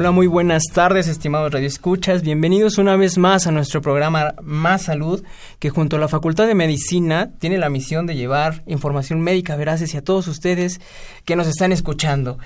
Hola, 0.00 0.12
muy 0.12 0.28
buenas 0.28 0.62
tardes, 0.72 1.08
estimados 1.08 1.52
radioescuchas. 1.52 2.22
Bienvenidos 2.22 2.78
una 2.78 2.96
vez 2.96 3.18
más 3.18 3.46
a 3.46 3.52
nuestro 3.52 3.82
programa 3.82 4.34
Más 4.40 4.84
Salud, 4.84 5.22
que 5.58 5.68
junto 5.68 5.96
a 5.96 5.98
la 5.98 6.08
Facultad 6.08 6.46
de 6.46 6.54
Medicina 6.54 7.32
tiene 7.38 7.58
la 7.58 7.68
misión 7.68 8.06
de 8.06 8.16
llevar 8.16 8.62
información 8.64 9.20
médica 9.20 9.56
veraz 9.56 9.82
hacia 9.82 10.02
todos 10.02 10.26
ustedes 10.26 10.80
que 11.26 11.36
nos 11.36 11.46
están 11.46 11.70
escuchando. 11.70 12.38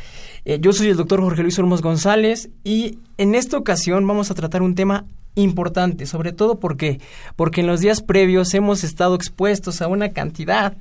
Eh, 0.44 0.58
yo 0.60 0.72
soy 0.72 0.88
el 0.88 0.96
doctor 0.96 1.20
Jorge 1.20 1.42
Luis 1.42 1.56
Olmos 1.60 1.80
González 1.80 2.50
y 2.64 2.98
en 3.18 3.36
esta 3.36 3.56
ocasión 3.56 4.04
vamos 4.04 4.32
a 4.32 4.34
tratar 4.34 4.60
un 4.60 4.74
tema 4.74 5.04
importante, 5.36 6.06
sobre 6.06 6.32
todo 6.32 6.58
porque 6.58 7.00
porque 7.36 7.60
en 7.60 7.68
los 7.68 7.78
días 7.78 8.02
previos 8.02 8.52
hemos 8.54 8.82
estado 8.82 9.14
expuestos 9.14 9.80
a 9.80 9.86
una 9.86 10.08
cantidad 10.08 10.76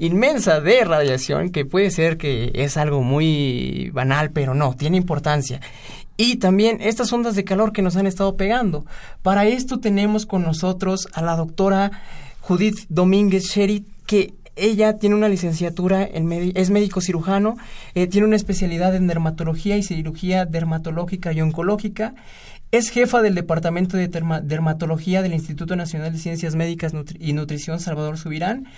inmensa 0.00 0.60
de 0.60 0.84
radiación 0.84 1.50
que 1.50 1.64
puede 1.64 1.90
ser 1.90 2.16
que 2.16 2.50
es 2.54 2.76
algo 2.76 3.02
muy 3.02 3.90
banal, 3.92 4.30
pero 4.30 4.54
no, 4.54 4.74
tiene 4.74 4.96
importancia. 4.96 5.60
Y 6.16 6.36
también 6.36 6.78
estas 6.80 7.12
ondas 7.12 7.36
de 7.36 7.44
calor 7.44 7.72
que 7.72 7.82
nos 7.82 7.96
han 7.96 8.06
estado 8.06 8.36
pegando. 8.36 8.84
Para 9.22 9.46
esto 9.46 9.78
tenemos 9.78 10.26
con 10.26 10.42
nosotros 10.42 11.08
a 11.12 11.22
la 11.22 11.36
doctora 11.36 11.92
Judith 12.40 12.80
Domínguez 12.88 13.44
Sherit, 13.44 13.86
que 14.06 14.34
ella 14.56 14.98
tiene 14.98 15.14
una 15.14 15.28
licenciatura 15.28 16.02
en 16.02 16.52
es 16.54 16.70
médico 16.70 17.00
cirujano, 17.00 17.56
eh, 17.94 18.06
tiene 18.06 18.26
una 18.26 18.36
especialidad 18.36 18.94
en 18.94 19.06
dermatología 19.06 19.76
y 19.76 19.82
cirugía 19.82 20.44
dermatológica 20.44 21.32
y 21.32 21.40
oncológica. 21.40 22.14
Es 22.70 22.90
jefa 22.90 23.20
del 23.22 23.34
Departamento 23.34 23.96
de 23.96 24.08
Dermatología 24.08 25.22
del 25.22 25.34
Instituto 25.34 25.74
Nacional 25.74 26.12
de 26.12 26.18
Ciencias 26.18 26.54
Médicas 26.54 26.92
y 27.18 27.32
Nutrición 27.32 27.80
Salvador 27.80 28.16
Subirán 28.16 28.68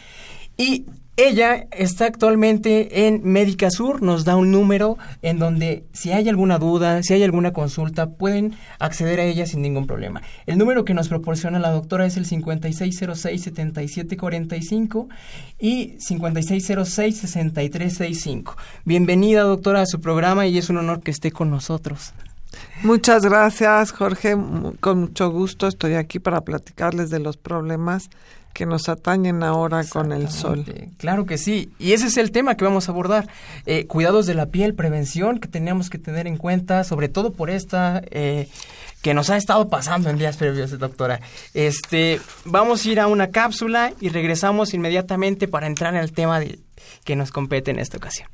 y 0.63 0.87
ella 1.17 1.67
está 1.73 2.07
actualmente 2.07 3.09
en 3.09 3.21
Médica 3.25 3.69
Sur, 3.69 4.01
nos 4.01 4.25
da 4.25 4.37
un 4.37 4.53
número 4.53 4.97
en 5.21 5.41
donde 5.41 5.83
si 5.93 6.13
hay 6.13 6.29
alguna 6.29 6.59
duda, 6.59 7.03
si 7.03 7.15
hay 7.15 7.25
alguna 7.25 7.53
consulta, 7.53 8.11
pueden 8.11 8.55
acceder 8.79 9.19
a 9.19 9.25
ella 9.25 9.45
sin 9.45 9.61
ningún 9.61 9.89
problema. 9.89 10.23
El 10.47 10.59
número 10.59 10.85
que 10.85 10.95
nos 10.95 11.09
proporciona 11.09 11.59
la 11.59 11.73
doctora 11.73 12.07
es 12.07 12.17
el 12.17 12.27
5606-7745 12.27 15.09
y 15.59 15.97
5606-6365. 15.99 18.55
Bienvenida, 18.85 19.43
doctora, 19.43 19.83
a 19.83 19.87
su 19.87 20.01
programa 20.01 20.47
y 20.47 20.59
es 20.59 20.71
un 20.71 20.77
honor 20.77 21.03
que 21.03 21.11
esté 21.11 21.33
con 21.33 21.51
nosotros. 21.51 22.15
Muchas 22.85 23.25
gracias, 23.25 23.91
Jorge. 23.91 24.37
Con 24.79 25.01
mucho 25.01 25.29
gusto 25.31 25.67
estoy 25.67 25.95
aquí 25.95 26.21
para 26.21 26.43
platicarles 26.43 27.11
de 27.11 27.19
los 27.19 27.37
problemas 27.37 28.09
que 28.53 28.67
nos 28.67 28.89
atañen 28.89 29.43
ahora 29.43 29.85
con 29.85 30.13
el 30.13 30.31
sol. 30.31 30.65
Claro 30.99 31.27
que 31.27 31.39
sí, 31.39 31.73
y 31.79 31.93
ese 31.93 32.07
es 32.07 32.17
el 32.17 32.31
tema 32.31 32.57
que 32.57 32.65
vamos 32.65 32.89
a 32.89 32.93
abordar. 32.93 33.29
Eh, 33.67 33.87
cuidados 33.87 34.27
de 34.27 34.35
la 34.35 34.47
piel, 34.47 34.75
prevención 34.75 35.39
que 35.39 35.49
tenemos 35.49 35.91
que 35.91 35.99
tener 35.99 36.27
en 36.27 36.37
cuenta, 36.37 36.85
sobre 36.85 37.09
todo 37.09 37.33
por 37.33 37.51
esta 37.51 38.03
eh, 38.11 38.49
que 39.03 39.15
nos 39.15 39.31
ha 39.31 39.37
estado 39.37 39.69
pasando 39.69 40.11
en 40.11 40.19
días 40.19 40.37
previos, 40.37 40.79
doctora. 40.79 41.21
Este, 41.55 42.21
vamos 42.45 42.85
a 42.85 42.89
ir 42.89 43.01
a 43.01 43.09
una 43.09 43.29
cápsula 43.29 43.93
y 44.01 44.09
regresamos 44.09 44.75
inmediatamente 44.75 45.49
para 45.49 45.67
entrar 45.67 45.95
en 45.95 46.01
el 46.01 46.13
tema 46.13 46.41
que 47.05 47.17
nos 47.17 47.31
compete 47.33 47.71
en 47.71 47.79
esta 47.79 47.97
ocasión. 47.97 48.29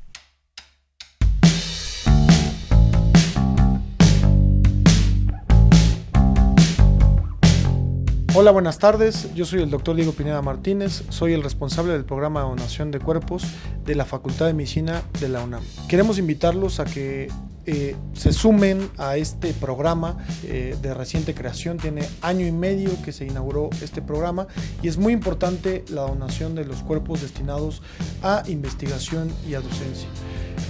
Hola, 8.35 8.51
buenas 8.51 8.77
tardes. 8.77 9.33
Yo 9.33 9.43
soy 9.43 9.63
el 9.63 9.71
doctor 9.71 9.95
Diego 9.95 10.11
Pineda 10.11 10.43
Martínez. 10.43 11.03
Soy 11.09 11.33
el 11.33 11.41
responsable 11.41 11.93
del 11.93 12.05
programa 12.05 12.41
de 12.41 12.49
donación 12.49 12.91
de 12.91 12.99
cuerpos 12.99 13.43
de 13.85 13.95
la 13.95 14.05
Facultad 14.05 14.45
de 14.45 14.53
Medicina 14.53 15.01
de 15.19 15.29
la 15.29 15.43
UNAM. 15.43 15.63
Queremos 15.87 16.19
invitarlos 16.19 16.79
a 16.79 16.85
que 16.85 17.27
eh, 17.65 17.95
se 18.13 18.31
sumen 18.31 18.87
a 18.99 19.17
este 19.17 19.51
programa 19.53 20.17
eh, 20.43 20.77
de 20.79 20.93
reciente 20.93 21.33
creación. 21.33 21.77
Tiene 21.77 22.07
año 22.21 22.45
y 22.45 22.51
medio 22.51 22.91
que 23.03 23.11
se 23.11 23.25
inauguró 23.25 23.71
este 23.81 23.99
programa 24.03 24.45
y 24.83 24.89
es 24.89 24.99
muy 24.99 25.11
importante 25.11 25.83
la 25.89 26.01
donación 26.01 26.53
de 26.53 26.65
los 26.65 26.83
cuerpos 26.83 27.21
destinados 27.21 27.81
a 28.21 28.43
investigación 28.45 29.31
y 29.49 29.55
a 29.55 29.61
docencia. 29.61 30.07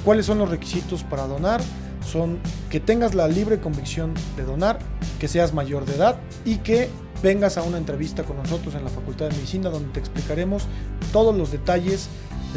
¿Cuáles 0.06 0.26
son 0.26 0.38
los 0.38 0.50
requisitos 0.50 1.04
para 1.04 1.28
donar? 1.28 1.62
Son 2.10 2.40
que 2.70 2.80
tengas 2.80 3.16
la 3.16 3.28
libre 3.28 3.60
convicción 3.60 4.14
de 4.38 4.44
donar, 4.44 4.80
que 5.20 5.28
seas 5.28 5.54
mayor 5.54 5.86
de 5.86 5.96
edad 5.96 6.20
y 6.46 6.58
que 6.58 6.90
vengas 7.22 7.58
a 7.58 7.64
una 7.64 7.78
entrevista 7.78 8.24
con 8.24 8.38
nosotros 8.38 8.76
en 8.76 8.84
la 8.84 8.90
Facultad 8.90 9.30
de 9.30 9.36
Medicina 9.36 9.70
donde 9.70 9.90
te 9.90 10.00
explicaremos 10.00 10.64
todos 11.12 11.36
los 11.36 11.52
detalles 11.52 12.08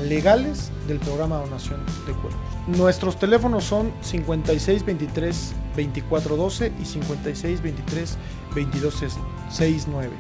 legales 0.09 0.71
del 0.89 0.99
programa 0.99 1.39
de 1.39 1.45
donación 1.45 1.81
de 2.07 2.13
cuerpos. 2.13 2.41
Nuestros 2.67 3.19
teléfonos 3.19 3.65
son 3.65 3.93
5623 4.03 5.55
2412 5.77 6.73
y 6.81 6.85
5623 6.85 8.19
2269. 8.55 10.11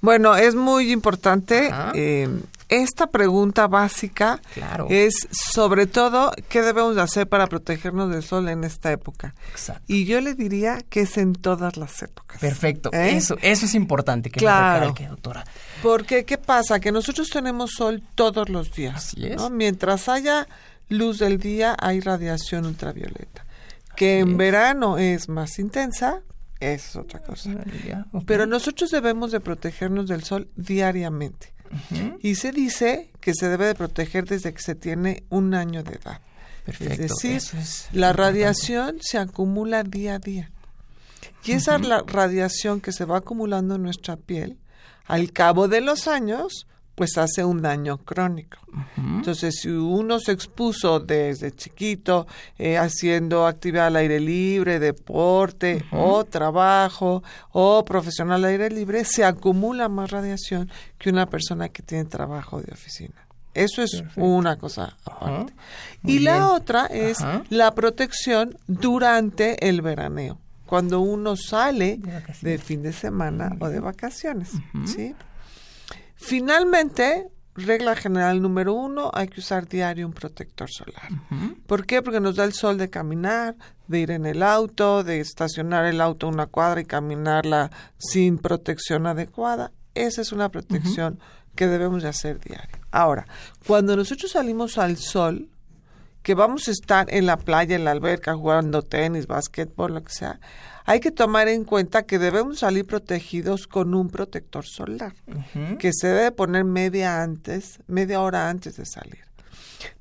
Bueno, 0.00 0.34
es 0.34 0.54
muy 0.54 0.92
importante. 0.92 1.70
Eh, 1.94 2.26
esta 2.72 3.08
pregunta 3.08 3.66
básica 3.66 4.40
es 4.88 5.28
sobre 5.30 5.86
todo 5.86 6.32
qué 6.48 6.62
debemos 6.62 6.96
hacer 6.96 7.28
para 7.28 7.46
protegernos 7.46 8.10
del 8.10 8.22
sol 8.22 8.48
en 8.48 8.64
esta 8.64 8.90
época. 8.90 9.34
Y 9.86 10.06
yo 10.06 10.22
le 10.22 10.34
diría 10.34 10.78
que 10.88 11.02
es 11.02 11.18
en 11.18 11.34
todas 11.34 11.76
las 11.76 12.02
épocas. 12.02 12.40
Perfecto. 12.40 12.90
¿Eh? 12.94 13.16
Eso, 13.16 13.36
eso 13.42 13.66
es 13.66 13.74
importante 13.74 14.30
que 14.30 14.40
claro. 14.40 14.94
doctora. 15.10 15.44
Porque 15.82 16.24
qué 16.24 16.38
pasa 16.38 16.80
que 16.80 16.92
nosotros 16.92 17.28
tenemos 17.28 17.72
sol 17.72 18.02
todos 18.14 18.48
los 18.48 18.72
días. 18.72 18.96
Así 18.96 19.26
es. 19.26 19.50
Mientras 19.50 20.08
haya 20.08 20.48
luz 20.88 21.18
del 21.18 21.38
día 21.38 21.76
hay 21.78 22.00
radiación 22.00 22.64
ultravioleta, 22.64 23.44
que 23.96 24.20
en 24.20 24.38
verano 24.38 24.96
es 24.96 25.28
más 25.28 25.58
intensa, 25.58 26.22
es 26.58 26.96
otra 26.96 27.20
cosa. 27.20 27.50
Pero 28.24 28.46
nosotros 28.46 28.90
debemos 28.90 29.30
de 29.30 29.40
protegernos 29.40 30.06
del 30.06 30.22
sol 30.22 30.48
diariamente. 30.56 31.51
Y 32.20 32.34
se 32.34 32.52
dice 32.52 33.10
que 33.20 33.34
se 33.34 33.48
debe 33.48 33.66
de 33.66 33.74
proteger 33.74 34.26
desde 34.26 34.52
que 34.52 34.62
se 34.62 34.74
tiene 34.74 35.24
un 35.30 35.54
año 35.54 35.82
de 35.82 35.94
edad. 35.94 36.20
Es 36.66 36.98
decir, 36.98 37.42
la 37.92 38.12
radiación 38.12 38.98
se 39.00 39.18
acumula 39.18 39.82
día 39.82 40.16
a 40.16 40.18
día. 40.18 40.50
Y 41.44 41.52
esa 41.52 41.78
la 41.78 42.02
radiación 42.06 42.80
que 42.80 42.92
se 42.92 43.04
va 43.04 43.18
acumulando 43.18 43.74
en 43.74 43.82
nuestra 43.82 44.16
piel 44.16 44.58
al 45.06 45.32
cabo 45.32 45.66
de 45.66 45.80
los 45.80 46.06
años, 46.06 46.66
pues 46.94 47.16
hace 47.16 47.44
un 47.44 47.62
daño 47.62 47.98
crónico. 47.98 48.58
Entonces, 48.96 49.60
si 49.60 49.68
uno 49.68 50.18
se 50.18 50.32
expuso 50.32 51.00
desde 51.00 51.52
chiquito 51.52 52.26
eh, 52.58 52.78
haciendo 52.78 53.46
actividad 53.46 53.86
al 53.88 53.96
aire 53.96 54.20
libre, 54.20 54.78
deporte 54.78 55.84
o 55.90 56.24
trabajo 56.24 57.22
o 57.50 57.84
profesional 57.84 58.44
al 58.44 58.50
aire 58.50 58.70
libre, 58.70 59.04
se 59.04 59.24
acumula 59.24 59.88
más 59.88 60.10
radiación 60.10 60.70
que 60.98 61.10
una 61.10 61.26
persona 61.26 61.68
que 61.68 61.82
tiene 61.82 62.04
trabajo 62.04 62.60
de 62.60 62.72
oficina. 62.72 63.26
Eso 63.54 63.82
es 63.82 64.02
una 64.16 64.56
cosa 64.56 64.96
aparte. 65.04 65.52
Y 66.04 66.20
la 66.20 66.52
otra 66.52 66.86
es 66.86 67.18
la 67.50 67.74
protección 67.74 68.56
durante 68.66 69.68
el 69.68 69.82
veraneo, 69.82 70.38
cuando 70.64 71.00
uno 71.00 71.36
sale 71.36 72.00
de, 72.40 72.58
fin 72.58 72.82
de 72.82 72.92
semana 72.92 73.54
o 73.60 73.68
de 73.68 73.80
vacaciones. 73.80 74.52
¿sí? 74.86 75.14
Finalmente, 76.22 77.28
regla 77.54 77.96
general 77.96 78.40
número 78.40 78.74
uno, 78.74 79.10
hay 79.12 79.28
que 79.28 79.40
usar 79.40 79.68
diario 79.68 80.06
un 80.06 80.12
protector 80.12 80.70
solar. 80.70 81.08
¿Por 81.66 81.84
qué? 81.84 82.00
Porque 82.00 82.20
nos 82.20 82.36
da 82.36 82.44
el 82.44 82.52
sol 82.52 82.78
de 82.78 82.88
caminar, 82.88 83.56
de 83.88 84.00
ir 84.00 84.10
en 84.10 84.24
el 84.24 84.42
auto, 84.42 85.04
de 85.04 85.20
estacionar 85.20 85.84
el 85.84 86.00
auto 86.00 86.28
una 86.28 86.46
cuadra 86.46 86.80
y 86.80 86.84
caminarla 86.84 87.70
sin 87.98 88.38
protección 88.38 89.06
adecuada. 89.06 89.72
Esa 89.94 90.22
es 90.22 90.32
una 90.32 90.48
protección 90.48 91.18
que 91.54 91.66
debemos 91.66 92.02
de 92.02 92.08
hacer 92.08 92.40
diario. 92.40 92.78
Ahora, 92.90 93.26
cuando 93.66 93.96
nosotros 93.96 94.32
salimos 94.32 94.78
al 94.78 94.96
sol, 94.96 95.50
que 96.22 96.34
vamos 96.34 96.68
a 96.68 96.70
estar 96.70 97.12
en 97.12 97.26
la 97.26 97.36
playa, 97.36 97.76
en 97.76 97.84
la 97.84 97.90
alberca, 97.90 98.34
jugando 98.34 98.82
tenis, 98.82 99.26
básquetbol, 99.26 99.94
lo 99.94 100.04
que 100.04 100.12
sea, 100.12 100.40
hay 100.84 101.00
que 101.00 101.10
tomar 101.10 101.48
en 101.48 101.64
cuenta 101.64 102.04
que 102.04 102.18
debemos 102.18 102.60
salir 102.60 102.86
protegidos 102.86 103.66
con 103.66 103.94
un 103.94 104.08
protector 104.08 104.64
solar, 104.66 105.14
que 105.78 105.92
se 105.92 106.08
debe 106.08 106.32
poner 106.32 106.64
media 106.64 107.22
antes, 107.22 107.80
media 107.86 108.20
hora 108.20 108.48
antes 108.48 108.76
de 108.76 108.86
salir. 108.86 109.24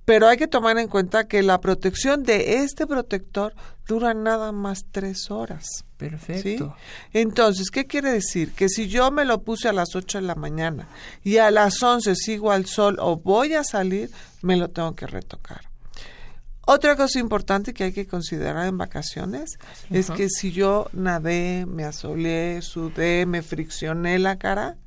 Pero 0.06 0.28
hay 0.28 0.38
que 0.38 0.48
tomar 0.48 0.78
en 0.78 0.88
cuenta 0.88 1.28
que 1.28 1.42
la 1.42 1.62
protección 1.62 2.24
de 2.24 2.64
este 2.64 2.86
protector 2.88 3.54
dura 3.88 4.14
nada 4.14 4.52
más 4.52 4.86
tres 4.92 5.32
horas. 5.32 5.66
Perfecto. 5.98 6.76
Entonces, 7.14 7.70
¿qué 7.70 7.86
quiere 7.86 8.12
decir? 8.12 8.54
Que 8.54 8.68
si 8.68 8.88
yo 8.88 9.12
me 9.12 9.26
lo 9.26 9.44
puse 9.44 9.70
a 9.70 9.74
las 9.74 9.96
8 9.96 10.20
de 10.20 10.28
la 10.28 10.36
mañana 10.36 10.88
y 11.24 11.38
a 11.38 11.52
las 11.52 11.82
11 11.82 12.16
sigo 12.16 12.52
al 12.52 12.66
sol 12.66 12.98
o 13.00 13.18
voy 13.18 13.54
a 13.54 13.64
salir, 13.64 14.10
me 14.42 14.58
lo 14.58 14.70
tengo 14.70 14.96
que 14.96 15.08
retocar. 15.08 15.71
Otra 16.74 16.96
cosa 16.96 17.20
importante 17.20 17.74
que 17.74 17.84
hay 17.84 17.92
que 17.92 18.08
considerar 18.08 18.66
en 18.66 18.78
vacaciones 18.78 19.60
es 19.90 20.10
que 20.10 20.30
si 20.30 20.54
yo 20.54 20.88
nadé, 20.94 21.66
me 21.66 21.84
asolé, 21.84 22.62
sudé, 22.62 23.26
me 23.26 23.42
friccioné 23.42 24.20
la 24.20 24.38
cara, 24.38 24.78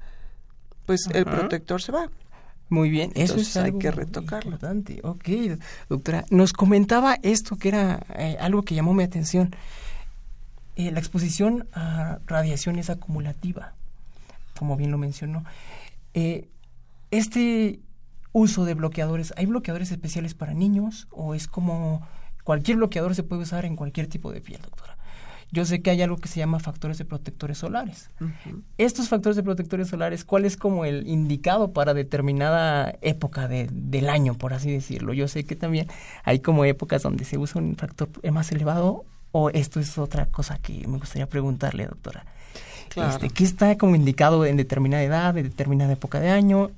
pues 0.87 1.03
el 1.13 1.27
protector 1.27 1.83
se 1.83 1.93
va. 1.93 2.09
Muy 2.71 2.89
bien, 2.89 3.13
eso 3.15 3.37
es 3.37 3.55
hay 3.59 3.77
que 3.79 3.91
retocarlo. 3.91 4.53
Importante. 4.53 5.01
Ok, 5.03 5.29
doctora, 5.91 6.25
nos 6.31 6.55
comentaba 6.55 7.19
esto 7.23 7.57
que 7.57 7.69
era 7.69 8.01
eh, 8.17 8.39
algo 8.41 8.63
que 8.63 8.75
llamó 8.75 8.95
mi 8.95 9.03
atención. 9.03 9.55
Eh, 10.77 10.91
la 10.91 11.01
exposición 11.01 11.69
a 11.75 12.19
radiación 12.27 12.79
es 12.79 12.89
acumulativa, 12.89 13.75
como 14.59 14.79
bien 14.79 14.91
lo 14.91 14.97
mencionó. 14.97 15.45
Eh, 16.15 16.49
este 17.11 17.81
uso 18.35 18.65
de 18.65 18.75
bloqueadores, 18.75 19.33
¿hay 19.37 19.47
bloqueadores 19.47 19.93
especiales 19.93 20.35
para 20.35 20.53
niños 20.53 21.07
o 21.11 21.35
es 21.35 21.47
como 21.47 22.07
cualquier 22.43 22.77
bloqueador 22.77 23.15
se 23.15 23.23
puede 23.23 23.43
usar 23.43 23.65
en 23.65 23.77
cualquier 23.77 24.09
tipo 24.09 24.31
de 24.33 24.43
piel, 24.43 24.61
doctora? 24.61 24.99
Yo 25.53 25.65
sé 25.65 25.83
que 25.83 25.91
hay 25.91 26.03
algo 26.03 26.17
que 26.17 26.27
se 26.27 26.41
llama 26.41 26.59
factores 26.59 26.99
de 26.99 27.05
protectores 27.05 27.59
solares. 27.59 28.11
Estos 28.77 29.09
factores 29.09 29.37
de 29.37 29.45
protectores 29.45 29.87
solares, 29.87 30.25
¿cuál 30.25 30.45
es 30.45 30.57
como 30.57 30.85
el 30.85 31.07
indicado 31.07 31.73
para 31.73 31.95
determinada 31.95 32.93
época 33.03 33.47
de, 33.47 33.69
del 33.71 34.09
año, 34.09 34.35
por 34.35 34.53
así 34.53 34.73
decirlo? 34.73 35.13
Yo 35.13 35.29
sé 35.29 35.45
que 35.45 35.55
también 35.55 35.87
hay 36.25 36.41
como 36.41 36.65
épocas 36.65 37.03
donde 37.03 37.25
se 37.25 37.39
usa 37.39 37.63
un 37.63 37.77
factor 37.77 38.09
más 38.33 38.51
elevado 38.51 39.05
o 39.31 39.51
esto 39.51 39.79
es 39.79 39.97
otra 39.97 40.27
cosa 40.27 40.59
que 40.59 40.89
me 40.89 40.99
gustaría 40.99 41.29
preguntarle, 41.29 41.87
doctora. 41.87 42.27
Este, 42.97 43.31
¿Qué 43.31 43.45
está 43.45 43.79
como 43.79 43.95
indicado 43.95 44.45
en 44.47 44.57
determinada 44.57 45.05
edad, 45.05 45.39
en 45.39 45.45
determinada 45.45 45.93
época 45.93 46.19
de 46.19 46.31
año? 46.31 46.73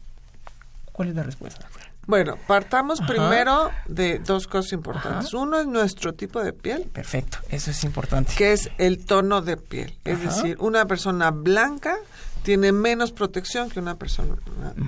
¿Cuál 0.96 1.10
es 1.10 1.14
la 1.14 1.24
respuesta? 1.24 1.68
Bueno, 2.06 2.38
partamos 2.46 3.02
primero 3.02 3.70
de 3.86 4.18
dos 4.18 4.46
cosas 4.46 4.72
importantes. 4.72 5.34
Uno 5.34 5.60
es 5.60 5.66
nuestro 5.66 6.14
tipo 6.14 6.42
de 6.42 6.54
piel. 6.54 6.84
Perfecto, 6.84 7.36
eso 7.50 7.70
es 7.70 7.84
importante. 7.84 8.32
Que 8.34 8.54
es 8.54 8.70
el 8.78 9.04
tono 9.04 9.42
de 9.42 9.58
piel. 9.58 9.94
Es 10.06 10.22
decir, 10.22 10.56
una 10.58 10.86
persona 10.86 11.30
blanca 11.32 11.98
tiene 12.44 12.72
menos 12.72 13.12
protección 13.12 13.68
que 13.68 13.78
una 13.78 13.96
persona 13.96 14.36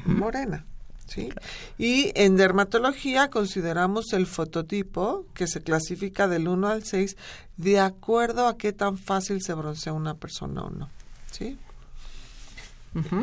morena. 0.07 0.65
¿sí? 1.09 1.29
Y 1.77 2.11
en 2.15 2.37
dermatología 2.37 3.29
consideramos 3.29 4.15
el 4.15 4.27
fototipo, 4.27 5.27
que 5.35 5.47
se 5.47 5.61
clasifica 5.61 6.27
del 6.27 6.49
1 6.49 6.69
al 6.69 6.85
6, 6.85 7.19
de 7.59 7.81
acuerdo 7.81 8.47
a 8.47 8.57
qué 8.57 8.73
tan 8.73 8.97
fácil 8.97 9.43
se 9.43 9.53
broncea 9.53 9.93
una 9.93 10.15
persona 10.15 10.63
o 10.63 10.71
no. 10.71 10.89
¿sí? 11.33 11.59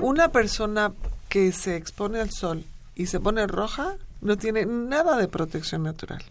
Una 0.01 0.27
persona 0.29 0.93
que 1.29 1.51
se 1.51 1.77
expone 1.77 2.19
al 2.19 2.29
sol 2.29 2.63
y 2.95 3.07
se 3.07 3.19
pone 3.19 3.45
roja, 3.47 3.95
no 4.21 4.37
tiene 4.37 4.65
nada 4.65 5.17
de 5.17 5.27
protección 5.27 5.83
natural. 5.83 6.23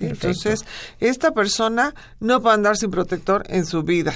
Entonces, 0.00 0.64
esta 1.00 1.32
persona 1.32 1.94
no 2.20 2.42
a 2.44 2.54
andar 2.54 2.76
sin 2.76 2.90
protector 2.90 3.44
en 3.48 3.66
su 3.66 3.82
vida. 3.82 4.14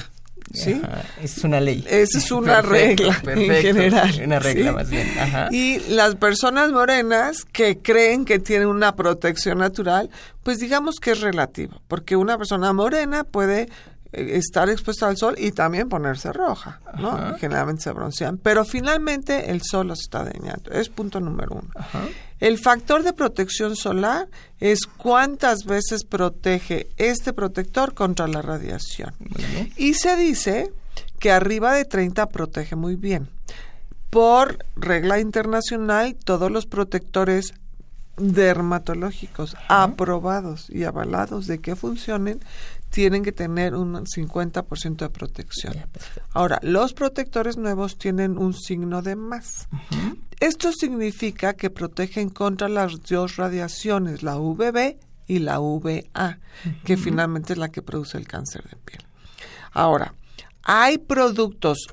¿Sí? 0.52 0.80
es 1.20 1.42
una 1.42 1.60
ley. 1.60 1.84
Esa 1.88 2.18
es 2.18 2.30
una 2.30 2.62
regla 2.62 3.20
en 3.26 3.62
general. 3.62 4.20
Una 4.24 4.38
regla 4.38 4.72
más 4.72 4.88
bien. 4.88 5.08
Y 5.50 5.80
las 5.90 6.14
personas 6.14 6.70
morenas 6.70 7.44
que 7.44 7.78
creen 7.78 8.24
que 8.24 8.38
tienen 8.38 8.68
una 8.68 8.94
protección 8.94 9.58
natural, 9.58 10.08
pues 10.44 10.58
digamos 10.58 10.96
que 11.00 11.12
es 11.12 11.20
relativo, 11.20 11.80
porque 11.88 12.14
una 12.16 12.38
persona 12.38 12.72
morena 12.72 13.24
puede 13.24 13.68
estar 14.12 14.68
expuesta 14.68 15.08
al 15.08 15.16
sol 15.16 15.34
y 15.38 15.52
también 15.52 15.88
ponerse 15.88 16.32
roja, 16.32 16.80
¿no? 16.98 17.36
Generalmente 17.38 17.82
se 17.82 17.92
broncean, 17.92 18.38
pero 18.38 18.64
finalmente 18.64 19.50
el 19.50 19.62
sol 19.62 19.88
los 19.88 20.00
está 20.00 20.24
dañando. 20.24 20.70
Es 20.70 20.88
punto 20.88 21.20
número 21.20 21.56
uno. 21.62 21.70
El 22.40 22.58
factor 22.58 23.02
de 23.02 23.12
protección 23.12 23.76
solar 23.76 24.28
es 24.60 24.86
cuántas 24.86 25.64
veces 25.64 26.04
protege 26.04 26.88
este 26.96 27.32
protector 27.32 27.94
contra 27.94 28.26
la 28.28 28.42
radiación. 28.42 29.14
Y 29.76 29.94
se 29.94 30.16
dice 30.16 30.72
que 31.18 31.32
arriba 31.32 31.74
de 31.74 31.84
30 31.84 32.26
protege 32.26 32.76
muy 32.76 32.96
bien. 32.96 33.28
Por 34.10 34.64
regla 34.76 35.18
internacional, 35.18 36.16
todos 36.24 36.50
los 36.50 36.66
protectores 36.66 37.54
dermatológicos 38.16 39.56
aprobados 39.68 40.70
y 40.70 40.84
avalados 40.84 41.46
de 41.46 41.58
que 41.58 41.76
funcionen 41.76 42.40
tienen 42.90 43.22
que 43.22 43.32
tener 43.32 43.74
un 43.74 43.94
50% 43.94 44.96
de 44.96 45.10
protección. 45.10 45.74
Ahora, 46.32 46.58
los 46.62 46.92
protectores 46.92 47.56
nuevos 47.56 47.98
tienen 47.98 48.38
un 48.38 48.54
signo 48.54 49.02
de 49.02 49.16
más. 49.16 49.68
Esto 50.40 50.72
significa 50.72 51.54
que 51.54 51.70
protegen 51.70 52.30
contra 52.30 52.68
las 52.68 53.02
dos 53.02 53.36
radiaciones, 53.36 54.22
la 54.22 54.38
UVB 54.38 54.96
y 55.26 55.38
la 55.40 55.60
UVA, 55.60 56.38
que 56.84 56.96
finalmente 56.96 57.54
es 57.54 57.58
la 57.58 57.70
que 57.70 57.82
produce 57.82 58.18
el 58.18 58.26
cáncer 58.26 58.64
de 58.68 58.76
piel. 58.76 59.02
Ahora, 59.72 60.14
hay 60.62 60.98
productos 60.98 61.88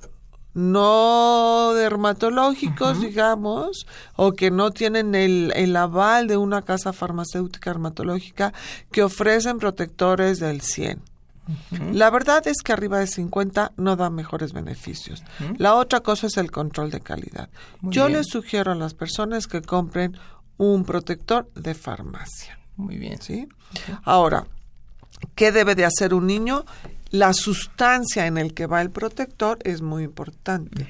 no 0.54 1.74
dermatológicos, 1.74 3.02
digamos, 3.02 3.88
o 4.16 4.34
que 4.34 4.52
no 4.52 4.72
tienen 4.72 5.16
el, 5.16 5.52
el, 5.56 5.76
aval 5.76 6.28
de 6.28 6.38
una 6.38 6.62
casa 6.62 6.94
farmacéutica 6.94 7.72
dermatológica 7.72 8.54
que 8.92 9.04
ofrecen 9.04 9.60
protectores 9.60 10.40
del 10.40 10.62
100. 10.62 11.02
La 11.92 12.10
verdad 12.10 12.48
es 12.48 12.62
que 12.64 12.72
arriba 12.72 13.00
de 13.00 13.08
50 13.08 13.74
no 13.76 13.96
da 13.98 14.10
mejores 14.10 14.54
beneficios. 14.54 15.24
La 15.58 15.76
otra 15.76 16.00
cosa 16.00 16.28
es 16.28 16.38
el 16.38 16.52
control 16.52 16.90
de 16.90 17.02
calidad. 17.02 17.50
Yo 17.82 18.08
les 18.08 18.28
sugiero 18.28 18.72
a 18.72 18.76
las 18.76 18.94
personas 18.94 19.48
que 19.48 19.62
compren 19.62 20.18
un 20.58 20.86
protector 20.86 21.52
de 21.54 21.74
farmacia. 21.74 22.60
Muy 22.78 22.98
bien. 22.98 23.22
¿Sí? 23.22 23.48
Ahora, 24.04 24.48
¿qué 25.36 25.52
debe 25.52 25.76
de 25.76 25.86
hacer 25.86 26.14
un 26.14 26.28
niño? 26.28 26.66
la 27.14 27.32
sustancia 27.34 28.26
en 28.26 28.40
el 28.40 28.56
que 28.56 28.66
va 28.66 28.82
el 28.82 28.90
protector 28.90 29.60
es 29.64 29.84
muy 29.84 30.04
importante. 30.04 30.88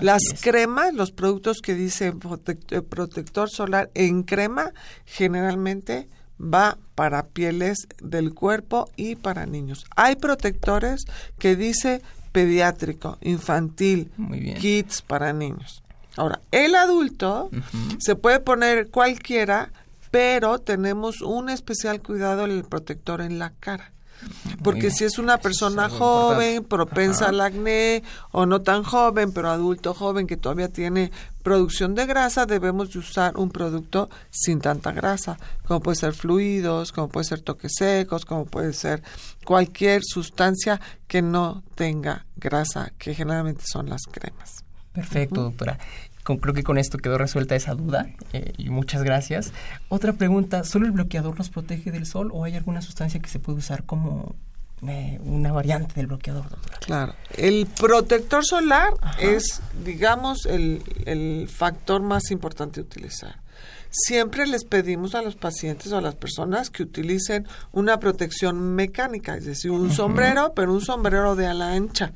Las 0.00 0.22
cremas, 0.40 0.94
los 0.94 1.10
productos 1.10 1.58
que 1.60 1.74
dice 1.74 2.14
eh, 2.70 2.80
protector 2.80 3.50
solar 3.50 3.90
en 3.92 4.22
crema, 4.22 4.72
generalmente 5.04 6.08
va 6.40 6.78
para 6.94 7.26
pieles 7.26 7.88
del 8.02 8.32
cuerpo 8.32 8.88
y 8.96 9.16
para 9.16 9.44
niños. 9.44 9.84
Hay 9.96 10.16
protectores 10.16 11.04
que 11.38 11.56
dice 11.56 12.00
pediátrico, 12.32 13.18
infantil, 13.20 14.10
kits 14.58 15.02
para 15.02 15.34
niños. 15.34 15.82
Ahora, 16.16 16.40
el 16.52 16.74
adulto 16.74 17.50
se 17.98 18.16
puede 18.16 18.40
poner 18.40 18.88
cualquiera, 18.88 19.70
pero 20.16 20.58
tenemos 20.58 21.20
un 21.20 21.50
especial 21.50 22.00
cuidado 22.00 22.46
en 22.46 22.52
el 22.52 22.64
protector 22.64 23.20
en 23.20 23.38
la 23.38 23.50
cara. 23.50 23.92
Porque 24.62 24.90
si 24.90 25.04
es 25.04 25.18
una 25.18 25.36
persona 25.36 25.90
joven, 25.90 26.64
propensa 26.64 27.28
al 27.28 27.38
acné, 27.42 28.02
o 28.32 28.46
no 28.46 28.62
tan 28.62 28.82
joven, 28.82 29.30
pero 29.34 29.50
adulto 29.50 29.92
joven 29.92 30.26
que 30.26 30.38
todavía 30.38 30.70
tiene 30.70 31.12
producción 31.42 31.94
de 31.94 32.06
grasa, 32.06 32.46
debemos 32.46 32.94
de 32.94 33.00
usar 33.00 33.36
un 33.36 33.50
producto 33.50 34.08
sin 34.30 34.58
tanta 34.62 34.90
grasa, 34.90 35.36
como 35.66 35.80
puede 35.80 35.96
ser 35.96 36.14
fluidos, 36.14 36.92
como 36.92 37.10
puede 37.10 37.24
ser 37.24 37.42
toques 37.42 37.72
secos, 37.76 38.24
como 38.24 38.46
puede 38.46 38.72
ser 38.72 39.02
cualquier 39.44 40.00
sustancia 40.02 40.80
que 41.06 41.20
no 41.20 41.62
tenga 41.74 42.24
grasa, 42.36 42.90
que 42.96 43.14
generalmente 43.14 43.64
son 43.66 43.90
las 43.90 44.04
cremas. 44.10 44.64
Perfecto, 44.94 45.42
doctora 45.42 45.78
creo 46.26 46.54
que 46.54 46.62
con 46.62 46.78
esto 46.78 46.98
quedó 46.98 47.18
resuelta 47.18 47.54
esa 47.54 47.74
duda 47.74 48.08
eh, 48.32 48.52
y 48.58 48.70
muchas 48.70 49.02
gracias. 49.02 49.52
Otra 49.88 50.12
pregunta, 50.12 50.64
¿solo 50.64 50.86
el 50.86 50.92
bloqueador 50.92 51.38
nos 51.38 51.50
protege 51.50 51.92
del 51.92 52.06
sol 52.06 52.30
o 52.32 52.44
hay 52.44 52.56
alguna 52.56 52.82
sustancia 52.82 53.20
que 53.20 53.28
se 53.28 53.38
puede 53.38 53.58
usar 53.58 53.84
como 53.84 54.34
eh, 54.86 55.20
una 55.24 55.52
variante 55.52 55.94
del 55.94 56.08
bloqueador, 56.08 56.48
doctora? 56.48 56.78
Claro, 56.80 57.14
el 57.36 57.66
protector 57.66 58.44
solar 58.44 58.94
es, 59.20 59.62
digamos, 59.84 60.46
el, 60.46 60.82
el 61.06 61.48
factor 61.48 62.02
más 62.02 62.30
importante 62.30 62.80
a 62.80 62.82
utilizar 62.82 63.45
siempre 63.90 64.46
les 64.46 64.64
pedimos 64.64 65.14
a 65.14 65.22
los 65.22 65.36
pacientes 65.36 65.92
o 65.92 65.98
a 65.98 66.00
las 66.00 66.14
personas 66.14 66.70
que 66.70 66.82
utilicen 66.82 67.46
una 67.72 67.98
protección 67.98 68.74
mecánica, 68.74 69.36
es 69.36 69.44
decir, 69.44 69.70
un 69.70 69.92
sombrero, 69.92 70.52
pero 70.54 70.72
un 70.72 70.80
sombrero 70.80 71.36
de 71.36 71.46
ala 71.46 71.72
ancha. 71.72 72.12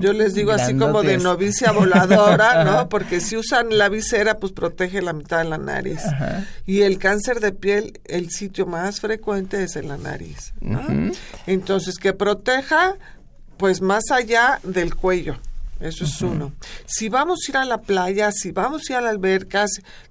Yo 0.00 0.12
les 0.12 0.34
digo 0.34 0.52
así 0.52 0.76
como 0.76 1.02
de 1.02 1.18
novicia 1.18 1.72
voladora, 1.72 2.64
¿no? 2.64 2.88
Porque 2.88 3.20
si 3.20 3.36
usan 3.36 3.76
la 3.76 3.88
visera, 3.88 4.38
pues 4.38 4.52
protege 4.52 5.02
la 5.02 5.12
mitad 5.12 5.38
de 5.38 5.44
la 5.48 5.58
nariz. 5.58 6.02
Y 6.66 6.82
el 6.82 6.98
cáncer 6.98 7.40
de 7.40 7.52
piel, 7.52 8.00
el 8.04 8.30
sitio 8.30 8.66
más 8.66 9.00
frecuente 9.00 9.62
es 9.62 9.76
en 9.76 9.88
la 9.88 9.96
nariz. 9.96 10.52
Entonces, 11.46 11.96
que 11.98 12.12
proteja, 12.12 12.96
pues 13.56 13.80
más 13.80 14.10
allá 14.10 14.60
del 14.62 14.94
cuello. 14.94 15.36
Eso 15.84 16.04
es 16.04 16.22
uno. 16.22 16.54
Si 16.86 17.10
vamos 17.10 17.40
a 17.46 17.50
ir 17.50 17.56
a 17.58 17.64
la 17.66 17.78
playa, 17.82 18.32
si 18.32 18.52
vamos 18.52 18.88
a 18.88 18.92
ir 18.94 18.96
a 18.96 19.02
la 19.02 19.10
alberca, 19.10 19.66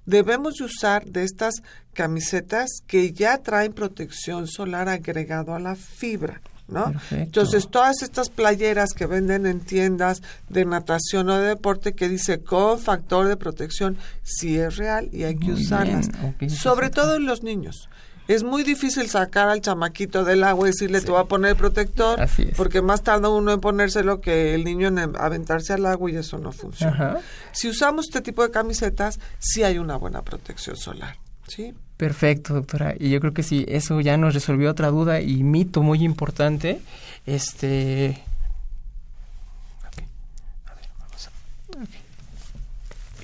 debemos 0.06 0.60
usar 0.60 1.04
de 1.04 1.24
estas 1.24 1.54
camisetas 1.94 2.70
que 2.86 3.12
ya 3.12 3.38
traen 3.38 3.72
protección 3.72 4.46
solar 4.46 4.88
agregado 4.88 5.52
a 5.52 5.58
la 5.58 5.74
fibra. 5.74 6.40
¿no? 6.68 6.94
Entonces, 7.10 7.68
todas 7.68 8.02
estas 8.02 8.30
playeras 8.30 8.92
que 8.94 9.06
venden 9.06 9.46
en 9.46 9.60
tiendas 9.60 10.22
de 10.48 10.64
natación 10.64 11.28
o 11.28 11.38
de 11.38 11.48
deporte 11.48 11.94
que 11.94 12.08
dice 12.08 12.38
con 12.38 12.78
factor 12.78 13.26
de 13.26 13.36
protección, 13.36 13.98
sí 14.22 14.56
es 14.56 14.76
real 14.76 15.10
y 15.12 15.24
hay 15.24 15.36
que 15.36 15.52
usarlas. 15.52 16.08
Sobre 16.48 16.90
todo 16.90 17.16
en 17.16 17.26
los 17.26 17.42
niños 17.42 17.88
es 18.28 18.42
muy 18.42 18.62
difícil 18.62 19.08
sacar 19.08 19.48
al 19.48 19.60
chamaquito 19.60 20.24
del 20.24 20.44
agua 20.44 20.68
y 20.68 20.70
decirle 20.70 21.00
te 21.00 21.10
voy 21.10 21.20
a 21.20 21.24
poner 21.24 21.56
protector 21.56 22.18
porque 22.56 22.82
más 22.82 23.02
tarda 23.02 23.28
uno 23.28 23.52
en 23.52 23.60
ponérselo 23.60 24.20
que 24.20 24.54
el 24.54 24.64
niño 24.64 24.88
en 24.88 24.98
aventarse 24.98 25.72
al 25.72 25.86
agua 25.86 26.10
y 26.10 26.16
eso 26.16 26.38
no 26.38 26.52
funciona. 26.52 27.18
Si 27.52 27.68
usamos 27.68 28.06
este 28.06 28.20
tipo 28.20 28.42
de 28.42 28.50
camisetas, 28.50 29.20
sí 29.38 29.62
hay 29.62 29.78
una 29.78 29.96
buena 29.96 30.22
protección 30.22 30.76
solar. 30.76 31.16
¿sí? 31.48 31.74
Perfecto, 31.96 32.54
doctora. 32.54 32.94
Y 32.98 33.10
yo 33.10 33.20
creo 33.20 33.32
que 33.34 33.42
sí, 33.42 33.64
eso 33.68 34.00
ya 34.00 34.16
nos 34.16 34.34
resolvió 34.34 34.70
otra 34.70 34.88
duda 34.88 35.20
y 35.20 35.42
mito 35.42 35.82
muy 35.82 36.02
importante. 36.02 36.80
Este... 37.26 38.22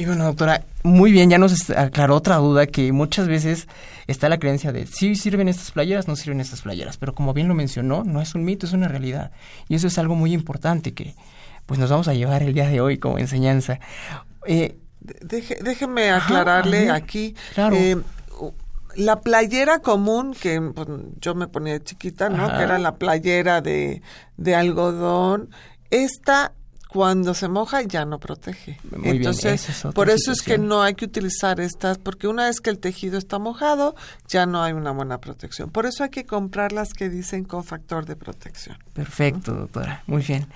Y 0.01 0.07
bueno, 0.07 0.25
doctora, 0.25 0.65
muy 0.83 1.13
bien, 1.13 1.29
ya 1.29 1.37
nos 1.37 1.69
aclaró 1.69 2.17
otra 2.17 2.37
duda 2.37 2.67
que 2.67 2.91
muchas 2.91 3.29
veces 3.29 3.69
está 4.07 4.31
la 4.31 4.39
creencia 4.39 4.73
de 4.73 4.87
si 4.87 5.15
sirven 5.15 5.47
estas 5.47 5.73
playeras, 5.73 6.09
no 6.09 6.17
sirven 6.17 6.41
estas 6.41 6.63
playeras, 6.63 6.97
pero 6.97 7.15
como 7.15 7.35
bien 7.35 7.49
lo 7.49 7.55
mencionó, 7.55 8.03
no 8.03 8.23
es 8.23 8.35
un 8.35 8.43
mito, 8.43 8.65
es 8.65 8.73
una 8.73 8.89
realidad. 8.89 9.31
Y 9.69 9.75
eso 9.75 9.89
es 9.89 9.99
algo 9.99 10.15
muy 10.15 10.33
importante 10.33 10.95
que 10.95 11.15
pues 11.67 11.79
nos 11.79 11.91
vamos 11.91 12.09
a 12.09 12.15
llevar 12.15 12.43
el 12.43 12.55
día 12.55 12.67
de 12.67 12.81
hoy 12.81 12.97
como 12.97 13.19
enseñanza. 13.19 13.79
Eh, 14.47 14.79
déjeme 15.21 16.11
aclararle 16.13 16.89
aquí. 16.89 17.37
Eh, 17.71 17.97
la 18.97 19.21
playera 19.21 19.81
común 19.81 20.33
que 20.33 20.63
pues, 20.63 20.89
yo 21.21 21.35
me 21.35 21.47
ponía 21.47 21.79
chiquita, 21.79 22.31
¿no? 22.31 22.49
Que 22.49 22.63
era 22.63 22.79
la 22.79 22.95
playera 22.95 23.61
de, 23.61 24.01
de 24.39 24.55
algodón. 24.55 25.51
Esta 25.91 26.55
cuando 26.93 27.35
se 27.35 27.49
moja 27.49 27.83
ya 27.83 28.05
no 28.05 28.19
protege. 28.19 28.79
Entonces, 29.05 29.85
por 29.95 30.11
eso 30.11 30.33
es 30.33 30.43
que 30.43 30.59
no 30.59 30.83
hay 30.83 30.95
que 30.95 31.05
utilizar 31.05 31.61
estas, 31.61 31.99
porque 31.99 32.27
una 32.27 32.47
vez 32.47 32.61
que 32.61 32.71
el 32.71 32.79
tejido 32.79 33.17
está 33.17 33.39
mojado, 33.39 33.95
ya 34.29 34.47
no 34.47 34.63
hay 34.63 34.73
una 34.73 34.91
buena 34.91 35.19
protección. 35.19 35.71
Por 35.71 35.87
eso 35.87 36.03
hay 36.03 36.11
que 36.11 36.27
comprar 36.27 36.73
las 36.73 36.93
que 36.93 37.09
dicen 37.09 37.45
con 37.45 37.63
factor 37.63 38.07
de 38.07 38.17
protección. 38.17 38.77
Perfecto, 38.93 39.55
doctora. 39.55 40.03
Muy 40.07 40.23
bien. 40.23 40.47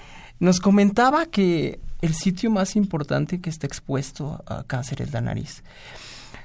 Nos 0.41 0.59
comentaba 0.59 1.27
que 1.27 1.79
el 2.03 2.15
sitio 2.15 2.51
más 2.51 2.75
importante 2.75 3.41
que 3.41 3.49
está 3.49 3.67
expuesto 3.67 4.43
a 4.47 4.65
cáncer 4.65 5.03
es 5.03 5.13
la 5.13 5.21
nariz. 5.21 5.63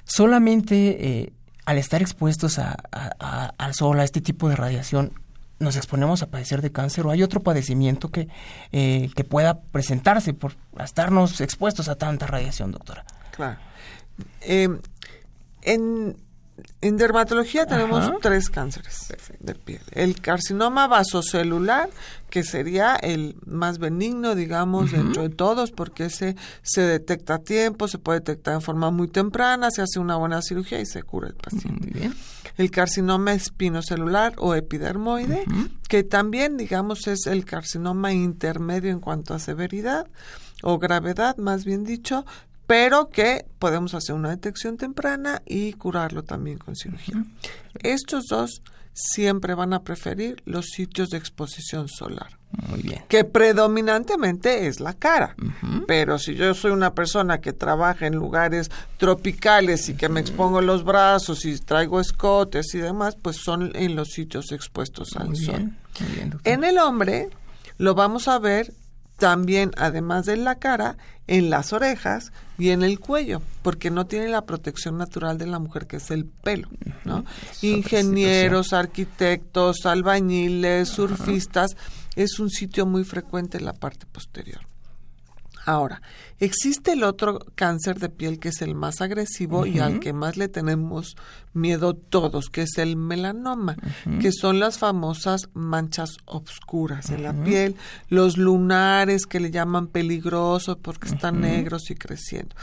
Solamente 0.04 1.22
eh, 1.22 1.34
al 1.66 1.78
estar 1.78 2.02
expuestos 2.02 2.60
al 2.60 3.74
sol, 3.74 4.00
a 4.00 4.04
este 4.04 4.22
tipo 4.22 4.50
de 4.50 4.56
radiación, 4.56 5.14
nos 5.60 5.76
exponemos 5.76 6.22
a 6.24 6.28
padecer 6.28 6.62
de 6.62 6.72
cáncer 6.72 7.06
o 7.06 7.12
hay 7.12 7.24
otro 7.24 7.42
padecimiento 7.42 8.10
que, 8.10 8.28
eh, 8.72 9.10
que 9.16 9.24
pueda 9.24 9.60
presentarse 9.60 10.34
por 10.34 10.54
estarnos 10.84 11.42
expuestos 11.42 11.90
a 11.90 11.96
tanta 11.96 12.28
radiación, 12.28 12.72
doctora. 12.72 13.06
Claro. 13.32 13.60
Eh, 14.42 14.70
en, 15.62 16.18
en, 16.82 16.98
dermatología 16.98 17.66
tenemos 17.66 18.10
tres 18.22 18.50
cánceres 18.50 19.14
de 19.40 19.56
piel. 19.56 19.82
El 19.92 20.20
carcinoma 20.20 20.88
vasocelular, 20.88 21.90
que 22.30 22.44
sería 22.44 22.96
el 22.96 23.36
más 23.46 23.80
benigno, 23.80 24.36
digamos, 24.36 24.92
dentro 24.92 25.24
de 25.24 25.30
todos, 25.30 25.72
porque 25.72 26.06
ese 26.06 26.36
se 26.62 26.82
detecta 26.82 27.36
a 27.36 27.40
tiempo, 27.40 27.88
se 27.88 27.98
puede 27.98 28.20
detectar 28.20 28.56
en 28.56 28.62
forma 28.62 28.92
muy 28.92 29.08
temprana, 29.08 29.72
se 29.72 29.82
hace 29.82 30.00
una 30.00 30.16
buena 30.16 30.42
cirugía 30.42 30.80
y 30.80 30.86
se 30.86 31.04
cura 31.04 31.28
el 31.28 31.36
paciente. 31.36 31.86
Muy 31.86 31.92
bien 31.92 32.14
el 32.60 32.72
carcinoma 32.72 33.32
espinocelular 33.32 34.34
o 34.38 34.54
epidermoide, 34.54 35.46
que 35.88 36.04
también, 36.04 36.58
digamos, 36.58 37.08
es 37.08 37.26
el 37.26 37.46
carcinoma 37.46 38.12
intermedio 38.12 38.92
en 38.92 39.00
cuanto 39.00 39.34
a 39.34 39.40
severidad 39.40 40.08
o 40.62 40.78
gravedad, 40.78 41.38
más 41.38 41.64
bien 41.64 41.86
dicho, 41.86 42.26
pero 42.68 43.08
que 43.08 43.46
podemos 43.60 43.94
hacer 43.94 44.14
una 44.14 44.32
detección 44.32 44.76
temprana 44.76 45.42
y 45.46 45.72
curarlo 45.72 46.24
también 46.24 46.58
con 46.58 46.76
cirugía. 46.76 47.24
Estos 47.82 48.26
dos 48.26 48.62
siempre 48.94 49.54
van 49.54 49.72
a 49.72 49.84
preferir 49.84 50.44
los 50.44 50.66
sitios 50.66 51.12
de 51.12 51.18
exposición 51.18 51.88
solar. 51.88 52.39
Muy 52.52 52.82
bien. 52.82 53.04
Que 53.08 53.24
predominantemente 53.24 54.68
es 54.68 54.80
la 54.80 54.94
cara. 54.94 55.36
Pero 55.88 56.18
si 56.18 56.36
yo 56.36 56.54
soy 56.54 56.72
una 56.72 56.94
persona 56.94 57.42
que 57.42 57.54
trabaja 57.54 58.08
en 58.08 58.16
lugares 58.16 58.72
tropicales 58.98 59.88
y 59.90 59.94
que 59.94 60.10
me 60.10 60.20
expongo 60.20 60.62
los 60.62 60.84
brazos 60.84 61.46
y 61.46 61.58
traigo 61.60 62.00
escotes 62.00 62.74
y 62.74 62.80
demás, 62.80 63.16
pues 63.22 63.38
son 63.38 63.72
en 63.76 63.96
los 63.96 64.10
sitios 64.10 64.52
expuestos 64.52 65.16
al 65.16 65.36
sol. 65.36 65.72
en 66.44 66.64
el 66.64 66.78
hombre 66.80 67.30
lo 67.78 67.96
vamos 67.96 68.28
a 68.28 68.40
ver 68.40 68.74
también, 69.20 69.72
además 69.78 70.26
de 70.26 70.38
la 70.38 70.56
cara, 70.56 70.98
en 71.28 71.52
las 71.52 71.74
orejas 71.74 72.32
y 72.58 72.70
en 72.70 72.82
el 72.82 73.00
cuello, 73.00 73.42
porque 73.62 73.92
no 73.92 74.08
tiene 74.08 74.30
la 74.30 74.46
protección 74.46 74.98
natural 74.98 75.38
de 75.38 75.46
la 75.46 75.60
mujer, 75.60 75.86
que 75.86 75.98
es 75.98 76.10
el 76.10 76.26
pelo, 76.26 76.70
¿no? 77.06 77.24
Ingenieros, 77.62 78.74
arquitectos, 78.74 79.86
albañiles, 79.86 80.90
surfistas, 80.90 81.78
es 82.24 82.40
un 82.40 82.50
sitio 82.50 82.86
muy 82.86 83.04
frecuente 83.04 83.58
en 83.58 83.66
la 83.66 83.74
parte 83.74 84.06
posterior. 84.06 84.60
Ahora, 85.66 86.02
existe 86.40 86.94
el 86.94 87.04
otro 87.04 87.40
cáncer 87.56 88.00
de 88.00 88.10
piel 88.10 88.40
que 88.40 88.50
es 88.50 88.62
el 88.62 88.76
más 88.76 89.02
agresivo 89.02 89.66
y 89.66 89.80
al 89.80 90.00
que 90.00 90.14
más 90.14 90.36
le 90.36 90.48
tenemos 90.48 91.16
miedo 91.54 91.94
todos, 91.94 92.50
que 92.50 92.64
es 92.64 92.78
el 92.78 92.96
melanoma, 92.96 93.76
que 94.20 94.32
son 94.32 94.60
las 94.60 94.80
famosas 94.80 95.50
manchas 95.54 96.18
oscuras 96.26 97.12
en 97.12 97.24
la 97.24 97.34
piel, 97.34 97.76
los 98.08 98.38
lunares 98.38 99.26
que 99.26 99.40
le 99.40 99.52
llaman 99.52 99.88
peligrosos 99.88 100.78
porque 100.82 101.10
están 101.10 101.42
negros 101.42 101.92
y 101.92 101.96
creciendo. 101.96 102.56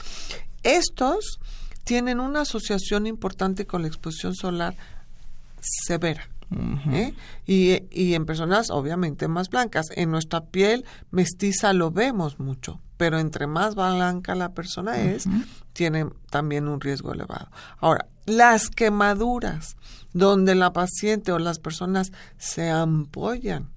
Estos 0.62 1.38
tienen 1.84 2.18
una 2.18 2.40
asociación 2.40 3.06
importante 3.06 3.66
con 3.66 3.82
la 3.82 3.88
exposición 3.88 4.34
solar 4.34 4.74
severa. 5.60 6.28
¿Eh? 6.90 7.14
y, 7.46 7.82
y, 7.90 8.14
en 8.14 8.26
personas 8.26 8.70
obviamente 8.70 9.28
más 9.28 9.48
blancas. 9.48 9.86
En 9.94 10.10
nuestra 10.10 10.42
piel 10.42 10.84
mestiza 11.10 11.72
lo 11.72 11.90
vemos 11.90 12.38
mucho, 12.38 12.80
pero 12.96 13.18
entre 13.18 13.46
más 13.46 13.74
blanca 13.74 14.34
la 14.34 14.52
persona 14.52 15.00
es, 15.00 15.28
tiene 15.72 16.06
también 16.30 16.68
un 16.68 16.80
riesgo 16.80 17.12
elevado. 17.12 17.48
Ahora, 17.78 18.06
las 18.26 18.70
quemaduras, 18.70 19.76
donde 20.12 20.54
la 20.54 20.72
paciente 20.72 21.32
o 21.32 21.38
las 21.38 21.58
personas 21.58 22.12
se 22.38 22.70
ampollan, 22.70 23.68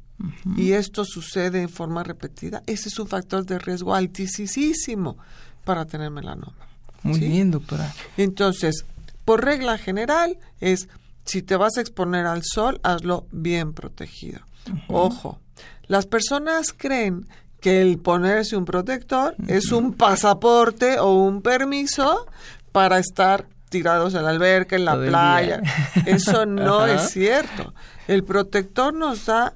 y 0.58 0.74
esto 0.74 1.06
sucede 1.06 1.62
en 1.62 1.70
forma 1.70 2.04
repetida, 2.04 2.62
ese 2.66 2.90
es 2.90 3.00
un 3.00 3.08
factor 3.08 3.46
de 3.46 3.58
riesgo 3.58 3.96
altísimo 3.96 5.18
para 5.64 5.86
tener 5.86 6.12
melanoma. 6.12 6.68
Muy 7.04 7.20
bien, 7.20 7.52
doctora. 7.52 7.94
Entonces, 8.18 8.86
por 9.24 9.46
regla 9.46 9.78
general, 9.78 10.38
es 10.60 10.90
si 11.26 11.42
te 11.42 11.56
vas 11.56 11.78
a 11.78 11.82
exponer 11.82 12.26
al 12.26 12.44
sol, 12.44 12.80
hazlo 12.84 13.28
bien 13.32 13.74
protegido. 13.74 14.42
Ojo, 14.88 15.40
las 15.88 16.06
personas 16.06 16.74
creen 16.74 17.28
que 17.62 17.82
el 17.82 18.00
ponerse 18.00 18.56
un 18.56 18.66
protector 18.66 19.36
es 19.48 19.72
un 19.72 19.94
pasaporte 19.94 21.00
o 21.00 21.14
un 21.14 21.42
permiso 21.42 22.26
para 22.72 23.00
estar 23.00 23.48
tirados 23.70 24.14
en 24.16 24.24
la 24.24 24.30
alberca, 24.30 24.76
en 24.76 24.86
la 24.86 24.96
playa. 24.96 25.62
Eso 26.06 26.46
no 26.46 26.86
es 26.86 27.12
cierto. 27.12 27.74
El 28.08 28.24
protector 28.24 28.94
nos 28.94 29.26
da, 29.26 29.54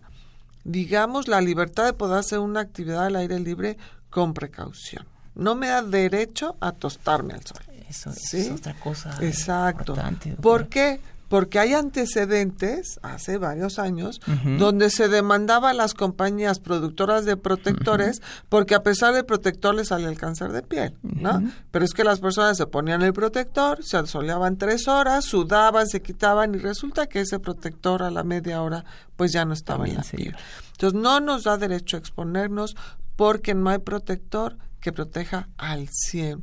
digamos, 0.64 1.28
la 1.28 1.42
libertad 1.42 1.86
de 1.86 1.94
poder 1.94 2.20
hacer 2.20 2.40
una 2.40 2.62
actividad 2.62 3.06
al 3.06 3.16
aire 3.16 3.40
libre 3.40 3.78
con 4.10 4.34
precaución. 4.34 5.06
No 5.36 5.56
me 5.56 5.68
da 5.68 5.82
derecho 5.82 6.56
a 6.60 6.72
tostarme 6.74 7.34
al 7.34 7.46
sol. 7.46 7.58
Eso 7.90 8.12
es 8.12 8.52
otra 8.52 8.74
cosa. 8.80 9.16
Exacto. 9.22 9.96
¿Por 10.42 10.68
qué? 10.68 11.00
Porque 11.34 11.58
hay 11.58 11.74
antecedentes 11.74 13.00
hace 13.02 13.40
varios 13.40 13.80
años 13.80 14.22
donde 14.60 14.92
se 14.92 15.10
demandaba 15.10 15.72
a 15.72 15.74
las 15.74 15.96
compañías 15.96 16.60
productoras 16.60 17.26
de 17.26 17.38
protectores 17.38 18.22
porque 18.50 18.76
a 18.76 18.84
pesar 18.84 19.16
del 19.16 19.26
protector 19.26 19.74
les 19.74 19.88
sale 19.88 20.08
el 20.08 20.16
cáncer 20.16 20.52
de 20.52 20.62
piel, 20.62 20.96
¿no? 21.02 21.42
Pero 21.72 21.86
es 21.86 21.94
que 21.94 22.04
las 22.04 22.20
personas 22.20 22.56
se 22.56 22.68
ponían 22.68 23.02
el 23.02 23.14
protector, 23.14 23.84
se 23.84 23.98
asoleaban 23.98 24.60
tres 24.60 24.88
horas, 24.88 25.26
sudaban, 25.26 25.88
se 25.88 26.04
quitaban 26.04 26.54
y 26.54 26.60
resulta 26.60 27.08
que 27.08 27.22
ese 27.22 27.40
protector 27.40 28.04
a 28.04 28.12
la 28.12 28.24
media 28.24 28.62
hora 28.62 28.86
pues 29.16 29.32
ya 29.32 29.44
no 29.44 29.54
estaba 29.56 29.88
en 29.88 29.96
la 29.96 30.04
piel. 30.04 30.36
Entonces 30.74 31.02
no 31.02 31.20
nos 31.20 31.46
da 31.46 31.58
derecho 31.58 31.98
a 31.98 32.00
exponernos 32.00 32.76
porque 33.16 33.56
no 33.56 33.72
hay 33.72 33.80
protector 33.80 34.60
que 34.80 34.94
proteja 34.94 35.50
al 35.58 35.90
100%. 36.12 36.42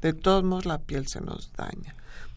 De 0.00 0.14
todos 0.14 0.44
modos 0.44 0.64
la 0.64 0.78
piel 0.78 1.06
se 1.08 1.20
nos 1.20 1.52
daña. 1.52 1.94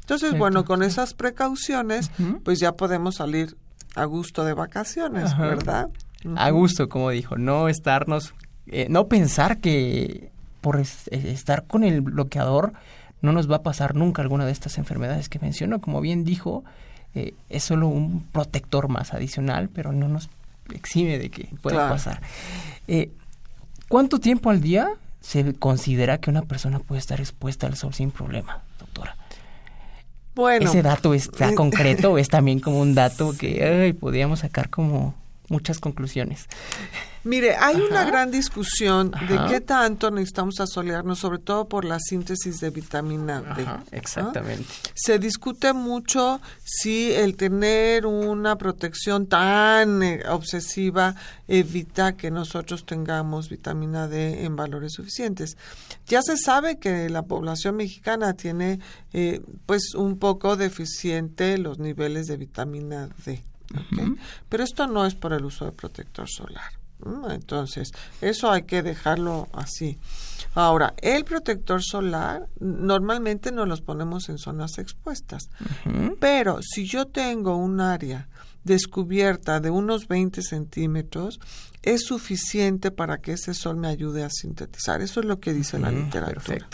Entonces, 0.10 0.40
bueno, 0.40 0.66
con 0.66 0.82
esas 0.82 1.14
precauciones, 1.14 2.10
pues 2.44 2.60
ya 2.60 2.72
podemos 2.72 3.18
salir 3.18 3.56
a 3.94 4.06
gusto 4.06 4.44
de 4.44 4.54
vacaciones, 4.54 5.38
¿verdad? 5.38 5.90
A 6.36 6.50
gusto, 6.50 6.90
como 6.90 7.12
dijo, 7.12 7.38
no 7.38 7.70
estarnos, 7.70 8.34
eh, 8.66 8.88
no 8.90 9.06
pensar 9.08 9.60
que 9.60 10.32
por 10.62 10.80
estar 10.80 11.66
con 11.68 11.84
el 11.84 12.02
bloqueador 12.02 12.74
no 13.22 13.34
nos 13.34 13.52
va 13.52 13.58
a 13.58 13.62
pasar 13.62 13.94
nunca 13.94 14.24
alguna 14.24 14.48
de 14.48 14.52
estas 14.52 14.80
enfermedades 14.80 15.30
que 15.30 15.38
mencionó. 15.38 15.80
Como 15.80 16.02
bien 16.02 16.24
dijo, 16.24 16.64
eh, 17.14 17.36
es 17.50 17.64
solo 17.64 17.88
un 17.88 18.24
protector 18.32 18.88
más 18.90 19.14
adicional, 19.14 19.70
pero 19.70 19.92
no 19.92 20.08
nos 20.08 20.28
exime 20.74 21.20
de 21.20 21.30
que 21.30 21.50
pueda 21.62 21.88
pasar. 21.88 22.20
Eh, 22.88 23.12
¿Cuánto 23.88 24.20
tiempo 24.20 24.50
al 24.50 24.60
día 24.60 24.90
se 25.22 25.54
considera 25.54 26.18
que 26.18 26.32
una 26.32 26.42
persona 26.42 26.80
puede 26.80 26.98
estar 26.98 27.20
expuesta 27.20 27.68
al 27.68 27.76
sol 27.76 27.94
sin 27.94 28.10
problema, 28.10 28.64
¿Ese 30.48 30.82
dato 30.82 31.14
está 31.14 31.54
concreto 31.56 32.14
o 32.14 32.18
es 32.18 32.30
también 32.30 32.60
como 32.60 32.80
un 32.80 32.96
dato 32.96 33.36
que 33.38 33.96
podríamos 34.00 34.40
sacar 34.40 34.70
como 34.70 35.16
muchas 35.50 35.80
conclusiones? 35.80 36.48
Mire, 37.24 37.56
hay 37.56 37.76
una 37.76 38.06
gran 38.06 38.32
discusión 38.32 39.12
de 39.12 39.40
qué 39.50 39.60
tanto 39.60 40.10
necesitamos 40.10 40.60
asolearnos, 40.60 41.20
sobre 41.20 41.40
todo 41.40 41.68
por 41.68 41.84
la 41.84 42.00
síntesis 42.00 42.60
de 42.62 42.70
vitamina 42.70 43.42
D. 43.42 43.66
exactamente. 43.92 44.66
Se 44.96 45.20
discute 45.20 45.74
mucho 45.74 46.40
si 46.64 47.12
el 47.12 47.36
tener 47.36 48.06
una 48.06 48.58
protección 48.58 49.28
tan 49.28 50.02
eh, 50.02 50.24
obsesiva 50.30 51.16
evita 51.48 52.16
que 52.16 52.32
nosotros 52.32 52.86
tengamos 52.86 53.50
vitamina 53.50 54.08
D 54.08 54.46
en 54.46 54.56
valores 54.56 54.94
suficientes. 54.94 55.58
Ya 56.08 56.22
se 56.22 56.38
sabe 56.38 56.80
que 56.80 57.10
la 57.10 57.24
población 57.24 57.76
mexicana 57.76 58.34
tiene 58.34 58.80
eh, 59.12 59.42
pues 59.66 59.94
un 59.94 60.18
poco 60.20 60.56
deficiente 60.56 61.58
los 61.58 61.80
niveles 61.80 62.28
de 62.28 62.38
vitamina 62.38 63.10
D. 63.26 63.44
Pero 64.48 64.64
esto 64.64 64.88
no 64.88 65.06
es 65.06 65.16
por 65.16 65.34
el 65.34 65.46
uso 65.46 65.66
de 65.66 65.72
protector 65.72 66.28
solar. 66.28 66.79
Entonces, 67.30 67.92
eso 68.22 68.52
hay 68.52 68.64
que 68.64 68.84
dejarlo 68.84 69.48
así. 69.54 69.98
Ahora, 70.56 70.94
el 71.02 71.26
protector 71.26 71.82
solar 71.84 72.48
normalmente 72.60 73.52
nos 73.52 73.68
los 73.68 73.82
ponemos 73.82 74.30
en 74.30 74.38
zonas 74.38 74.78
expuestas, 74.78 75.50
pero 76.20 76.60
si 76.62 76.88
yo 76.88 77.06
tengo 77.06 77.56
un 77.56 77.82
área 77.82 78.28
descubierta 78.64 79.60
de 79.60 79.70
unos 79.70 80.08
20 80.08 80.42
centímetros, 80.42 81.40
es 81.82 82.04
suficiente 82.04 82.92
para 82.92 83.20
que 83.20 83.34
ese 83.34 83.54
sol 83.54 83.78
me 83.78 83.88
ayude 83.88 84.24
a 84.24 84.30
sintetizar. 84.30 85.02
Eso 85.02 85.22
es 85.22 85.26
lo 85.26 85.40
que 85.40 85.54
dice 85.54 85.80
la 85.80 85.92
literatura. 85.92 86.68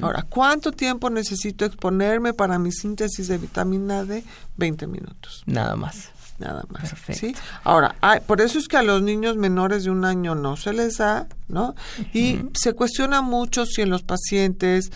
Ahora, 0.00 0.22
¿cuánto 0.22 0.70
tiempo 0.70 1.10
necesito 1.10 1.64
exponerme 1.64 2.32
para 2.32 2.58
mi 2.58 2.70
síntesis 2.70 3.26
de 3.28 3.38
vitamina 3.38 4.04
D? 4.04 4.22
20 4.56 4.86
minutos. 4.86 5.42
Nada 5.46 5.74
más 5.74 6.10
nada 6.40 6.64
más. 6.70 6.92
¿sí? 7.16 7.34
Ahora, 7.62 7.94
por 8.26 8.40
eso 8.40 8.58
es 8.58 8.66
que 8.66 8.76
a 8.76 8.82
los 8.82 9.02
niños 9.02 9.36
menores 9.36 9.84
de 9.84 9.90
un 9.90 10.04
año 10.04 10.34
no 10.34 10.56
se 10.56 10.72
les 10.72 10.98
da, 10.98 11.28
¿no? 11.48 11.74
Y 12.12 12.40
se 12.54 12.72
cuestiona 12.72 13.22
mucho 13.22 13.66
si 13.66 13.82
en 13.82 13.90
los 13.90 14.02
pacientes 14.02 14.90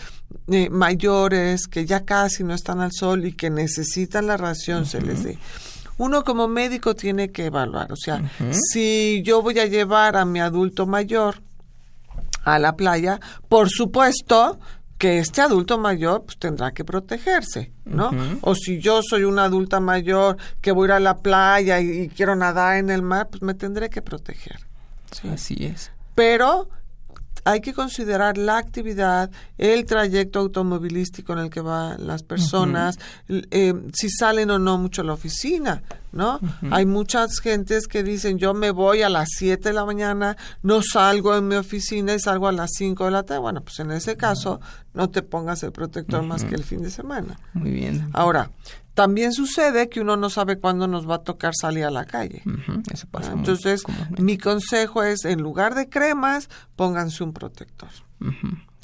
eh, 0.47 0.69
mayores 0.69 1.67
que 1.67 1.85
ya 1.85 2.03
casi 2.03 2.43
no 2.43 2.53
están 2.53 2.81
al 2.81 2.91
sol 2.91 3.25
y 3.25 3.33
que 3.33 3.49
necesitan 3.49 4.27
la 4.27 4.37
ración 4.37 4.85
se 4.85 5.01
les 5.01 5.23
dé. 5.23 5.37
Uno 5.97 6.23
como 6.25 6.47
médico 6.49 6.93
tiene 6.95 7.31
que 7.31 7.45
evaluar, 7.45 7.91
o 7.93 7.95
sea, 7.95 8.21
si 8.51 9.21
yo 9.23 9.41
voy 9.41 9.59
a 9.59 9.65
llevar 9.65 10.17
a 10.17 10.25
mi 10.25 10.41
adulto 10.41 10.85
mayor 10.85 11.41
a 12.43 12.59
la 12.59 12.75
playa, 12.75 13.21
por 13.47 13.69
supuesto 13.69 14.59
que 14.97 15.19
este 15.19 15.41
adulto 15.41 15.77
mayor 15.77 16.23
pues 16.23 16.37
tendrá 16.37 16.71
que 16.71 16.85
protegerse, 16.85 17.71
¿no? 17.83 18.11
O 18.41 18.55
si 18.55 18.79
yo 18.79 19.01
soy 19.01 19.23
una 19.23 19.45
adulta 19.45 19.79
mayor 19.79 20.37
que 20.61 20.71
voy 20.71 20.85
a 20.85 20.87
ir 20.87 20.91
a 20.93 20.99
la 20.99 21.17
playa 21.17 21.79
y, 21.81 22.07
quiero 22.09 22.35
nadar 22.35 22.77
en 22.77 22.89
el 22.89 23.01
mar, 23.01 23.27
pues 23.29 23.41
me 23.41 23.53
tendré 23.53 23.89
que 23.89 24.01
proteger. 24.01 24.59
Así 25.31 25.65
es. 25.65 25.91
Pero 26.13 26.69
hay 27.45 27.61
que 27.61 27.73
considerar 27.73 28.37
la 28.37 28.57
actividad, 28.57 29.29
el 29.57 29.85
trayecto 29.85 30.39
automovilístico 30.39 31.33
en 31.33 31.39
el 31.39 31.49
que 31.51 31.61
van 31.61 32.05
las 32.05 32.23
personas, 32.23 32.97
eh, 33.29 33.73
si 33.93 34.09
salen 34.09 34.49
o 34.49 34.57
no 34.57 34.79
mucho 34.79 35.03
a 35.03 35.05
la 35.05 35.13
oficina, 35.13 35.83
¿no? 36.11 36.39
Hay 36.71 36.87
muchas 36.87 37.39
gentes 37.39 37.87
que 37.87 38.01
dicen, 38.03 38.39
yo 38.39 38.55
me 38.55 38.71
voy 38.71 39.03
a 39.03 39.09
las 39.09 39.29
7 39.37 39.69
de 39.69 39.73
la 39.73 39.85
mañana, 39.85 40.35
no 40.63 40.81
salgo 40.81 41.35
en 41.35 41.47
mi 41.47 41.55
oficina 41.55 42.15
y 42.15 42.19
salgo 42.19 42.47
a 42.47 42.51
las 42.51 42.71
5 42.73 43.05
de 43.05 43.11
la 43.11 43.23
tarde. 43.23 43.39
Bueno, 43.41 43.61
pues 43.61 43.79
en 43.79 43.91
ese 43.91 44.17
caso 44.17 44.59
no 44.95 45.11
te 45.11 45.21
pongas 45.21 45.61
el 45.61 45.71
protector 45.71 46.23
más 46.23 46.45
que 46.45 46.55
el 46.55 46.63
fin 46.63 46.81
de 46.81 46.89
semana. 46.89 47.39
Muy 47.53 47.69
bien. 47.69 48.09
Ahora, 48.13 48.49
también 48.95 49.33
sucede 49.33 49.89
que 49.89 49.99
uno 49.99 50.15
no 50.15 50.29
sabe 50.29 50.57
cuándo 50.57 50.87
nos 50.87 51.07
va 51.07 51.15
a 51.15 51.23
tocar 51.23 51.53
salir 51.53 51.83
a 51.83 51.91
la 51.91 52.05
calle. 52.05 52.41
Eso 52.91 53.07
pasa. 53.11 53.33
Entonces, 53.33 53.83
mi 54.17 54.37
consejo 54.37 55.03
es, 55.03 55.25
en 55.25 55.41
lugar 55.41 55.75
de 55.75 55.89
cremas, 55.89 56.49
pónganse 56.75 57.23
un 57.23 57.33
protector. 57.33 57.89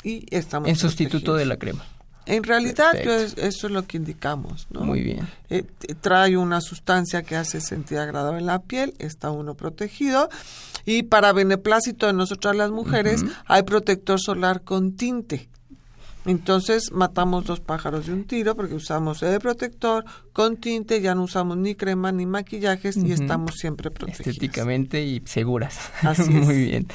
Y 0.03 0.25
estamos 0.29 0.69
En 0.69 0.75
sustituto 0.75 1.33
de 1.33 1.45
la 1.45 1.57
crema. 1.57 1.85
En 2.25 2.43
realidad, 2.43 2.93
eso 2.95 3.37
es 3.37 3.71
lo 3.71 3.87
que 3.87 3.97
indicamos. 3.97 4.67
¿no? 4.69 4.81
Muy 4.81 5.01
bien. 5.01 5.27
Eh, 5.49 5.63
trae 6.01 6.37
una 6.37 6.59
sustancia 6.59 7.23
que 7.23 7.37
hace 7.37 7.61
sentir 7.61 7.97
agradable 7.97 8.39
en 8.39 8.45
la 8.45 8.59
piel, 8.59 8.93
está 8.99 9.31
uno 9.31 9.55
protegido. 9.55 10.29
Y 10.85 11.03
para 11.03 11.31
beneplácito 11.31 12.05
de 12.05 12.13
nosotras 12.13 12.55
las 12.55 12.69
mujeres, 12.69 13.23
hay 13.45 13.63
protector 13.63 14.19
solar 14.19 14.61
con 14.61 14.95
tinte. 14.97 15.49
Entonces 16.25 16.91
matamos 16.91 17.45
dos 17.45 17.59
pájaros 17.59 18.05
de 18.05 18.13
un 18.13 18.25
tiro 18.25 18.55
porque 18.55 18.75
usamos 18.75 19.23
el 19.23 19.39
protector 19.39 20.05
con 20.33 20.57
tinte, 20.57 21.01
ya 21.01 21.15
no 21.15 21.23
usamos 21.23 21.57
ni 21.57 21.75
crema 21.75 22.11
ni 22.11 22.25
maquillajes 22.25 22.97
y 22.97 23.11
estamos 23.11 23.55
siempre 23.55 23.89
protegidos. 23.89 24.27
Estéticamente 24.27 25.03
y 25.03 25.21
seguras. 25.25 25.91
Así 26.03 26.29
Muy 26.29 26.65
bien. 26.65 26.87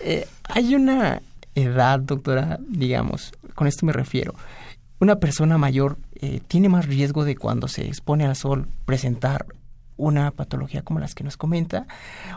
Eh, 0.00 0.26
hay 0.44 0.74
una 0.74 1.22
edad, 1.54 1.98
doctora, 2.00 2.58
digamos, 2.68 3.32
con 3.54 3.66
esto 3.66 3.84
me 3.84 3.92
refiero. 3.92 4.34
Una 5.00 5.16
persona 5.16 5.58
mayor 5.58 5.98
eh, 6.14 6.40
tiene 6.46 6.68
más 6.68 6.86
riesgo 6.86 7.24
de 7.24 7.36
cuando 7.36 7.66
se 7.66 7.86
expone 7.86 8.24
al 8.24 8.36
sol 8.36 8.68
presentar 8.84 9.46
una 9.96 10.30
patología 10.30 10.82
como 10.82 11.00
las 11.00 11.14
que 11.14 11.24
nos 11.24 11.36
comenta, 11.36 11.86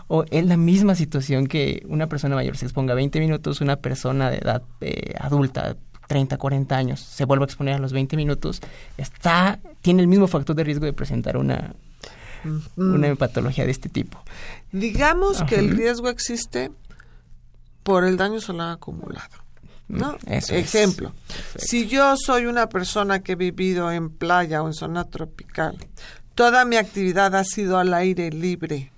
o 0.07 0.25
es 0.29 0.45
la 0.45 0.57
misma 0.57 0.95
situación 0.95 1.47
que 1.47 1.83
una 1.87 2.07
persona 2.07 2.35
mayor 2.35 2.57
se 2.57 2.65
exponga 2.65 2.93
20 2.93 3.19
minutos, 3.19 3.61
una 3.61 3.77
persona 3.77 4.29
de 4.29 4.37
edad 4.37 4.63
eh, 4.81 5.13
adulta 5.19 5.77
30, 6.07 6.37
40 6.37 6.77
años, 6.77 6.99
se 6.99 7.25
vuelve 7.25 7.43
a 7.43 7.45
exponer 7.45 7.75
a 7.75 7.79
los 7.79 7.93
20 7.93 8.15
minutos, 8.15 8.61
está, 8.97 9.59
tiene 9.81 10.01
el 10.01 10.07
mismo 10.07 10.27
factor 10.27 10.55
de 10.55 10.63
riesgo 10.63 10.85
de 10.85 10.93
presentar 10.93 11.37
una, 11.37 11.73
una 12.75 13.15
patología 13.15 13.65
de 13.65 13.71
este 13.71 13.89
tipo. 13.89 14.21
Digamos 14.71 15.43
que 15.43 15.55
el 15.55 15.75
riesgo 15.75 16.09
existe 16.09 16.71
por 17.83 18.03
el 18.03 18.17
daño 18.17 18.41
solar 18.41 18.73
acumulado. 18.73 19.45
¿no? 19.87 20.13
Mm, 20.25 20.33
Ejemplo, 20.49 21.13
si 21.55 21.87
yo 21.87 22.15
soy 22.17 22.47
una 22.47 22.67
persona 22.69 23.21
que 23.21 23.33
he 23.33 23.35
vivido 23.35 23.91
en 23.91 24.09
playa 24.09 24.63
o 24.63 24.67
en 24.67 24.73
zona 24.73 25.03
tropical, 25.05 25.77
toda 26.33 26.65
mi 26.65 26.75
actividad 26.75 27.35
ha 27.35 27.43
sido 27.43 27.77
al 27.77 27.93
aire 27.93 28.31
libre. 28.31 28.91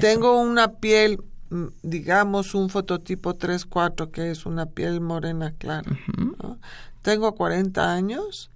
Tengo 0.00 0.40
una 0.40 0.72
piel 0.72 1.18
Mm, 1.18 1.35
digamos 1.82 2.54
un 2.54 2.68
fototipo 2.70 3.34
3-4 3.34 4.10
que 4.10 4.30
es 4.30 4.46
una 4.46 4.66
piel 4.66 5.00
morena 5.00 5.52
clara. 5.56 5.90
Tengo 7.02 7.34
40 7.34 7.92
años, 7.92 8.50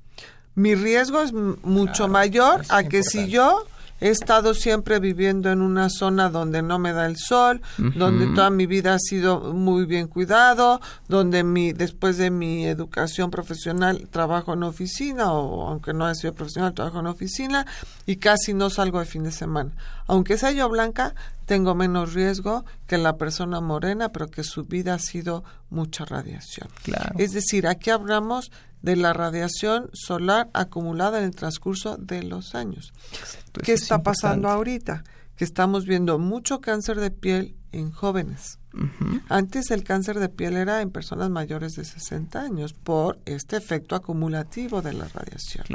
mi 0.55 0.75
riesgo 0.75 1.23
es 1.23 1.33
mucho 1.33 2.09
mayor 2.09 2.63
a 2.69 2.83
que 2.85 3.03
si 3.03 3.29
yo 3.29 3.67
He 4.01 4.09
estado 4.09 4.55
siempre 4.55 4.99
viviendo 4.99 5.51
en 5.51 5.61
una 5.61 5.91
zona 5.91 6.31
donde 6.31 6.63
no 6.63 6.79
me 6.79 6.95
da 6.95 7.05
el 7.05 7.19
sol, 7.19 7.61
donde 7.77 8.29
toda 8.29 8.49
mi 8.49 8.65
vida 8.65 8.95
ha 8.95 8.99
sido 8.99 9.53
muy 9.53 9.85
bien 9.85 10.09
cuidado, 10.09 10.81
donde 11.07 11.45
mi 11.45 11.75
después 11.75 12.17
de 12.17 12.31
mi 12.31 12.67
educación 12.67 13.31
profesional 13.31 14.09
trabajo 14.11 14.55
en 14.55 14.63
oficina 14.63 15.33
o 15.33 15.69
aunque 15.69 15.93
no 15.93 16.09
he 16.09 16.15
sido 16.15 16.33
profesional 16.33 16.73
trabajo 16.73 17.01
en 17.01 17.09
oficina 17.09 17.67
y 18.07 18.17
casi 18.17 18.55
no 18.55 18.71
salgo 18.71 19.01
de 19.01 19.05
fin 19.05 19.23
de 19.23 19.33
semana. 19.33 19.71
Aunque 20.07 20.39
sea 20.39 20.53
yo 20.53 20.71
blanca, 20.71 21.15
tengo 21.51 21.75
menos 21.75 22.15
riesgo 22.15 22.65
que 22.87 22.97
la 22.97 23.17
persona 23.17 23.61
morena, 23.61 24.13
pero 24.13 24.29
que 24.29 24.45
su 24.45 24.67
vida 24.67 24.95
ha 24.95 25.01
sido 25.01 25.43
mucha 25.69 26.05
radiación. 26.05 26.69
Es 27.19 27.33
decir, 27.33 27.67
aquí 27.67 27.91
hablamos 27.91 28.53
de 28.83 28.95
la 28.95 29.13
radiación 29.13 29.91
solar 29.93 30.49
acumulada 30.53 31.19
en 31.19 31.25
el 31.25 31.35
transcurso 31.35 31.97
de 31.97 32.23
los 32.23 32.55
años. 32.55 32.93
¿Qué 33.65 33.73
está 33.73 34.01
pasando 34.05 34.49
ahorita? 34.49 35.03
Que 35.35 35.43
estamos 35.43 35.87
viendo 35.87 36.21
mucho 36.21 36.61
cáncer 36.61 37.01
de 37.01 37.11
piel 37.11 37.57
en 37.73 37.91
jóvenes. 37.91 38.61
Antes 39.29 39.73
el 39.73 39.83
cáncer 39.83 40.21
de 40.21 40.29
piel 40.29 40.57
era 40.57 40.83
en 40.83 40.93
personas 40.93 41.31
mayores 41.31 41.73
de 41.75 41.85
60 41.85 42.41
años 42.41 42.75
por 42.75 43.19
este 43.25 43.57
efecto 43.57 43.97
acumulativo 43.97 44.83
de 44.83 44.93
la 44.93 45.09
radiación. 45.09 45.67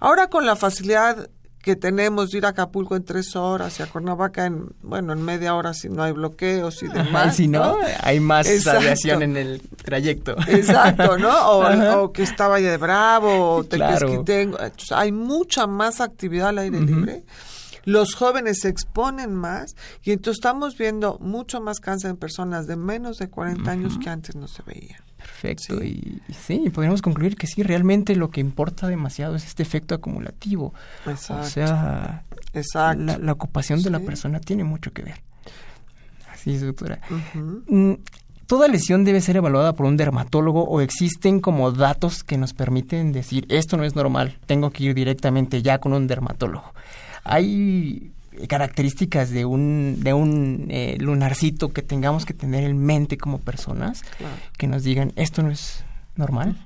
Ahora 0.00 0.30
con 0.30 0.46
la 0.46 0.56
facilidad 0.56 1.28
que 1.64 1.76
tenemos 1.76 2.30
de 2.30 2.38
ir 2.38 2.44
a 2.44 2.50
Acapulco 2.50 2.94
en 2.94 3.04
tres 3.04 3.34
horas 3.36 3.80
y 3.80 3.82
a 3.82 3.86
Cuernavaca 3.86 4.44
en, 4.44 4.68
bueno, 4.82 5.14
en 5.14 5.22
media 5.22 5.54
hora 5.54 5.72
si 5.72 5.88
no 5.88 6.02
hay 6.02 6.12
bloqueos 6.12 6.82
y 6.82 6.88
demás. 6.88 7.36
si 7.36 7.48
no, 7.48 7.78
hay 8.02 8.20
más 8.20 8.46
radiación 8.66 9.22
en 9.22 9.38
el 9.38 9.62
trayecto. 9.82 10.36
Exacto, 10.46 11.16
¿no? 11.16 11.32
O, 11.52 12.12
que 12.12 12.22
está 12.22 12.48
Valle 12.48 12.68
de 12.68 12.76
Bravo, 12.76 13.56
o 13.56 13.64
claro. 13.64 14.24
hay 14.90 15.10
mucha 15.10 15.66
más 15.66 16.02
actividad 16.02 16.48
al 16.48 16.58
aire 16.58 16.82
libre. 16.82 17.24
Los 17.84 18.14
jóvenes 18.14 18.60
se 18.60 18.68
exponen 18.68 19.34
más 19.34 19.74
y 20.02 20.12
entonces 20.12 20.40
estamos 20.40 20.76
viendo 20.76 21.18
mucho 21.20 21.62
más 21.62 21.80
cáncer 21.80 22.10
en 22.10 22.18
personas 22.18 22.66
de 22.66 22.76
menos 22.76 23.16
de 23.16 23.30
40 23.30 23.70
años 23.70 23.98
que 24.02 24.10
antes 24.10 24.36
no 24.36 24.48
se 24.48 24.62
veía. 24.64 25.03
Perfecto. 25.24 25.82
Y, 25.82 26.20
sí, 26.46 26.70
podríamos 26.70 27.00
concluir 27.00 27.36
que 27.36 27.46
sí, 27.46 27.62
realmente 27.62 28.14
lo 28.14 28.30
que 28.30 28.40
importa 28.40 28.86
demasiado 28.88 29.36
es 29.36 29.46
este 29.46 29.62
efecto 29.62 29.94
acumulativo. 29.94 30.74
Exacto. 31.06 31.46
O 31.46 32.62
sea, 32.62 32.94
La, 32.94 33.32
ocupación 33.32 33.82
de 33.82 33.88
la 33.90 34.00
persona 34.00 34.38
tiene 34.38 34.64
mucho 34.64 34.92
que 34.92 35.02
ver. 35.02 35.22
Así 36.30 36.54
es, 36.54 36.60
doctora. 36.60 37.00
Mm, 37.68 37.94
¿Toda 38.46 38.68
lesión 38.68 39.04
debe 39.04 39.22
ser 39.22 39.36
evaluada 39.36 39.72
por 39.72 39.86
un 39.86 39.96
dermatólogo 39.96 40.64
o 40.64 40.82
existen 40.82 41.40
como 41.40 41.72
datos 41.72 42.22
que 42.22 42.36
nos 42.36 42.52
permiten 42.52 43.12
decir 43.12 43.46
esto 43.48 43.78
no 43.78 43.84
es 43.84 43.96
normal, 43.96 44.38
tengo 44.44 44.70
que 44.70 44.84
ir 44.84 44.94
directamente 44.94 45.62
ya 45.62 45.78
con 45.78 45.94
un 45.94 46.06
dermatólogo? 46.06 46.74
Hay 47.24 48.12
características 48.48 49.30
de 49.30 49.44
un, 49.44 49.96
de 50.00 50.12
un 50.12 50.66
eh, 50.70 50.96
lunarcito 50.98 51.72
que 51.72 51.82
tengamos 51.82 52.24
que 52.26 52.34
tener 52.34 52.64
en 52.64 52.78
mente 52.78 53.18
como 53.18 53.38
personas 53.38 54.02
que 54.56 54.66
nos 54.66 54.82
digan 54.82 55.12
esto 55.16 55.42
no 55.42 55.50
es 55.50 55.84
normal. 56.16 56.56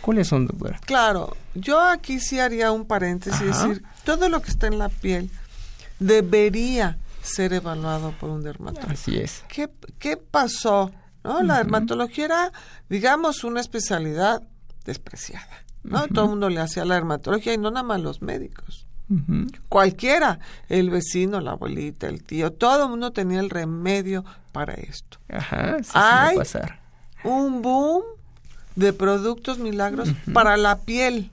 ¿Cuáles 0.00 0.28
son, 0.28 0.46
doctora? 0.46 0.78
Claro, 0.84 1.36
yo 1.54 1.80
aquí 1.80 2.20
sí 2.20 2.38
haría 2.38 2.72
un 2.72 2.86
paréntesis 2.86 3.40
y 3.40 3.44
decir, 3.44 3.82
todo 4.04 4.28
lo 4.28 4.42
que 4.42 4.50
está 4.50 4.66
en 4.66 4.78
la 4.78 4.88
piel 4.88 5.30
debería 5.98 6.98
ser 7.22 7.52
evaluado 7.52 8.12
por 8.20 8.30
un 8.30 8.42
dermatólogo. 8.42 8.92
Así 8.92 9.18
es. 9.18 9.44
¿Qué, 9.48 9.70
qué 9.98 10.16
pasó? 10.16 10.90
¿No? 11.24 11.42
La 11.42 11.58
dermatología 11.58 12.24
era, 12.24 12.52
digamos, 12.88 13.44
una 13.44 13.60
especialidad 13.60 14.42
despreciada. 14.84 15.64
¿no? 15.84 16.08
Todo 16.08 16.24
el 16.24 16.30
mundo 16.30 16.48
le 16.48 16.60
hacía 16.60 16.84
la 16.84 16.94
dermatología 16.94 17.54
y 17.54 17.58
no 17.58 17.70
nada 17.70 17.84
más 17.84 18.00
los 18.00 18.22
médicos. 18.22 18.86
Cualquiera, 19.68 20.38
el 20.68 20.90
vecino, 20.90 21.40
la 21.40 21.52
abuelita, 21.52 22.08
el 22.08 22.22
tío, 22.22 22.52
todo 22.52 22.84
el 22.84 22.90
mundo 22.90 23.12
tenía 23.12 23.40
el 23.40 23.50
remedio 23.50 24.24
para 24.52 24.74
esto. 24.74 25.18
Ajá, 25.28 25.76
Hay 25.92 26.36
pasar. 26.36 26.80
un 27.24 27.60
boom 27.62 28.02
de 28.74 28.92
productos 28.92 29.58
milagros 29.58 30.08
para 30.32 30.56
la 30.56 30.78
piel. 30.80 31.30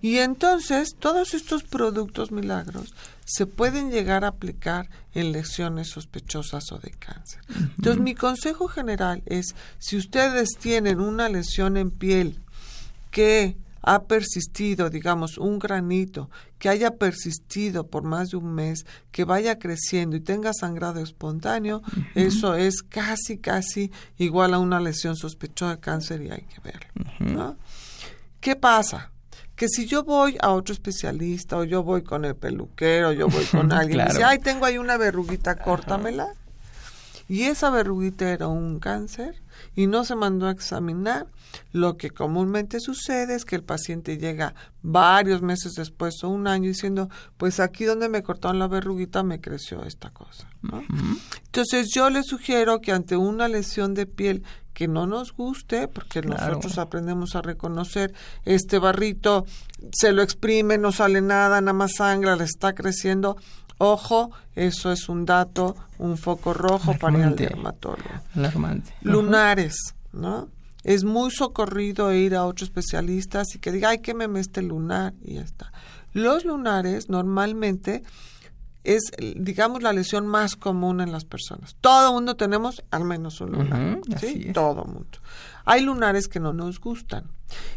Y 0.00 0.18
entonces 0.18 0.90
todos 0.98 1.34
estos 1.34 1.64
productos 1.64 2.30
milagros 2.30 2.94
se 3.24 3.46
pueden 3.46 3.90
llegar 3.90 4.24
a 4.24 4.28
aplicar 4.28 4.88
en 5.12 5.32
lesiones 5.32 5.88
sospechosas 5.88 6.70
o 6.70 6.78
de 6.78 6.90
cáncer. 6.92 7.40
Entonces 7.76 8.00
mi 8.00 8.14
consejo 8.14 8.68
general 8.68 9.22
es, 9.26 9.54
si 9.78 9.96
ustedes 9.96 10.50
tienen 10.60 11.00
una 11.00 11.28
lesión 11.28 11.76
en 11.76 11.90
piel 11.90 12.38
que 13.10 13.56
ha 13.82 14.04
persistido, 14.04 14.90
digamos, 14.90 15.38
un 15.38 15.58
granito 15.58 16.30
que 16.58 16.68
haya 16.68 16.96
persistido 16.96 17.86
por 17.86 18.02
más 18.02 18.30
de 18.30 18.36
un 18.36 18.54
mes, 18.54 18.84
que 19.10 19.24
vaya 19.24 19.58
creciendo 19.58 20.16
y 20.16 20.20
tenga 20.20 20.52
sangrado 20.52 21.00
espontáneo, 21.00 21.82
eso 22.14 22.54
es 22.54 22.82
casi, 22.82 23.38
casi 23.38 23.90
igual 24.16 24.54
a 24.54 24.58
una 24.58 24.80
lesión 24.80 25.16
sospechosa 25.16 25.76
de 25.76 25.80
cáncer 25.80 26.22
y 26.22 26.30
hay 26.30 26.42
que 26.42 26.60
verlo. 26.60 27.56
¿Qué 28.40 28.56
pasa? 28.56 29.10
Que 29.54 29.68
si 29.68 29.86
yo 29.86 30.04
voy 30.04 30.36
a 30.40 30.50
otro 30.50 30.72
especialista 30.72 31.56
o 31.56 31.64
yo 31.64 31.82
voy 31.82 32.02
con 32.02 32.24
el 32.24 32.36
peluquero, 32.36 33.12
yo 33.12 33.28
voy 33.28 33.44
con 33.44 33.72
alguien 33.72 34.00
y 34.00 34.04
dice, 34.04 34.24
ay, 34.24 34.38
tengo 34.38 34.64
ahí 34.64 34.78
una 34.78 34.96
verruguita, 34.96 35.56
córtamela. 35.56 36.28
Y 37.28 37.44
esa 37.44 37.70
verruguita 37.70 38.30
era 38.30 38.48
un 38.48 38.80
cáncer 38.80 39.42
y 39.76 39.86
no 39.86 40.04
se 40.04 40.16
mandó 40.16 40.46
a 40.46 40.50
examinar, 40.50 41.26
lo 41.72 41.96
que 41.96 42.10
comúnmente 42.10 42.80
sucede 42.80 43.34
es 43.34 43.44
que 43.44 43.56
el 43.56 43.62
paciente 43.62 44.16
llega 44.16 44.54
varios 44.82 45.42
meses 45.42 45.74
después 45.74 46.22
o 46.24 46.28
un 46.28 46.46
año 46.46 46.68
diciendo, 46.68 47.10
pues 47.36 47.60
aquí 47.60 47.84
donde 47.84 48.08
me 48.08 48.22
cortaron 48.22 48.58
la 48.58 48.68
verruguita 48.68 49.22
me 49.22 49.40
creció 49.40 49.84
esta 49.84 50.10
cosa. 50.10 50.48
Entonces 51.44 51.90
yo 51.94 52.08
le 52.08 52.22
sugiero 52.22 52.80
que 52.80 52.92
ante 52.92 53.16
una 53.16 53.48
lesión 53.48 53.94
de 53.94 54.06
piel 54.06 54.42
que 54.72 54.86
no 54.88 55.06
nos 55.06 55.32
guste, 55.32 55.88
porque 55.88 56.22
nosotros 56.22 56.78
aprendemos 56.78 57.34
a 57.34 57.42
reconocer 57.42 58.14
este 58.44 58.78
barrito, 58.78 59.44
se 59.92 60.12
lo 60.12 60.22
exprime, 60.22 60.78
no 60.78 60.92
sale 60.92 61.20
nada, 61.20 61.60
nada 61.60 61.72
más 61.72 61.94
sangra, 61.96 62.36
le 62.36 62.44
está 62.44 62.74
creciendo. 62.74 63.36
Ojo, 63.78 64.30
eso 64.54 64.92
es 64.92 65.08
un 65.08 65.24
dato, 65.24 65.76
un 65.98 66.18
foco 66.18 66.52
rojo 66.52 66.94
para 66.98 67.28
el 67.28 67.36
dermatólogo. 67.36 68.10
Lunares, 69.02 69.94
¿no? 70.12 70.48
es 70.84 71.04
muy 71.04 71.30
socorrido 71.30 72.12
ir 72.12 72.34
a 72.34 72.46
otro 72.46 72.64
especialista 72.64 73.42
y 73.54 73.58
que 73.58 73.72
diga, 73.72 73.90
ay, 73.90 73.98
que 73.98 74.14
me 74.14 74.40
este 74.40 74.62
lunar 74.62 75.12
y 75.22 75.34
ya 75.34 75.42
está. 75.42 75.72
Los 76.12 76.44
lunares 76.44 77.08
normalmente 77.08 78.02
es, 78.84 79.02
digamos, 79.36 79.82
la 79.82 79.92
lesión 79.92 80.26
más 80.26 80.56
común 80.56 81.00
en 81.00 81.12
las 81.12 81.24
personas. 81.24 81.76
Todo 81.80 82.12
mundo 82.14 82.36
tenemos 82.36 82.82
al 82.90 83.04
menos 83.04 83.40
un 83.40 83.52
lunar, 83.52 84.00
¿sí? 84.18 84.50
Todo 84.54 84.84
mundo. 84.84 85.18
Hay 85.68 85.82
lunares 85.82 86.28
que 86.28 86.40
no 86.40 86.54
nos 86.54 86.80
gustan. 86.80 87.24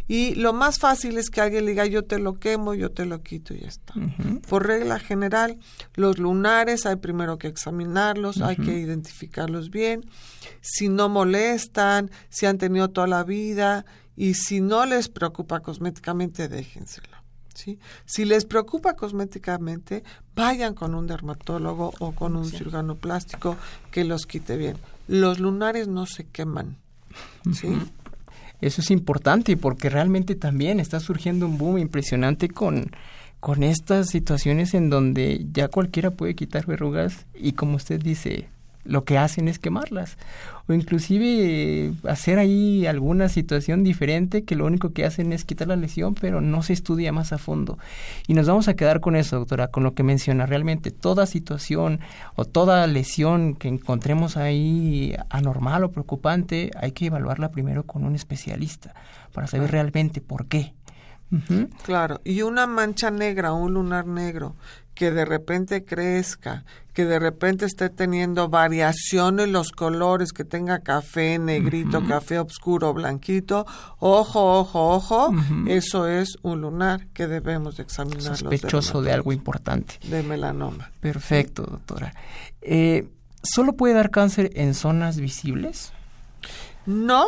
Y 0.08 0.36
lo 0.36 0.54
más 0.54 0.80
fácil 0.80 1.18
es 1.18 1.30
que 1.30 1.42
alguien 1.42 1.66
diga, 1.66 1.86
yo 1.86 2.04
te 2.04 2.20
lo 2.20 2.40
quemo, 2.40 2.74
yo 2.74 2.90
te 2.92 3.06
lo 3.06 3.22
quito 3.22 3.54
y 3.54 3.60
ya 3.60 3.68
está. 3.68 3.94
Por 4.48 4.66
regla 4.66 4.98
general, 4.98 5.58
los 5.96 6.18
lunares 6.18 6.86
hay 6.86 6.96
primero 6.96 7.38
que 7.38 7.48
examinarlos, 7.48 8.42
hay 8.42 8.56
que 8.56 8.78
identificarlos 8.80 9.70
bien. 9.70 10.06
Si 10.62 10.88
no 10.88 11.10
molestan, 11.10 12.12
si 12.30 12.46
han 12.46 12.58
tenido 12.58 12.90
toda 12.90 13.08
la 13.08 13.26
vida 13.26 13.86
y 14.16 14.36
si 14.36 14.62
no 14.62 14.86
les 14.86 15.10
preocupa 15.10 15.60
cosméticamente, 15.60 16.48
déjenselo. 16.48 17.18
¿sí? 17.54 17.78
Si 18.06 18.24
les 18.24 18.46
preocupa 18.46 18.96
cosméticamente, 18.96 20.04
vayan 20.34 20.76
con 20.76 20.96
un 20.96 21.08
dermatólogo 21.08 21.94
o 22.00 22.14
con 22.14 22.38
un 22.38 22.46
cirujano 22.46 22.96
plástico 22.96 23.58
que 23.92 24.06
los 24.06 24.26
quite 24.26 24.56
bien. 24.56 24.78
Los 25.08 25.40
lunares 25.40 25.88
no 25.88 26.06
se 26.06 26.26
queman. 26.26 26.81
¿Sí? 27.54 27.68
Eso 28.62 28.82
es 28.82 28.92
importante 28.92 29.58
porque 29.58 29.90
realmente 29.90 30.36
también 30.36 30.80
está 30.80 31.00
surgiendo 31.00 31.48
un 31.48 31.58
boom 31.58 31.80
impresionante 31.80 32.48
con, 32.48 32.92
con 33.40 33.64
estas 33.64 34.10
situaciones 34.10 34.74
en 34.76 34.90
donde 34.90 35.48
ya 35.52 35.68
cualquiera 35.68 36.12
puede 36.12 36.36
quitar 36.36 36.68
verrugas 36.68 37.26
y 37.34 37.54
como 37.54 37.78
usted 37.78 38.00
dice, 38.00 38.50
lo 38.84 39.04
que 39.04 39.18
hacen 39.18 39.48
es 39.48 39.60
quemarlas. 39.60 40.18
O 40.68 40.74
inclusive 40.74 41.94
hacer 42.08 42.40
ahí 42.40 42.86
alguna 42.86 43.30
situación 43.30 43.84
diferente 43.84 44.44
que 44.44 44.56
lo 44.56 44.66
único 44.66 44.92
que 44.92 45.06
hacen 45.06 45.34
es 45.34 45.44
quitar 45.44 45.68
la 45.68 45.76
lesión 45.76 46.16
pero 46.16 46.40
no 46.40 46.64
se 46.64 46.74
estudia 46.74 47.12
más 47.12 47.34
a 47.34 47.38
fondo. 47.38 47.78
Y 48.28 48.34
nos 48.34 48.48
vamos 48.48 48.68
a 48.68 48.76
quedar 48.76 49.00
con 49.00 49.16
eso 49.16 49.38
doctora 49.38 49.68
con 49.68 49.84
lo 49.84 49.94
que 49.94 50.04
menciona. 50.04 50.46
Realmente 50.46 50.92
toda 50.92 51.26
situación 51.26 52.00
o 52.36 52.46
toda 52.46 52.86
lesión 52.88 53.56
que 53.56 53.68
encontremos 53.68 54.38
ahí 54.38 55.16
anormal 55.30 55.84
o 55.84 55.92
preocupante 55.92 56.72
hay 56.78 56.92
que 56.92 57.08
evaluarla 57.08 57.52
primero 57.52 57.84
con 57.84 58.04
un 58.04 58.16
especialista 58.16 58.94
para 59.34 59.48
saber 59.48 59.72
realmente 59.72 60.22
por 60.22 60.48
qué. 60.48 60.74
Claro, 61.84 62.20
y 62.26 62.42
una 62.42 62.68
mancha 62.68 63.10
negra, 63.10 63.54
un 63.54 63.74
lunar 63.74 64.06
negro, 64.06 64.56
que 64.94 65.12
de 65.12 65.26
repente 65.26 65.84
crezca, 65.84 66.64
que 66.94 67.06
de 67.06 67.20
repente 67.20 67.66
esté 67.66 67.90
teniendo 67.90 68.50
variaciones 68.50 69.46
en 69.46 69.54
los 69.54 69.72
colores, 69.72 70.34
que 70.34 70.44
tenga 70.44 70.80
café, 70.80 71.40
negrito, 71.40 72.06
café 72.06 72.40
oscuro, 72.40 72.94
blanquito, 72.94 73.66
ojo, 74.00 74.60
ojo, 74.60 74.90
ojo, 74.90 75.34
eso 75.68 76.08
es 76.08 76.38
un 76.42 76.62
lunar 76.62 77.08
que 77.14 77.28
debemos 77.28 77.78
de 77.78 77.84
examinar. 77.84 78.38
Sospechoso 78.38 79.02
de 79.02 79.14
algo 79.14 79.32
importante. 79.32 79.96
De 80.10 80.24
melanoma. 80.24 80.92
Perfecto, 81.00 81.64
doctora. 81.64 82.14
Eh, 82.62 83.08
¿Solo 83.44 83.74
puede 83.74 83.96
dar 83.96 84.12
cáncer 84.12 84.52
en 84.54 84.74
zonas 84.74 85.18
visibles? 85.18 85.94
No, 86.86 87.28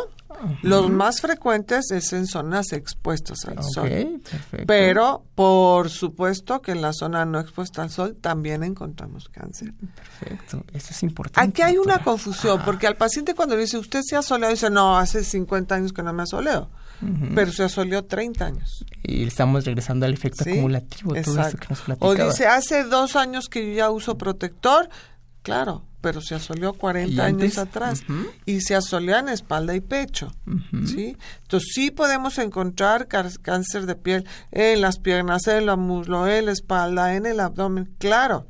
los 0.62 0.90
más 0.90 1.20
frecuentes 1.20 1.90
es 1.90 2.12
en 2.12 2.26
zonas 2.26 2.72
expuestas 2.72 3.44
al 3.44 3.62
sol. 3.62 4.20
Pero, 4.66 5.24
por 5.34 5.90
supuesto 5.90 6.60
que 6.60 6.72
en 6.72 6.82
la 6.82 6.92
zona 6.92 7.24
no 7.24 7.38
expuesta 7.38 7.82
al 7.82 7.90
sol 7.90 8.16
también 8.20 8.62
encontramos 8.64 9.28
cáncer. 9.28 9.72
Perfecto, 9.94 10.64
eso 10.72 10.88
es 10.90 11.02
importante. 11.02 11.48
Aquí 11.48 11.62
hay 11.62 11.78
una 11.78 12.02
confusión, 12.02 12.60
porque 12.64 12.86
al 12.86 12.96
paciente 12.96 13.34
cuando 13.34 13.54
le 13.54 13.62
dice, 13.62 13.78
¿usted 13.78 14.00
se 14.02 14.16
ha 14.16 14.22
soleado? 14.22 14.52
Dice, 14.52 14.70
no, 14.70 14.98
hace 14.98 15.22
50 15.22 15.74
años 15.74 15.92
que 15.92 16.02
no 16.02 16.12
me 16.12 16.22
asoleo. 16.22 16.70
Pero 17.34 17.52
se 17.52 17.64
asoleó 17.64 18.04
30 18.04 18.46
años. 18.46 18.84
Y 19.02 19.24
estamos 19.24 19.64
regresando 19.64 20.06
al 20.06 20.14
efecto 20.14 20.44
acumulativo. 20.44 21.14
o 21.98 22.14
dice, 22.14 22.46
hace 22.46 22.84
dos 22.84 23.14
años 23.14 23.48
que 23.48 23.66
yo 23.66 23.74
ya 23.74 23.90
uso 23.90 24.16
protector. 24.16 24.88
Claro, 25.42 25.84
pero 26.04 26.20
se 26.20 26.34
asoleó 26.34 26.74
40 26.74 27.24
años 27.24 27.56
atrás 27.56 28.04
y 28.44 28.60
se 28.60 28.74
asoleó 28.74 29.16
en 29.16 29.30
espalda 29.30 29.74
y 29.74 29.80
pecho, 29.80 30.30
¿sí? 30.84 31.16
Entonces 31.40 31.70
sí 31.74 31.90
podemos 31.90 32.36
encontrar 32.36 33.08
cáncer 33.08 33.86
de 33.86 33.94
piel 33.94 34.26
en 34.52 34.82
las 34.82 34.98
piernas, 34.98 35.46
en 35.46 35.64
la 35.64 35.76
muslo, 35.76 36.28
en 36.28 36.44
la 36.44 36.52
espalda, 36.52 37.14
en 37.14 37.24
el 37.24 37.40
abdomen, 37.40 37.90
claro. 37.96 38.46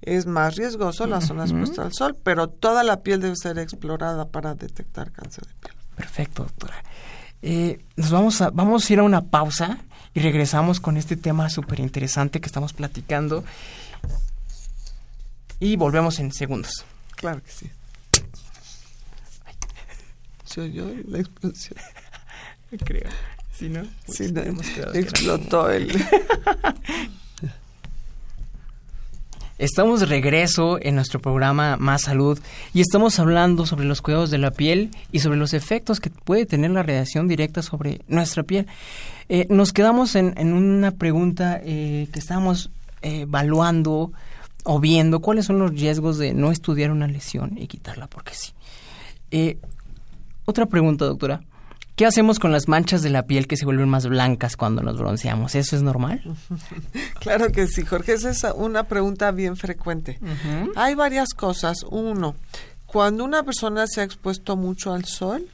Es 0.00 0.26
más 0.26 0.56
riesgoso 0.56 1.06
las 1.06 1.28
zonas 1.28 1.50
expuestas 1.50 1.86
al 1.86 1.92
sol, 1.92 2.16
pero 2.20 2.48
toda 2.48 2.82
la 2.82 3.04
piel 3.04 3.20
debe 3.20 3.36
ser 3.36 3.60
explorada 3.60 4.26
para 4.26 4.56
detectar 4.56 5.12
cáncer 5.12 5.46
de 5.46 5.54
piel. 5.54 5.74
Perfecto, 5.94 6.42
doctora. 6.42 6.82
Eh, 7.42 7.84
nos 7.94 8.10
vamos 8.10 8.40
a, 8.40 8.50
vamos 8.50 8.90
a 8.90 8.92
ir 8.92 8.98
a 8.98 9.04
una 9.04 9.20
pausa 9.20 9.78
y 10.14 10.18
regresamos 10.18 10.80
con 10.80 10.96
este 10.96 11.14
tema 11.14 11.48
súper 11.48 11.78
interesante 11.78 12.40
que 12.40 12.46
estamos 12.46 12.72
platicando 12.72 13.44
y 15.62 15.76
volvemos 15.76 16.18
en 16.18 16.32
segundos. 16.32 16.84
Claro 17.14 17.40
que 17.40 17.52
sí. 17.52 17.70
Se 20.44 20.62
oyó 20.62 20.90
la 21.06 21.20
explosión. 21.20 21.78
Creo. 22.84 23.08
Si 23.56 23.68
no, 23.68 23.82
pues, 24.06 24.32
no 24.32 24.40
explotó 24.92 25.70
el... 25.70 25.92
Estamos 29.58 30.00
de 30.00 30.06
regreso 30.06 30.78
en 30.82 30.96
nuestro 30.96 31.20
programa 31.20 31.76
Más 31.76 32.02
Salud 32.02 32.40
y 32.74 32.80
estamos 32.80 33.20
hablando 33.20 33.64
sobre 33.64 33.84
los 33.84 34.02
cuidados 34.02 34.32
de 34.32 34.38
la 34.38 34.50
piel 34.50 34.90
y 35.12 35.20
sobre 35.20 35.38
los 35.38 35.54
efectos 35.54 36.00
que 36.00 36.10
puede 36.10 36.46
tener 36.46 36.72
la 36.72 36.82
radiación 36.82 37.28
directa 37.28 37.62
sobre 37.62 38.00
nuestra 38.08 38.42
piel. 38.42 38.66
Eh, 39.28 39.46
nos 39.48 39.72
quedamos 39.72 40.16
en, 40.16 40.34
en 40.36 40.54
una 40.54 40.90
pregunta 40.90 41.60
eh, 41.62 42.08
que 42.12 42.18
estábamos 42.18 42.70
eh, 43.02 43.20
evaluando 43.20 44.10
o 44.64 44.80
viendo 44.80 45.20
cuáles 45.20 45.46
son 45.46 45.58
los 45.58 45.72
riesgos 45.72 46.18
de 46.18 46.34
no 46.34 46.50
estudiar 46.50 46.90
una 46.90 47.06
lesión 47.06 47.56
y 47.56 47.66
quitarla 47.66 48.06
porque 48.06 48.34
sí. 48.34 48.52
Eh, 49.30 49.58
otra 50.44 50.66
pregunta, 50.66 51.04
doctora. 51.04 51.42
¿Qué 51.96 52.06
hacemos 52.06 52.38
con 52.38 52.52
las 52.52 52.68
manchas 52.68 53.02
de 53.02 53.10
la 53.10 53.26
piel 53.26 53.46
que 53.46 53.56
se 53.56 53.66
vuelven 53.66 53.88
más 53.88 54.06
blancas 54.06 54.56
cuando 54.56 54.82
nos 54.82 54.96
bronceamos? 54.98 55.54
¿Eso 55.54 55.76
es 55.76 55.82
normal? 55.82 56.22
Claro 57.20 57.52
que 57.52 57.68
sí, 57.68 57.84
Jorge. 57.84 58.14
Esa 58.14 58.30
es 58.30 58.44
una 58.56 58.84
pregunta 58.84 59.30
bien 59.30 59.56
frecuente. 59.56 60.18
Hay 60.74 60.94
varias 60.94 61.34
cosas. 61.34 61.78
Uno, 61.88 62.34
cuando 62.86 63.24
una 63.24 63.42
persona 63.44 63.86
se 63.86 64.00
ha 64.00 64.04
expuesto 64.04 64.56
mucho 64.56 64.92
al 64.92 65.04
sol, 65.04 65.46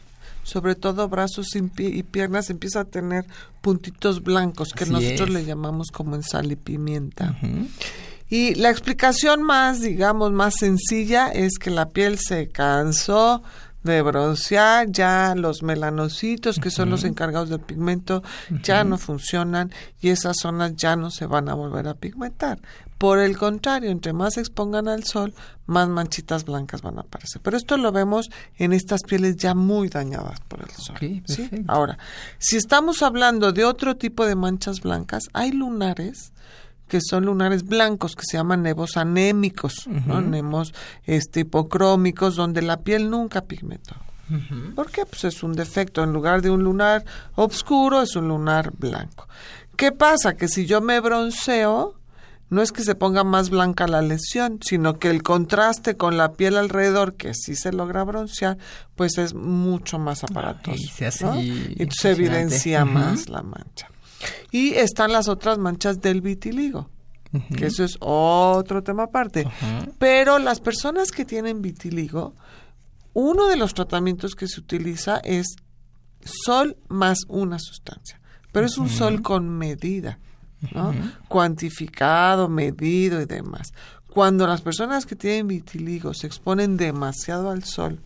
sobre 0.44 0.74
todo 0.74 1.08
brazos 1.08 1.48
y, 1.54 2.02
piernas, 2.04 2.48
empieza 2.48 2.80
a 2.80 2.84
tener 2.84 3.26
puntitos 3.60 4.22
blancos 4.22 4.72
que 4.72 4.86
nosotros 4.86 5.28
le 5.28 5.44
llamamos 5.44 5.88
como 5.88 6.14
en 6.14 6.22
sal 6.22 6.50
y 6.50 6.56
pimienta. 6.56 7.36
Y 8.28 8.54
la 8.54 8.70
explicación 8.70 9.42
más, 9.42 9.80
digamos, 9.80 10.32
más 10.32 10.56
sencilla 10.56 11.28
es 11.28 11.58
que 11.58 11.70
la 11.70 11.88
piel 11.88 12.18
se 12.18 12.48
cansó 12.48 13.42
de 13.82 14.02
broncear, 14.02 14.90
ya 14.90 15.34
los 15.36 15.62
melanocitos, 15.62 16.58
que 16.58 16.70
son 16.70 16.90
los 16.90 17.04
encargados 17.04 17.48
del 17.48 17.60
pigmento, 17.60 18.22
ya 18.62 18.84
no 18.84 18.98
funcionan 18.98 19.72
y 20.00 20.10
esas 20.10 20.36
zonas 20.40 20.74
ya 20.76 20.96
no 20.96 21.10
se 21.10 21.26
van 21.26 21.48
a 21.48 21.54
volver 21.54 21.88
a 21.88 21.94
pigmentar. 21.94 22.60
Por 22.98 23.20
el 23.20 23.38
contrario, 23.38 23.90
entre 23.90 24.12
más 24.12 24.34
se 24.34 24.40
expongan 24.40 24.88
al 24.88 25.04
sol, 25.04 25.32
más 25.66 25.88
manchitas 25.88 26.44
blancas 26.44 26.82
van 26.82 26.98
a 26.98 27.02
aparecer. 27.02 27.40
Pero 27.40 27.56
esto 27.56 27.76
lo 27.76 27.92
vemos 27.92 28.28
en 28.56 28.72
estas 28.72 29.02
pieles 29.04 29.36
ya 29.36 29.54
muy 29.54 29.88
dañadas 29.88 30.40
por 30.40 30.60
el 30.60 30.70
sol. 30.70 30.96
Ahora, 31.68 31.96
si 32.38 32.56
estamos 32.56 33.02
hablando 33.02 33.52
de 33.52 33.64
otro 33.64 33.96
tipo 33.96 34.26
de 34.26 34.34
manchas 34.34 34.80
blancas, 34.80 35.28
hay 35.32 35.52
lunares 35.52 36.32
que 36.88 37.00
son 37.00 37.26
lunares 37.26 37.64
blancos 37.64 38.16
que 38.16 38.24
se 38.28 38.36
llaman 38.36 38.62
nevos 38.62 38.96
anémicos, 38.96 39.86
¿no? 40.06 40.20
Nemos 40.20 40.74
este, 41.04 41.40
hipocrómicos, 41.40 42.34
donde 42.34 42.62
la 42.62 42.78
piel 42.78 43.10
nunca 43.10 43.42
pigmentó. 43.42 43.94
¿Por 44.74 44.90
qué? 44.90 45.06
Pues 45.06 45.24
es 45.24 45.42
un 45.42 45.52
defecto. 45.52 46.02
En 46.02 46.12
lugar 46.12 46.42
de 46.42 46.50
un 46.50 46.62
lunar 46.62 47.04
oscuro, 47.34 48.02
es 48.02 48.14
un 48.16 48.28
lunar 48.28 48.72
blanco. 48.76 49.28
¿Qué 49.76 49.92
pasa? 49.92 50.34
Que 50.34 50.48
si 50.48 50.66
yo 50.66 50.80
me 50.80 51.00
bronceo, 51.00 51.94
no 52.50 52.62
es 52.62 52.72
que 52.72 52.82
se 52.82 52.94
ponga 52.94 53.24
más 53.24 53.50
blanca 53.50 53.86
la 53.86 54.02
lesión, 54.02 54.58
sino 54.62 54.98
que 54.98 55.10
el 55.10 55.22
contraste 55.22 55.96
con 55.96 56.16
la 56.16 56.32
piel 56.32 56.56
alrededor, 56.56 57.14
que 57.14 57.34
sí 57.34 57.54
se 57.54 57.72
logra 57.72 58.04
broncear, 58.04 58.58
pues 58.96 59.18
es 59.18 59.34
mucho 59.34 59.98
más 59.98 60.24
aparatoso. 60.24 60.76
y 60.76 61.88
se, 61.90 62.10
evidencia 62.10 62.84
más 62.84 63.28
la 63.28 63.42
mancha. 63.42 63.88
Y 64.50 64.74
están 64.74 65.12
las 65.12 65.28
otras 65.28 65.58
manchas 65.58 66.00
del 66.00 66.20
vitiligo, 66.20 66.90
que 67.56 67.66
eso 67.66 67.84
es 67.84 67.96
otro 68.00 68.82
tema 68.82 69.04
aparte. 69.04 69.46
Pero 69.98 70.38
las 70.38 70.60
personas 70.60 71.10
que 71.10 71.24
tienen 71.24 71.62
vitiligo, 71.62 72.34
uno 73.14 73.48
de 73.48 73.56
los 73.56 73.74
tratamientos 73.74 74.34
que 74.34 74.48
se 74.48 74.60
utiliza 74.60 75.18
es 75.18 75.56
sol 76.24 76.76
más 76.88 77.20
una 77.28 77.58
sustancia, 77.58 78.20
pero 78.52 78.66
es 78.66 78.78
un 78.78 78.88
sol 78.88 79.22
con 79.22 79.48
medida, 79.48 80.18
¿no? 80.72 80.94
Cuantificado, 81.28 82.48
medido 82.48 83.20
y 83.20 83.26
demás. 83.26 83.72
Cuando 84.08 84.46
las 84.46 84.62
personas 84.62 85.06
que 85.06 85.14
tienen 85.14 85.46
vitiligo 85.46 86.14
se 86.14 86.26
exponen 86.26 86.76
demasiado 86.76 87.50
al 87.50 87.62
sol 87.64 88.00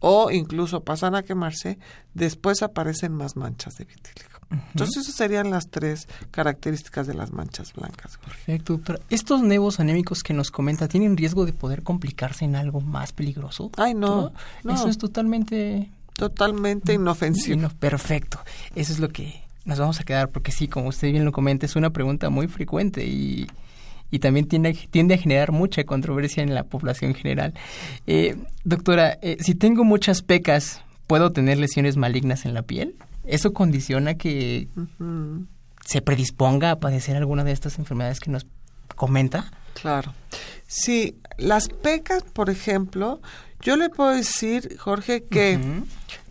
o 0.00 0.30
incluso 0.30 0.84
pasan 0.84 1.14
a 1.14 1.22
quemarse, 1.22 1.78
después 2.12 2.62
aparecen 2.62 3.12
más 3.12 3.36
manchas 3.36 3.74
de 3.76 3.84
vitiligo. 3.84 4.35
Entonces, 4.50 5.02
esas 5.02 5.14
serían 5.16 5.50
las 5.50 5.68
tres 5.70 6.06
características 6.30 7.06
de 7.06 7.14
las 7.14 7.32
manchas 7.32 7.72
blancas. 7.72 8.18
Perfecto, 8.24 8.80
¿Estos 9.10 9.42
nevos 9.42 9.80
anémicos 9.80 10.22
que 10.22 10.34
nos 10.34 10.50
comenta 10.50 10.88
tienen 10.88 11.16
riesgo 11.16 11.46
de 11.46 11.52
poder 11.52 11.82
complicarse 11.82 12.44
en 12.44 12.56
algo 12.56 12.80
más 12.80 13.12
peligroso? 13.12 13.70
Ay, 13.76 13.94
no. 13.94 14.32
Eso 14.64 14.88
es 14.88 14.98
totalmente... 14.98 15.90
Totalmente 16.14 16.94
inofensivo. 16.94 17.68
perfecto. 17.78 18.38
Eso 18.74 18.92
es 18.92 19.00
lo 19.00 19.10
que 19.10 19.42
nos 19.66 19.78
vamos 19.78 20.00
a 20.00 20.04
quedar, 20.04 20.30
porque 20.30 20.50
sí, 20.50 20.66
como 20.66 20.88
usted 20.88 21.10
bien 21.10 21.26
lo 21.26 21.32
comenta, 21.32 21.66
es 21.66 21.76
una 21.76 21.90
pregunta 21.90 22.30
muy 22.30 22.46
frecuente 22.46 23.04
y, 23.04 23.46
y 24.10 24.20
también 24.20 24.46
tiende, 24.46 24.72
tiende 24.90 25.14
a 25.14 25.18
generar 25.18 25.52
mucha 25.52 25.84
controversia 25.84 26.42
en 26.42 26.54
la 26.54 26.62
población 26.62 27.14
general. 27.14 27.52
Eh, 28.06 28.36
doctora, 28.64 29.18
eh, 29.20 29.36
si 29.40 29.54
tengo 29.54 29.84
muchas 29.84 30.22
pecas, 30.22 30.80
¿puedo 31.06 31.32
tener 31.32 31.58
lesiones 31.58 31.96
malignas 31.96 32.46
en 32.46 32.54
la 32.54 32.62
piel? 32.62 32.94
¿Eso 33.26 33.52
condiciona 33.52 34.14
que 34.14 34.68
se 35.84 36.02
predisponga 36.02 36.72
a 36.72 36.80
padecer 36.80 37.16
alguna 37.16 37.44
de 37.44 37.52
estas 37.52 37.78
enfermedades 37.78 38.20
que 38.20 38.30
nos 38.30 38.46
comenta? 38.94 39.50
Claro. 39.74 40.14
Sí, 40.66 41.16
las 41.36 41.68
pecas, 41.68 42.22
por 42.22 42.50
ejemplo, 42.50 43.20
yo 43.60 43.76
le 43.76 43.90
puedo 43.90 44.10
decir, 44.10 44.76
Jorge, 44.78 45.24
que 45.24 45.58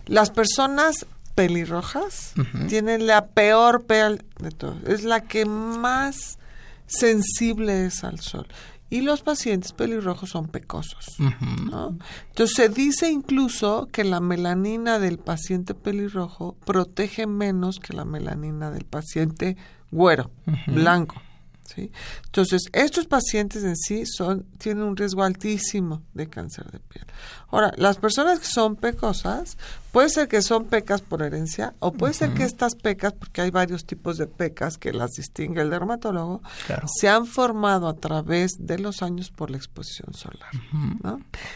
las 0.06 0.32
personas 0.32 1.06
pelirrojas 1.36 2.34
tienen 2.70 3.08
la 3.08 3.28
peor 3.28 3.86
piel 3.86 4.24
de 4.40 4.52
todas. 4.52 4.84
Es 4.84 5.04
la 5.04 5.22
que 5.22 5.46
más 5.46 6.40
sensible 6.88 7.88
es 7.88 8.04
al 8.04 8.20
sol 8.20 8.48
y 8.90 9.02
los 9.02 9.22
pacientes 9.22 9.74
pelirrojos 9.74 10.30
son 10.30 10.48
pecosos. 10.48 11.06
Entonces 11.20 12.56
se 12.56 12.70
dice 12.70 13.10
incluso 13.10 13.88
que 13.92 14.04
la 14.04 14.20
melanina 14.20 15.00
del 15.00 15.18
paciente 15.18 15.74
pelirrojo 15.74 16.56
protege 16.66 17.28
menos 17.28 17.80
que 17.80 17.94
la 17.94 18.06
melanina 18.06 18.72
del 18.72 18.86
paciente 18.86 19.58
güero, 19.92 20.32
blanco. 20.68 21.22
¿sí? 21.66 21.92
Entonces, 22.26 22.64
estos 22.74 23.08
pacientes 23.08 23.64
en 23.64 23.76
sí 23.76 24.06
son, 24.06 24.44
tienen 24.58 24.84
un 24.84 24.96
riesgo 24.96 25.24
altísimo 25.24 26.04
de 26.14 26.28
cáncer 26.28 26.70
de 26.72 26.80
piel. 26.80 27.06
Ahora, 27.50 27.74
las 27.78 27.98
personas 27.98 28.40
que 28.40 28.46
son 28.46 28.76
pecosas 28.76 29.58
Puede 29.96 30.10
ser 30.10 30.28
que 30.28 30.42
son 30.42 30.66
pecas 30.66 31.02
por 31.02 31.22
herencia 31.22 31.74
o 31.80 31.94
puede 31.94 32.14
ser 32.14 32.34
que 32.34 32.44
estas 32.44 32.76
pecas, 32.76 33.14
porque 33.14 33.40
hay 33.40 33.50
varios 33.50 33.86
tipos 33.86 34.18
de 34.18 34.28
pecas 34.28 34.78
que 34.78 34.92
las 34.92 35.12
distingue 35.12 35.62
el 35.62 35.70
dermatólogo, 35.70 36.42
se 36.86 37.08
han 37.08 37.26
formado 37.26 37.88
a 37.88 37.94
través 37.94 38.58
de 38.60 38.78
los 38.78 39.02
años 39.02 39.32
por 39.32 39.50
la 39.50 39.56
exposición 39.56 40.14
solar. 40.14 40.50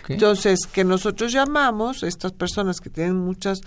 Entonces, 0.08 0.60
que 0.68 0.86
nosotros 0.86 1.34
llamamos 1.34 2.02
estas 2.04 2.32
personas 2.32 2.80
que 2.80 2.90
tienen 2.90 3.18
muchas 3.18 3.60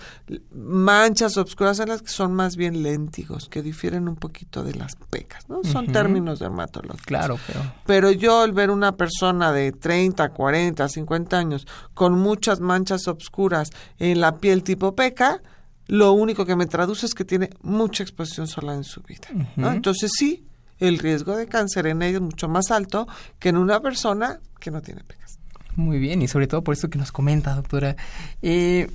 manchas 0.51 1.37
obscuras 1.37 1.79
en 1.79 1.89
las 1.89 2.01
que 2.01 2.09
son 2.09 2.33
más 2.33 2.55
bien 2.55 2.81
léntigos, 2.81 3.49
que 3.49 3.61
difieren 3.61 4.07
un 4.07 4.15
poquito 4.15 4.63
de 4.63 4.73
las 4.73 4.95
pecas, 5.11 5.47
¿no? 5.49 5.63
Son 5.65 5.91
términos 5.91 6.39
dermatológicos. 6.39 7.05
Claro, 7.05 7.37
pero... 7.45 7.59
Pero 7.85 8.11
yo 8.11 8.41
al 8.41 8.53
ver 8.53 8.71
una 8.71 8.93
persona 8.93 9.51
de 9.51 9.71
30, 9.71 10.29
40, 10.29 10.89
50 10.89 11.37
años 11.37 11.67
con 11.93 12.13
muchas 12.13 12.59
manchas 12.59 13.07
obscuras 13.07 13.69
en 13.99 14.19
la 14.19 14.37
piel 14.37 14.62
tipo 14.63 14.95
peca, 14.95 15.41
lo 15.87 16.13
único 16.13 16.45
que 16.45 16.55
me 16.55 16.65
traduce 16.65 17.05
es 17.05 17.13
que 17.13 17.25
tiene 17.25 17.49
mucha 17.61 18.03
exposición 18.03 18.47
solar 18.47 18.75
en 18.75 18.83
su 18.83 19.01
vida. 19.01 19.27
Entonces 19.57 20.11
sí, 20.17 20.45
el 20.79 20.99
riesgo 20.99 21.35
de 21.35 21.47
cáncer 21.47 21.87
en 21.87 22.01
ella 22.01 22.17
es 22.17 22.21
mucho 22.21 22.47
más 22.47 22.71
alto 22.71 23.07
que 23.39 23.49
en 23.49 23.57
una 23.57 23.79
persona 23.81 24.39
que 24.59 24.71
no 24.71 24.81
tiene 24.81 25.03
pecas. 25.03 25.39
Muy 25.75 25.99
bien, 25.99 26.21
y 26.21 26.27
sobre 26.27 26.47
todo 26.47 26.63
por 26.63 26.73
esto 26.73 26.89
que 26.89 26.99
nos 26.99 27.11
comenta, 27.11 27.55
doctora. 27.55 27.95
Eh, 28.41 28.89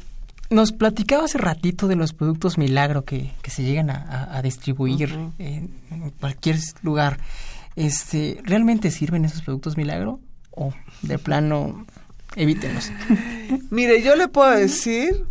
nos 0.50 0.72
platicaba 0.72 1.24
hace 1.24 1.36
ratito 1.36 1.88
de 1.88 1.96
los 1.96 2.12
productos 2.14 2.56
milagro 2.56 3.04
que, 3.04 3.32
que 3.42 3.50
se 3.50 3.64
llegan 3.64 3.90
a, 3.90 4.40
distribuir 4.42 5.14
en 5.38 5.70
cualquier 6.20 6.56
lugar. 6.82 7.18
Este, 7.76 8.40
¿Realmente 8.44 8.90
sirven 8.90 9.24
esos 9.24 9.42
productos 9.42 9.76
milagro? 9.76 10.20
¿O 10.50 10.72
de 11.02 11.18
plano 11.18 11.86
evítenlos? 12.34 12.90
Mire, 13.70 14.02
yo 14.02 14.16
le 14.16 14.26
puedo 14.26 14.50
decir 14.50 15.26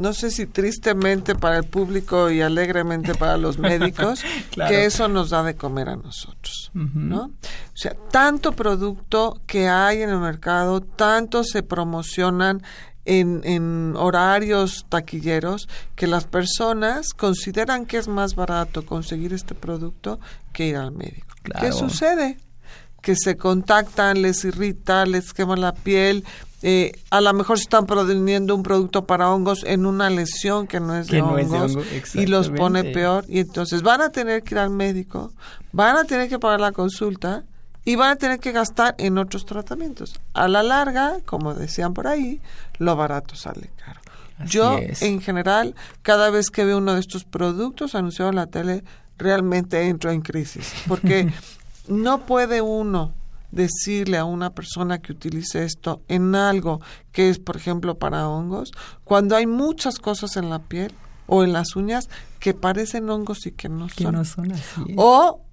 no 0.00 0.14
sé 0.14 0.30
si 0.30 0.46
tristemente 0.46 1.34
para 1.34 1.58
el 1.58 1.64
público 1.64 2.30
y 2.30 2.40
alegremente 2.40 3.14
para 3.14 3.36
los 3.36 3.58
médicos, 3.70 4.22
que 4.50 4.86
eso 4.86 5.08
nos 5.08 5.30
da 5.30 5.42
de 5.42 5.54
comer 5.54 5.90
a 5.90 5.96
nosotros, 5.96 6.70
¿no? 6.74 7.24
O 7.24 7.76
sea, 7.76 7.94
tanto 8.10 8.52
producto 8.52 9.40
que 9.46 9.68
hay 9.68 10.02
en 10.02 10.10
el 10.10 10.18
mercado, 10.18 10.80
tanto 10.80 11.44
se 11.44 11.62
promocionan 11.62 12.62
en, 13.04 13.42
en 13.44 13.94
horarios 13.96 14.86
taquilleros 14.88 15.68
que 15.96 16.06
las 16.06 16.24
personas 16.24 17.12
consideran 17.12 17.84
que 17.84 17.98
es 17.98 18.08
más 18.08 18.34
barato 18.34 18.86
conseguir 18.86 19.32
este 19.32 19.54
producto 19.54 20.18
que 20.52 20.68
ir 20.68 20.76
al 20.76 20.92
médico. 20.92 21.28
¿Qué 21.60 21.72
sucede? 21.72 22.38
Que 23.02 23.16
se 23.16 23.36
contactan, 23.36 24.22
les 24.22 24.44
irrita, 24.44 25.06
les 25.06 25.32
quema 25.32 25.56
la 25.56 25.74
piel, 25.74 26.24
eh, 26.62 26.92
a 27.10 27.20
lo 27.20 27.32
mejor 27.32 27.58
se 27.58 27.62
están 27.62 27.86
produciendo 27.86 28.54
un 28.54 28.62
producto 28.62 29.06
para 29.06 29.30
hongos 29.30 29.64
en 29.64 29.86
una 29.86 30.10
lesión 30.10 30.66
que 30.66 30.78
no 30.78 30.94
es 30.94 31.06
de, 31.06 31.22
hongos, 31.22 31.78
y 32.14 32.26
los 32.26 32.50
pone 32.50 32.84
peor 32.84 33.24
y 33.28 33.40
entonces 33.40 33.82
van 33.82 34.02
a 34.02 34.10
tener 34.10 34.42
que 34.42 34.54
ir 34.54 34.58
al 34.58 34.70
médico, 34.70 35.32
van 35.72 35.96
a 35.96 36.04
tener 36.04 36.28
que 36.28 36.38
pagar 36.38 36.60
la 36.60 36.72
consulta 36.72 37.44
y 37.84 37.96
van 37.96 38.10
a 38.10 38.16
tener 38.16 38.40
que 38.40 38.52
gastar 38.52 38.94
en 38.98 39.16
otros 39.16 39.46
tratamientos. 39.46 40.20
A 40.34 40.48
la 40.48 40.62
larga, 40.62 41.18
como 41.24 41.54
decían 41.54 41.94
por 41.94 42.06
ahí, 42.06 42.40
lo 42.78 42.94
barato 42.94 43.36
sale 43.36 43.70
caro. 43.84 44.00
Yo, 44.46 44.78
en 45.00 45.20
general, 45.20 45.74
cada 46.02 46.30
vez 46.30 46.50
que 46.50 46.64
veo 46.64 46.78
uno 46.78 46.94
de 46.94 47.00
estos 47.00 47.24
productos 47.24 47.94
anunciados 47.94 48.32
en 48.32 48.36
la 48.36 48.46
tele, 48.46 48.84
realmente 49.18 49.88
entro 49.88 50.10
en 50.10 50.22
crisis, 50.22 50.72
porque 50.88 51.30
no 51.88 52.24
puede 52.24 52.62
uno 52.62 53.12
decirle 53.50 54.18
a 54.18 54.24
una 54.24 54.50
persona 54.54 55.00
que 55.00 55.12
utilice 55.12 55.64
esto 55.64 56.02
en 56.08 56.34
algo 56.34 56.80
que 57.12 57.30
es, 57.30 57.38
por 57.38 57.56
ejemplo, 57.56 57.98
para 57.98 58.28
hongos, 58.28 58.70
cuando 59.04 59.36
hay 59.36 59.46
muchas 59.46 59.98
cosas 59.98 60.36
en 60.36 60.50
la 60.50 60.60
piel 60.60 60.92
o 61.26 61.44
en 61.44 61.52
las 61.52 61.76
uñas 61.76 62.08
que 62.38 62.54
parecen 62.54 63.08
hongos 63.08 63.46
y 63.46 63.52
que 63.52 63.68
no 63.68 63.88
son. 63.88 64.22
O 64.96 65.44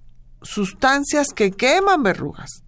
sustancias 0.42 1.28
que 1.34 1.50
queman 1.50 2.02
verrugas. 2.02 2.62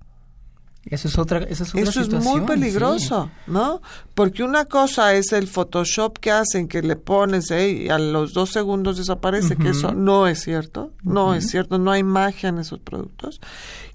Eso 0.87 1.09
es 1.09 1.19
otra, 1.19 1.39
eso 1.41 1.65
es, 1.65 1.75
eso 1.75 2.01
es 2.01 2.25
muy 2.25 2.41
peligroso, 2.41 3.31
¿no? 3.47 3.83
Porque 4.15 4.43
una 4.43 4.65
cosa 4.65 5.13
es 5.15 5.33
el 5.33 5.47
Photoshop 5.47 6.19
que 6.19 6.31
hacen, 6.31 6.69
que 6.69 6.81
le 6.81 6.97
pones 6.97 7.51
¿eh? 7.51 7.71
y 7.71 7.89
a 7.91 7.99
los 7.99 8.33
dos 8.33 8.51
segundos 8.51 8.97
desaparece, 8.97 9.57
que 9.57 9.69
eso 9.69 9.93
no 9.93 10.27
es 10.27 10.41
cierto, 10.41 10.93
no 11.03 11.35
es 11.35 11.49
cierto, 11.51 11.79
no 11.79 11.91
hay 11.91 12.03
magia 12.03 12.49
en 12.49 12.59
esos 12.59 12.81
productos. 12.81 13.41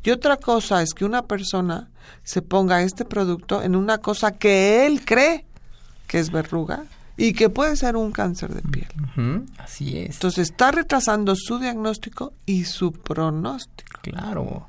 Y 0.06 0.12
otra 0.12 0.38
cosa 0.38 0.84
es 0.84 0.94
que 0.94 1.04
una 1.04 1.24
persona 1.24 1.90
se 2.24 2.44
ponga 2.44 2.84
este 2.84 3.06
producto 3.06 3.64
en 3.64 3.76
una 3.76 3.98
cosa 3.98 4.32
que 4.32 4.86
él 4.86 5.04
cree 5.04 5.46
que 6.06 6.20
es 6.20 6.32
verruga 6.32 6.86
y 7.18 7.34
que 7.34 7.50
puede 7.50 7.76
ser 7.76 7.96
un 7.96 8.12
cáncer 8.12 8.54
de 8.54 8.62
piel. 8.62 9.46
Así 9.58 9.98
es. 9.98 10.12
Entonces 10.16 10.52
está 10.52 10.72
retrasando 10.72 11.36
su 11.36 11.58
diagnóstico 11.58 12.34
y 12.46 12.66
su 12.66 12.92
pronóstico. 12.92 14.02
Claro. 14.04 14.68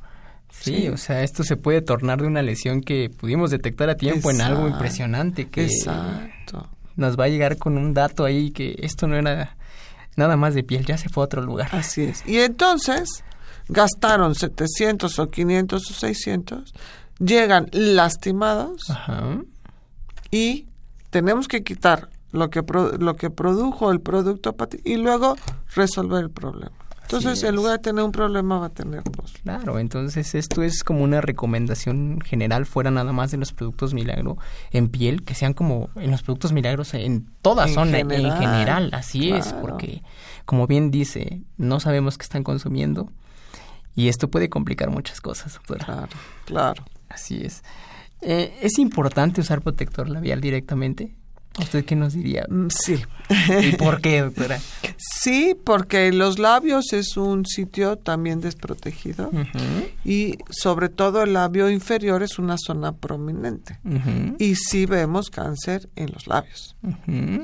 Sí, 0.49 0.89
o 0.89 0.97
sea, 0.97 1.23
esto 1.23 1.45
se 1.45 1.57
puede 1.57 1.83
tornar 1.83 2.23
de 2.23 2.27
una 2.27 2.41
lesión 2.41 2.81
que 2.81 3.11
pudimos 3.11 3.51
detectar 3.51 3.91
a 3.91 3.97
tiempo 3.97 4.31
en 4.31 4.41
algo 4.41 4.67
impresionante 4.67 5.49
que 5.49 5.67
exacto. 5.67 6.71
nos 6.97 7.19
va 7.19 7.25
a 7.25 7.29
llegar 7.29 7.59
con 7.59 7.77
un 7.77 7.93
dato 7.93 8.25
ahí 8.25 8.53
que 8.53 8.75
esto 8.79 9.07
no 9.07 9.17
era 9.17 9.55
nada 10.17 10.39
más 10.39 10.55
de 10.55 10.63
piel, 10.63 10.87
ya 10.87 10.97
se 10.97 11.11
fue 11.11 11.25
a 11.25 11.27
otro 11.27 11.43
lugar. 11.43 11.69
Así 11.73 12.05
es. 12.05 12.25
Y 12.27 12.39
entonces 12.39 13.23
gastaron 13.69 14.35
700 14.35 15.19
o 15.19 15.31
500 15.31 15.91
o 15.91 15.95
600, 15.95 16.75
llegan 17.19 17.69
lastimados 17.73 18.93
y 20.31 20.67
tenemos 21.11 21.49
que 21.49 21.63
quitar 21.63 22.09
lo 22.33 22.51
que, 22.51 22.63
lo 22.99 23.17
que 23.17 23.31
produjo 23.31 23.91
el 23.91 24.01
producto 24.01 24.55
y 24.85 24.97
luego 24.97 25.37
resolver 25.75 26.25
el 26.25 26.31
problema. 26.31 26.73
Entonces, 27.03 27.45
en 27.45 27.55
lugar 27.55 27.75
de 27.75 27.79
tener 27.79 28.05
un 28.05 28.11
problema, 28.11 28.59
va 28.59 28.67
a 28.67 28.71
tener 28.71 29.05
dos. 29.05 29.33
Claro, 29.45 29.79
entonces 29.79 30.35
esto 30.35 30.65
es 30.65 30.83
como 30.83 31.05
una 31.05 31.21
recomendación 31.21 32.21
general, 32.21 32.67
fuera 32.67 32.91
nada 32.91 33.13
más 33.13 33.31
de 33.31 33.37
los 33.37 33.53
productos 33.53 33.95
milagro 33.95 34.39
en 34.73 34.89
piel, 34.89 35.23
que 35.23 35.37
sean 35.37 35.55
como 35.55 35.89
en 35.95 36.11
los 36.11 36.23
productos 36.25 36.53
milagros 36.53 36.95
en 36.95 37.29
toda 37.43 37.69
zona, 37.69 38.01
en 38.01 38.09
general, 38.09 38.91
así 38.93 39.31
es, 39.31 39.53
porque 39.53 40.03
como 40.47 40.67
bien 40.67 40.91
dice, 40.91 41.43
no 41.59 41.79
sabemos 41.79 42.19
qué 42.19 42.25
están 42.25 42.43
consumiendo 42.43 43.13
y 43.97 44.09
esto 44.09 44.31
puede 44.31 44.49
complicar 44.49 44.91
muchas 44.91 45.21
cosas. 45.21 45.59
Claro, 45.67 46.09
claro. 46.45 46.85
Así 47.09 47.43
es. 47.43 47.65
Eh, 48.21 48.57
¿Es 48.63 48.79
importante 48.79 49.41
usar 49.41 49.63
protector 49.63 50.09
labial 50.09 50.41
directamente? 50.41 51.15
¿Usted 51.59 51.85
qué 51.87 51.97
nos 51.97 52.13
diría? 52.13 52.45
Mm, 52.49 52.69
sí. 52.69 53.03
¿Y 53.63 53.77
por 53.77 54.01
qué, 54.01 54.21
doctora? 54.21 54.61
Sí, 54.99 55.57
porque 55.65 56.13
los 56.13 56.39
labios 56.39 56.93
es 56.93 57.17
un 57.17 57.45
sitio 57.45 57.97
también 57.97 58.41
desprotegido 58.41 59.31
y 60.05 60.39
sobre 60.49 60.89
todo 60.89 61.23
el 61.23 61.35
labio 61.35 61.69
inferior 61.69 62.23
es 62.23 62.39
una 62.39 62.57
zona 62.57 62.93
prominente. 62.93 63.79
Y 64.39 64.55
sí 64.55 64.87
vemos 64.87 65.29
cáncer 65.29 65.89
en 65.97 66.13
los 66.13 66.27
labios. 66.27 66.77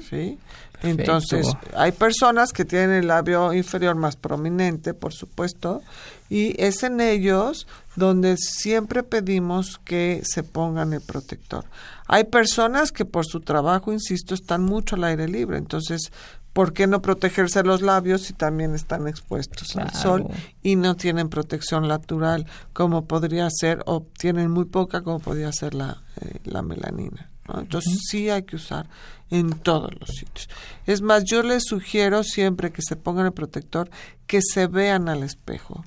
¿sí? 0.09 0.39
Entonces, 0.83 1.47
hay 1.75 1.93
personas 1.93 2.53
que 2.53 2.65
tienen 2.65 2.91
el 2.91 3.07
labio 3.07 3.53
inferior 3.53 3.95
más 3.95 4.17
prominente, 4.17 4.95
por 4.95 5.13
supuesto, 5.13 5.83
y 6.29 6.61
es 6.63 6.83
en 6.83 7.01
ellos 7.01 7.67
donde 7.95 8.37
siempre 8.37 9.03
pedimos 9.03 9.81
que 9.85 10.23
se 10.25 10.43
pongan 10.43 10.93
el 10.93 11.01
protector. 11.01 11.65
Hay 12.09 12.25
personas 12.25 12.91
que 12.91 13.05
por 13.05 13.27
su 13.27 13.41
trabajo, 13.41 13.93
insisto, 13.93 14.35
están 14.35 14.63
mucho 14.63 14.97
al 14.97 15.05
aire 15.05 15.29
libre, 15.29 15.59
entonces, 15.59 16.11
¿por 16.53 16.73
qué 16.73 16.87
no 16.87 17.01
protegerse 17.01 17.63
los 17.63 17.81
labios 17.83 18.23
si 18.23 18.33
también 18.33 18.75
están 18.75 19.07
expuestos 19.09 19.77
al 19.77 19.93
sol 19.95 20.27
y 20.63 20.77
no 20.77 20.97
tienen 20.97 21.29
protección 21.29 21.87
natural 21.87 22.47
como 22.73 23.07
podría 23.07 23.49
ser 23.51 23.83
o 23.87 24.03
tienen 24.19 24.51
muy 24.51 24.65
poca 24.65 25.03
como 25.03 25.21
podría 25.21 25.53
ser 25.53 25.75
la, 25.75 26.03
eh, 26.21 26.39
la 26.45 26.63
melanina? 26.63 27.32
Entonces 27.49 28.01
sí 28.09 28.31
hay 28.31 28.45
que 28.45 28.57
usar 28.57 28.89
en 29.31 29.51
todos 29.51 29.91
los 29.99 30.11
sitios. 30.11 30.49
Es 30.87 31.03
más, 31.03 31.25
yo 31.25 31.43
les 31.43 31.65
sugiero 31.65 32.23
siempre 32.23 32.71
que 32.71 32.83
se 32.83 32.97
pongan 32.97 33.27
el 33.27 33.33
protector, 33.33 33.91
que 34.27 34.41
se 34.43 34.67
vean 34.67 35.09
al 35.09 35.23
espejo. 35.23 35.85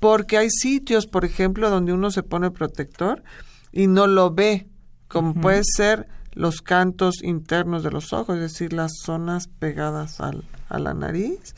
Porque 0.00 0.38
hay 0.38 0.48
sitios, 0.50 1.06
por 1.06 1.24
ejemplo, 1.24 1.68
donde 1.68 1.92
uno 1.92 2.10
se 2.10 2.22
pone 2.22 2.50
protector 2.50 3.22
y 3.70 3.86
no 3.86 4.06
lo 4.06 4.32
ve, 4.32 4.66
como 5.08 5.34
puede 5.34 5.62
ser 5.62 6.08
los 6.32 6.62
cantos 6.62 7.22
internos 7.22 7.82
de 7.82 7.90
los 7.90 8.12
ojos, 8.12 8.36
es 8.36 8.42
decir, 8.42 8.72
las 8.72 8.92
zonas 9.02 9.48
pegadas 9.48 10.20
al, 10.20 10.44
a 10.68 10.78
la 10.78 10.94
nariz. 10.94 11.54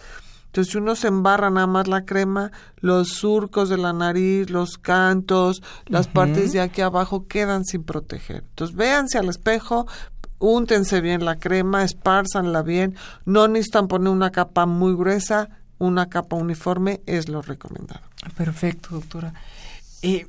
Entonces, 0.48 0.72
si 0.72 0.78
uno 0.78 0.96
se 0.96 1.08
embarra 1.08 1.50
nada 1.50 1.66
más 1.66 1.88
la 1.88 2.04
crema, 2.04 2.52
los 2.80 3.08
surcos 3.08 3.68
de 3.68 3.78
la 3.78 3.92
nariz, 3.92 4.50
los 4.50 4.78
cantos, 4.78 5.62
las 5.86 6.08
partes 6.08 6.52
de 6.52 6.60
aquí 6.60 6.80
abajo 6.80 7.26
quedan 7.26 7.64
sin 7.64 7.84
proteger. 7.84 8.44
Entonces, 8.48 8.76
véanse 8.76 9.18
al 9.18 9.28
espejo, 9.28 9.86
úntense 10.38 11.00
bien 11.00 11.24
la 11.24 11.36
crema, 11.36 11.84
espárzanla 11.84 12.62
bien, 12.62 12.96
no 13.24 13.46
necesitan 13.46 13.88
poner 13.88 14.12
una 14.12 14.30
capa 14.30 14.66
muy 14.66 14.94
gruesa, 14.94 15.50
una 15.78 16.08
capa 16.08 16.36
uniforme 16.36 17.00
es 17.06 17.28
lo 17.28 17.42
recomendado. 17.42 18.00
Perfecto, 18.36 18.88
doctora. 18.90 19.32
Eh, 20.02 20.26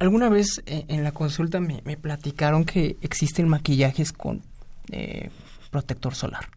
Alguna 0.00 0.30
vez 0.30 0.62
eh, 0.64 0.86
en 0.88 1.04
la 1.04 1.12
consulta 1.12 1.60
me, 1.60 1.82
platicaron 1.98 2.64
que 2.64 2.96
existen 3.02 3.48
maquillajes 3.48 4.12
con 4.14 4.42
eh, 4.90 5.30
protector 5.70 6.14
solar. 6.14 6.48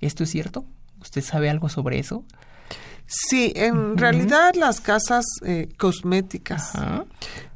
¿Esto 0.00 0.22
es 0.22 0.30
cierto? 0.30 0.64
¿Usted 1.08 1.24
sabe 1.24 1.48
algo 1.48 1.70
sobre 1.70 1.98
eso? 1.98 2.22
Sí, 3.06 3.50
en 3.56 3.96
realidad 3.96 4.54
las 4.54 4.82
casas 4.82 5.24
eh, 5.42 5.70
cosméticas 5.78 6.72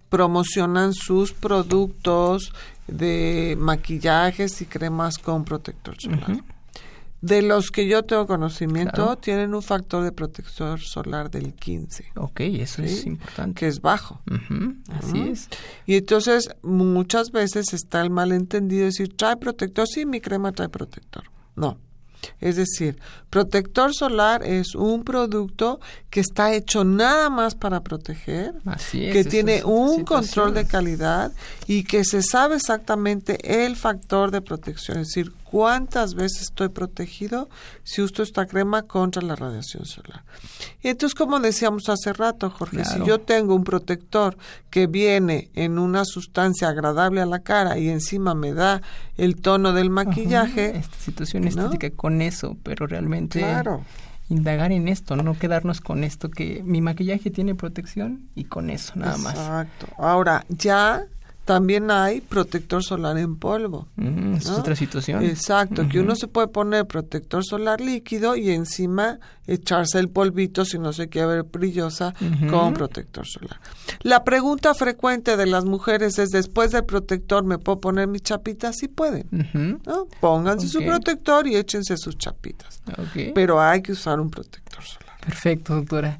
promocionan 0.08 0.94
sus 0.94 1.34
productos 1.34 2.54
de 2.86 3.54
maquillajes 3.58 4.62
y 4.62 4.64
cremas 4.64 5.18
con 5.18 5.44
protector 5.44 6.00
solar. 6.00 6.42
De 7.20 7.42
los 7.42 7.70
que 7.70 7.86
yo 7.86 8.02
tengo 8.04 8.26
conocimiento, 8.26 9.16
tienen 9.18 9.54
un 9.54 9.62
factor 9.62 10.02
de 10.02 10.12
protector 10.12 10.80
solar 10.80 11.30
del 11.30 11.52
15. 11.52 12.12
Ok, 12.16 12.40
eso 12.40 12.82
es 12.82 13.04
importante. 13.04 13.60
Que 13.60 13.68
es 13.68 13.82
bajo. 13.82 14.22
Así 14.98 15.28
es. 15.28 15.48
Y 15.84 15.96
entonces 15.96 16.48
muchas 16.62 17.30
veces 17.30 17.74
está 17.74 18.00
el 18.00 18.08
malentendido 18.08 18.86
decir, 18.86 19.14
trae 19.14 19.36
protector, 19.36 19.86
sí, 19.86 20.06
mi 20.06 20.22
crema 20.22 20.52
trae 20.52 20.70
protector. 20.70 21.24
No, 21.54 21.76
es 22.40 22.56
decir, 22.56 22.98
protector 23.30 23.94
solar 23.94 24.44
es 24.44 24.74
un 24.74 25.04
producto 25.04 25.80
que 26.10 26.20
está 26.20 26.52
hecho 26.52 26.84
nada 26.84 27.30
más 27.30 27.54
para 27.54 27.82
proteger, 27.82 28.54
que 28.90 29.24
tiene 29.24 29.64
un 29.64 30.04
control 30.04 30.54
de 30.54 30.66
calidad 30.66 31.32
y 31.66 31.84
que 31.84 32.04
se 32.04 32.22
sabe 32.22 32.56
exactamente 32.56 33.64
el 33.64 33.76
factor 33.76 34.30
de 34.30 34.40
protección, 34.40 34.98
es 34.98 35.08
decir, 35.08 35.32
cuántas 35.52 36.14
veces 36.14 36.44
estoy 36.44 36.70
protegido 36.70 37.50
si 37.84 38.00
uso 38.00 38.22
esta 38.22 38.46
crema 38.46 38.84
contra 38.84 39.20
la 39.20 39.36
radiación 39.36 39.84
solar. 39.84 40.24
Y 40.82 40.88
entonces, 40.88 41.14
como 41.14 41.38
decíamos 41.40 41.90
hace 41.90 42.14
rato, 42.14 42.48
Jorge, 42.48 42.86
si 42.86 43.04
yo 43.04 43.20
tengo 43.20 43.54
un 43.54 43.62
protector 43.62 44.38
que 44.70 44.86
viene 44.86 45.50
en 45.54 45.78
una 45.78 46.06
sustancia 46.06 46.68
agradable 46.68 47.20
a 47.20 47.26
la 47.26 47.40
cara 47.40 47.78
y 47.78 47.90
encima 47.90 48.34
me 48.34 48.54
da 48.54 48.80
el 49.18 49.36
tono 49.36 49.74
del 49.74 49.90
maquillaje. 49.90 50.74
Esta 50.78 50.96
situación 50.96 51.46
estética 51.46 51.90
con 51.90 52.22
eso, 52.22 52.56
pero 52.62 52.86
realmente 52.86 53.44
indagar 54.30 54.72
en 54.72 54.88
esto, 54.88 55.16
no 55.16 55.38
quedarnos 55.38 55.82
con 55.82 56.02
esto 56.02 56.30
que 56.30 56.62
mi 56.64 56.80
maquillaje 56.80 57.30
tiene 57.30 57.54
protección 57.54 58.30
y 58.34 58.44
con 58.44 58.70
eso 58.70 58.94
nada 58.96 59.18
más. 59.18 59.34
Exacto. 59.34 59.88
Ahora, 59.98 60.46
ya 60.48 61.04
también 61.52 61.90
hay 61.90 62.22
protector 62.22 62.82
solar 62.82 63.18
en 63.18 63.36
polvo. 63.36 63.86
Mm, 63.96 64.36
es 64.36 64.48
otra 64.48 64.74
situación. 64.74 65.22
Exacto, 65.22 65.86
que 65.86 66.00
uno 66.00 66.16
se 66.16 66.26
puede 66.26 66.48
poner 66.48 66.86
protector 66.86 67.44
solar 67.44 67.78
líquido 67.82 68.36
y 68.36 68.48
encima 68.50 69.18
echarse 69.46 69.98
el 69.98 70.08
polvito 70.08 70.64
si 70.64 70.78
no 70.78 70.94
se 70.94 71.10
quiere 71.10 71.26
ver 71.28 71.42
brillosa 71.42 72.14
con 72.48 72.72
protector 72.72 73.26
solar. 73.26 73.60
La 74.00 74.24
pregunta 74.24 74.72
frecuente 74.72 75.36
de 75.36 75.44
las 75.44 75.66
mujeres 75.66 76.18
es, 76.18 76.30
después 76.30 76.70
del 76.70 76.86
protector, 76.86 77.44
¿me 77.44 77.58
puedo 77.58 77.78
poner 77.80 78.08
mis 78.08 78.22
chapitas? 78.22 78.76
Sí 78.78 78.88
pueden. 78.88 79.26
¿no? 79.84 80.06
Pónganse 80.22 80.68
su 80.68 80.82
protector 80.82 81.46
y 81.46 81.56
échense 81.56 81.98
sus 81.98 82.16
chapitas. 82.16 82.80
Pero 83.34 83.60
hay 83.60 83.82
que 83.82 83.92
usar 83.92 84.20
un 84.20 84.30
protector 84.30 84.82
solar. 84.82 85.18
Perfecto, 85.20 85.74
doctora. 85.74 86.18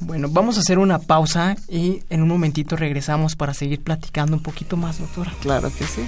Bueno, 0.00 0.28
vamos 0.30 0.56
a 0.56 0.60
hacer 0.60 0.78
una 0.78 0.98
pausa 0.98 1.56
y 1.68 2.02
en 2.10 2.22
un 2.22 2.28
momentito 2.28 2.76
regresamos 2.76 3.36
para 3.36 3.54
seguir 3.54 3.82
platicando 3.82 4.36
un 4.36 4.42
poquito 4.42 4.76
más, 4.76 4.98
doctora. 4.98 5.32
Claro 5.40 5.70
que 5.76 5.84
sí. 5.84 6.02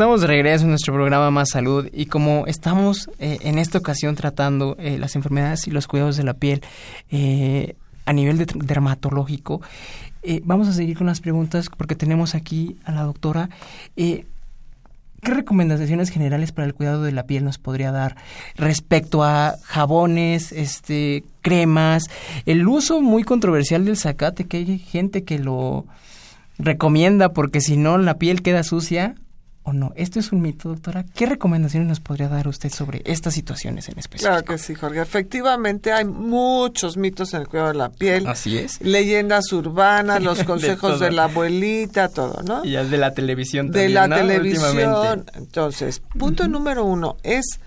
Estamos 0.00 0.22
de 0.22 0.28
regreso 0.28 0.64
en 0.64 0.70
nuestro 0.70 0.94
programa 0.94 1.30
Más 1.30 1.50
Salud 1.50 1.86
y 1.92 2.06
como 2.06 2.46
estamos 2.46 3.10
eh, 3.18 3.36
en 3.42 3.58
esta 3.58 3.76
ocasión 3.76 4.14
tratando 4.14 4.74
eh, 4.78 4.96
las 4.98 5.14
enfermedades 5.14 5.66
y 5.66 5.70
los 5.72 5.86
cuidados 5.86 6.16
de 6.16 6.24
la 6.24 6.32
piel 6.32 6.62
eh, 7.10 7.76
a 8.06 8.14
nivel 8.14 8.38
dermatológico, 8.38 9.60
vamos 10.44 10.68
a 10.68 10.72
seguir 10.72 10.96
con 10.96 11.06
las 11.06 11.20
preguntas 11.20 11.68
porque 11.76 11.96
tenemos 11.96 12.34
aquí 12.34 12.78
a 12.86 12.92
la 12.92 13.02
doctora. 13.02 13.50
¿Qué 13.94 14.24
recomendaciones 15.20 16.08
generales 16.08 16.52
para 16.52 16.66
el 16.66 16.72
cuidado 16.72 17.02
de 17.02 17.12
la 17.12 17.24
piel 17.24 17.44
nos 17.44 17.58
podría 17.58 17.92
dar 17.92 18.16
respecto 18.56 19.22
a 19.22 19.56
jabones, 19.64 20.50
este, 20.52 21.24
cremas, 21.42 22.04
el 22.46 22.66
uso 22.66 23.02
muy 23.02 23.22
controversial 23.22 23.84
del 23.84 23.98
zacate, 23.98 24.46
que 24.46 24.56
hay 24.56 24.78
gente 24.78 25.24
que 25.24 25.38
lo 25.38 25.84
recomienda 26.58 27.34
porque 27.34 27.60
si 27.60 27.76
no 27.76 27.98
la 27.98 28.14
piel 28.14 28.40
queda 28.40 28.62
sucia 28.62 29.14
o 29.62 29.72
no? 29.72 29.92
¿Esto 29.96 30.18
es 30.18 30.32
un 30.32 30.40
mito, 30.40 30.68
doctora? 30.68 31.04
¿Qué 31.14 31.26
recomendaciones 31.26 31.88
nos 31.88 32.00
podría 32.00 32.28
dar 32.28 32.48
usted 32.48 32.70
sobre 32.70 33.02
estas 33.04 33.34
situaciones 33.34 33.88
en 33.88 33.98
especial? 33.98 34.32
Claro 34.32 34.44
que 34.44 34.58
sí, 34.58 34.74
Jorge. 34.74 35.00
Efectivamente, 35.00 35.92
hay 35.92 36.04
muchos 36.04 36.96
mitos 36.96 37.34
en 37.34 37.42
el 37.42 37.48
cuidado 37.48 37.68
de 37.68 37.78
la 37.78 37.90
piel. 37.90 38.26
Así 38.26 38.56
es. 38.56 38.80
Leyendas 38.80 39.52
urbanas, 39.52 40.22
los 40.24 40.44
consejos 40.44 41.00
de, 41.00 41.10
la 41.10 41.24
abuelita, 41.24 42.08
todo, 42.08 42.42
¿no? 42.42 42.64
Y 42.64 42.72
de 42.72 42.96
la 42.96 43.12
televisión 43.12 43.66
también, 43.66 43.88
De 43.88 43.94
la 43.94 44.08
televisión. 44.08 45.26
Entonces, 45.34 46.00
punto 46.18 46.48
número 46.48 46.84
uno, 46.84 47.16
es 47.22 47.60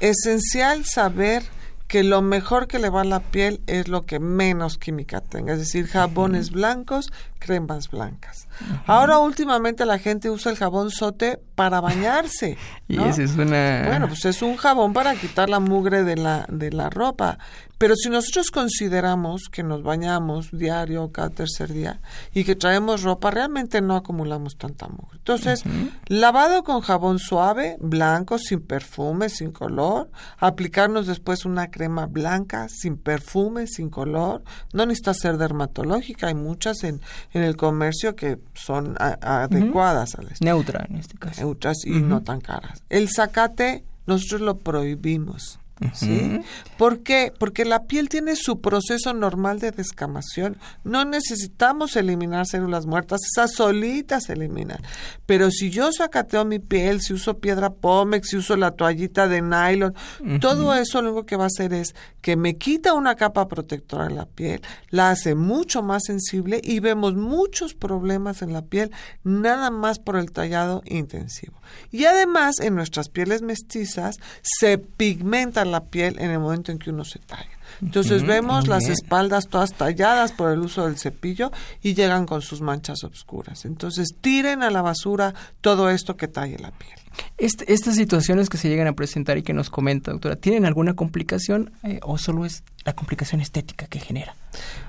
esencial 0.00 0.84
saber 0.84 1.42
que 1.88 2.04
lo 2.04 2.20
mejor 2.20 2.68
que 2.68 2.78
le 2.78 2.90
va 2.90 3.00
a 3.00 3.04
la 3.04 3.20
piel 3.20 3.62
es 3.66 3.88
lo 3.88 4.04
que 4.04 4.20
menos 4.20 4.76
química 4.76 5.22
tenga, 5.22 5.54
es 5.54 5.58
decir, 5.58 5.86
jabones 5.86 6.50
blancos, 6.50 7.10
cremas 7.38 7.90
blancas. 7.90 8.46
Ahora 8.86 9.18
últimamente 9.18 9.86
la 9.86 9.98
gente 9.98 10.30
usa 10.30 10.52
el 10.52 10.58
jabón 10.58 10.90
sote 10.90 11.40
para 11.54 11.80
bañarse. 11.80 12.58
y 12.88 13.02
ese 13.02 13.24
es 13.24 13.36
una... 13.36 13.84
Bueno, 13.86 14.06
pues 14.06 14.26
es 14.26 14.42
un 14.42 14.56
jabón 14.56 14.92
para 14.92 15.14
quitar 15.14 15.48
la 15.48 15.60
mugre 15.60 16.04
de 16.04 16.16
la, 16.16 16.44
de 16.50 16.70
la 16.72 16.90
ropa. 16.90 17.38
Pero 17.78 17.94
si 17.96 18.10
nosotros 18.10 18.50
consideramos 18.50 19.42
que 19.50 19.62
nos 19.62 19.82
bañamos 19.82 20.50
diario 20.50 21.10
cada 21.12 21.30
tercer 21.30 21.72
día 21.72 22.00
y 22.34 22.44
que 22.44 22.56
traemos 22.56 23.02
ropa, 23.02 23.30
realmente 23.30 23.80
no 23.80 23.94
acumulamos 23.94 24.56
tanta 24.56 24.88
mugre. 24.88 25.18
Entonces, 25.18 25.62
lavado 26.06 26.64
con 26.64 26.80
jabón 26.80 27.20
suave, 27.20 27.76
blanco, 27.80 28.38
sin 28.38 28.60
perfume, 28.60 29.28
sin 29.28 29.52
color, 29.52 30.10
aplicarnos 30.38 31.06
después 31.06 31.44
una 31.44 31.70
crema 31.70 32.06
blanca, 32.06 32.68
sin 32.68 32.96
perfume, 32.96 33.66
sin 33.68 33.90
color. 33.90 34.42
No 34.72 34.84
necesita 34.84 35.14
ser 35.14 35.38
dermatológica, 35.38 36.26
hay 36.26 36.34
muchas 36.34 36.82
en, 36.82 37.00
en 37.32 37.42
el 37.42 37.56
comercio 37.56 38.16
que 38.16 38.38
son 38.54 38.96
adecuadas 38.98 40.16
a 40.16 40.22
Neutra 40.40 40.84
en 40.88 40.96
este 40.96 41.16
caso. 41.16 41.40
Neutras 41.40 41.84
y 41.84 42.00
no 42.00 42.22
tan 42.22 42.40
caras. 42.40 42.82
El 42.88 43.08
zacate 43.08 43.84
nosotros 44.06 44.40
lo 44.40 44.58
prohibimos. 44.58 45.60
¿Sí? 45.92 46.40
¿Por 46.76 47.00
qué? 47.00 47.32
Porque 47.38 47.64
la 47.64 47.84
piel 47.84 48.08
tiene 48.08 48.36
su 48.36 48.60
proceso 48.60 49.14
normal 49.14 49.60
de 49.60 49.70
descamación. 49.70 50.56
No 50.84 51.04
necesitamos 51.04 51.96
eliminar 51.96 52.46
células 52.46 52.86
muertas, 52.86 53.20
esas 53.24 53.52
solitas 53.52 54.24
se 54.24 54.32
eliminan. 54.32 54.78
Pero 55.26 55.50
si 55.50 55.70
yo 55.70 55.92
sacateo 55.92 56.44
mi 56.44 56.58
piel, 56.58 57.00
si 57.00 57.12
uso 57.12 57.38
piedra 57.38 57.70
pómex, 57.70 58.28
si 58.28 58.36
uso 58.36 58.56
la 58.56 58.72
toallita 58.72 59.28
de 59.28 59.42
nylon, 59.42 59.94
todo 60.40 60.74
eso 60.74 61.02
lo 61.02 61.10
único 61.10 61.26
que 61.26 61.36
va 61.36 61.44
a 61.44 61.48
hacer 61.48 61.72
es 61.72 61.94
que 62.20 62.36
me 62.36 62.56
quita 62.56 62.94
una 62.94 63.14
capa 63.14 63.48
protectora 63.48 64.08
de 64.08 64.14
la 64.14 64.26
piel, 64.26 64.60
la 64.90 65.10
hace 65.10 65.34
mucho 65.34 65.82
más 65.82 66.04
sensible 66.04 66.60
y 66.62 66.80
vemos 66.80 67.14
muchos 67.14 67.74
problemas 67.74 68.42
en 68.42 68.52
la 68.52 68.62
piel 68.62 68.90
nada 69.24 69.70
más 69.70 69.98
por 69.98 70.16
el 70.16 70.32
tallado 70.32 70.82
intensivo. 70.86 71.60
Y 71.90 72.04
además 72.04 72.56
en 72.60 72.74
nuestras 72.74 73.08
pieles 73.08 73.42
mestizas 73.42 74.16
se 74.42 74.78
pigmenta 74.78 75.64
la 75.72 75.84
piel 75.84 76.18
en 76.18 76.30
el 76.30 76.38
momento 76.38 76.72
en 76.72 76.78
que 76.78 76.90
uno 76.90 77.04
se 77.04 77.18
talla. 77.18 77.48
Entonces 77.80 78.26
vemos 78.26 78.66
las 78.66 78.88
espaldas 78.88 79.48
todas 79.48 79.72
talladas 79.74 80.32
por 80.32 80.50
el 80.50 80.60
uso 80.60 80.86
del 80.86 80.98
cepillo 80.98 81.52
y 81.82 81.94
llegan 81.94 82.26
con 82.26 82.42
sus 82.42 82.60
manchas 82.60 83.04
oscuras. 83.04 83.64
Entonces 83.64 84.08
tiren 84.20 84.62
a 84.62 84.70
la 84.70 84.82
basura 84.82 85.34
todo 85.60 85.90
esto 85.90 86.16
que 86.16 86.28
talle 86.28 86.58
la 86.58 86.70
piel. 86.72 86.98
Este, 87.36 87.72
estas 87.72 87.96
situaciones 87.96 88.48
que 88.48 88.58
se 88.58 88.68
llegan 88.68 88.86
a 88.86 88.92
presentar 88.94 89.38
y 89.38 89.42
que 89.42 89.52
nos 89.52 89.70
comenta, 89.70 90.12
doctora, 90.12 90.36
¿tienen 90.36 90.64
alguna 90.66 90.94
complicación 90.94 91.72
eh, 91.82 92.00
o 92.02 92.18
solo 92.18 92.44
es 92.44 92.62
la 92.84 92.94
complicación 92.94 93.40
estética 93.40 93.86
que 93.86 94.00
genera? 94.00 94.34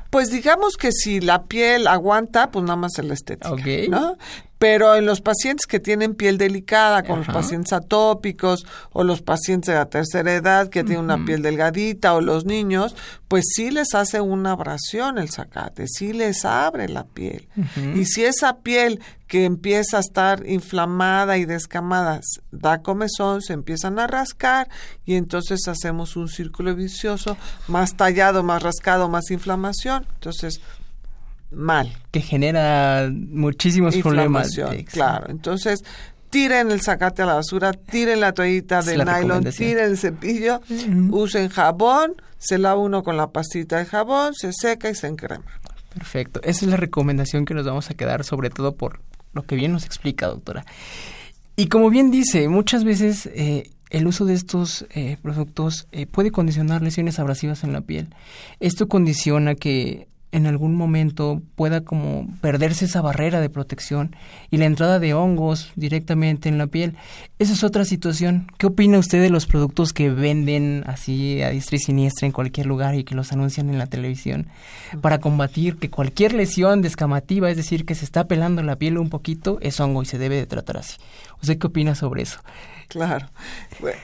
Pues 0.09 0.32
digamos 0.32 0.75
que 0.75 0.91
si 0.91 1.19
la 1.21 1.43
piel 1.43 1.88
aguanta, 1.88 2.49
pues 2.49 2.63
nada 2.63 2.75
más 2.75 2.97
es 2.97 3.05
la 3.05 3.13
estética, 3.13 3.55
¿no? 3.89 4.17
Pero 4.60 4.95
en 4.95 5.05
los 5.05 5.22
pacientes 5.22 5.66
que 5.66 5.80
tienen 5.80 6.16
piel 6.16 6.38
delicada, 6.38 7.03
con 7.03 7.20
los 7.20 7.28
pacientes 7.28 7.72
atópicos 7.74 8.66
o 8.91 9.05
los 9.05 9.22
pacientes 9.22 9.74
de 9.74 9.76
la 9.76 9.86
tercera 9.86 10.34
edad 10.34 10.68
que 10.68 10.84
tienen 10.84 11.05
una 11.05 11.26
piel 11.26 11.41
delgadita 11.41 12.14
o 12.14 12.20
los 12.20 12.45
niños, 12.45 12.93
pues 13.30 13.45
sí 13.55 13.72
les 13.72 13.95
hace 13.95 14.20
una 14.20 14.51
abrasión 14.51 15.18
el 15.18 15.30
zacate, 15.30 15.88
sí 15.88 16.12
les 16.12 16.43
abre 16.43 16.89
la 16.89 17.05
piel. 17.05 17.47
Y 17.95 18.05
si 18.05 18.26
esa 18.26 18.57
piel 18.57 18.99
que 19.28 19.45
empieza 19.45 19.97
a 19.97 19.99
estar 19.99 20.45
inflamada 20.45 21.38
y 21.38 21.45
descamada 21.45 22.20
da 22.51 22.82
comezón, 22.82 23.41
se 23.41 23.53
empiezan 23.53 23.99
a 23.99 24.07
rascar 24.07 24.68
y 25.05 25.16
entonces 25.16 25.68
hacemos 25.68 26.16
un 26.16 26.28
círculo 26.28 26.76
vicioso, 26.76 27.38
más 27.68 27.95
tallado, 27.95 28.43
más 28.43 28.62
rascado, 28.62 29.07
más 29.07 29.30
inflamación. 29.32 30.05
Entonces, 30.16 30.62
mal. 31.52 31.91
Que 32.12 32.22
genera 32.22 33.10
muchísimos 33.12 33.95
problemas. 33.97 34.52
Claro, 34.91 35.28
entonces 35.30 35.84
tiren 36.30 36.72
el 36.72 36.82
zacate 36.82 37.24
a 37.24 37.26
la 37.26 37.34
basura, 37.36 37.74
tiren 37.74 38.20
la 38.20 38.34
toallita 38.34 38.82
de 38.82 38.97
nylon, 38.97 39.43
tiren 39.45 39.91
el 39.91 39.97
cepillo, 39.97 40.62
usen 41.12 41.50
jabón, 41.50 42.14
se 42.38 42.58
lava 42.58 42.80
uno 42.80 43.04
con 43.04 43.18
la 43.18 43.32
pastita 43.32 43.78
de 43.78 43.86
jabón, 43.86 44.34
se 44.36 44.52
seca 44.54 44.89
y 44.89 44.95
se 44.95 45.08
encrema. 45.08 45.45
Perfecto. 45.93 46.39
Esa 46.43 46.66
es 46.66 46.72
la 46.72 46.78
recomendación 46.78 47.45
que 47.45 47.54
nos 47.54 47.66
vamos 47.66 47.89
a 47.89 47.93
quedar, 47.95 48.24
sobre 48.24 48.50
todo 48.50 48.76
por 48.76 49.02
lo 49.34 49.43
que 49.43 49.56
bien 49.56 49.72
nos 49.72 49.86
explica, 49.86 50.28
doctora. 50.28 50.66
Y 51.56 51.68
como 51.68 51.89
bien 51.89 52.12
dice, 52.12 52.47
muchas 52.47 52.84
veces 52.84 53.28
eh, 53.34 53.70
el 53.89 54.08
uso 54.08 54.26
de 54.26 54.34
estos 54.34 54.86
eh, 54.91 55.18
productos 55.22 55.88
eh, 55.91 56.06
puede 56.06 56.32
condicionar 56.32 56.82
lesiones 56.82 57.20
abrasivas 57.20 57.64
en 57.64 57.74
la 57.74 57.82
piel. 57.82 58.14
Esto 58.60 58.88
condiciona 58.88 59.56
que 59.56 60.08
en 60.32 60.45
algún 60.45 60.75
momento 60.75 61.41
pueda 61.55 61.82
como 61.82 62.27
perderse 62.41 62.86
esa 62.86 63.01
barrera 63.01 63.41
de 63.41 63.49
protección 63.49 64.15
y 64.51 64.57
la 64.57 64.65
entrada 64.65 64.99
de 64.99 65.13
hongos 65.13 65.71
directamente 65.75 66.49
en 66.49 66.57
la 66.57 66.67
piel. 66.67 66.95
Esa 67.39 67.53
es 67.53 67.63
otra 67.63 67.86
situación. 67.86 68.47
¿Qué 68.57 68.67
opina 68.67 68.99
usted 68.99 69.21
de 69.21 69.30
los 69.30 69.47
productos 69.47 69.91
que 69.91 70.09
venden 70.09 70.84
así 70.86 71.41
a 71.41 71.49
diestra 71.49 71.77
y 71.77 71.80
siniestra 71.80 72.25
en 72.27 72.32
cualquier 72.32 72.67
lugar 72.67 72.95
y 72.95 73.03
que 73.03 73.15
los 73.15 73.32
anuncian 73.32 73.69
en 73.69 73.80
la 73.80 73.88
televisión 73.88 74.47
para 75.01 75.19
combatir 75.19 75.77
que 75.77 75.89
cualquier 75.89 76.34
lesión 76.34 76.82
descamativa, 76.82 77.49
es 77.49 77.57
decir, 77.57 77.86
que 77.86 77.95
se 77.95 78.05
está 78.05 78.27
pelando 78.27 78.61
la 78.61 78.75
piel 78.75 78.97
un 78.97 79.09
poquito, 79.09 79.57
es 79.61 79.80
hongo 79.80 80.03
y 80.03 80.05
se 80.05 80.17
debe 80.19 80.36
de 80.36 80.45
tratar 80.45 80.77
así? 80.77 80.97
¿Usted 81.41 81.57
qué 81.57 81.67
opina 81.67 81.95
sobre 81.95 82.21
eso? 82.23 82.39
Claro. 82.89 83.30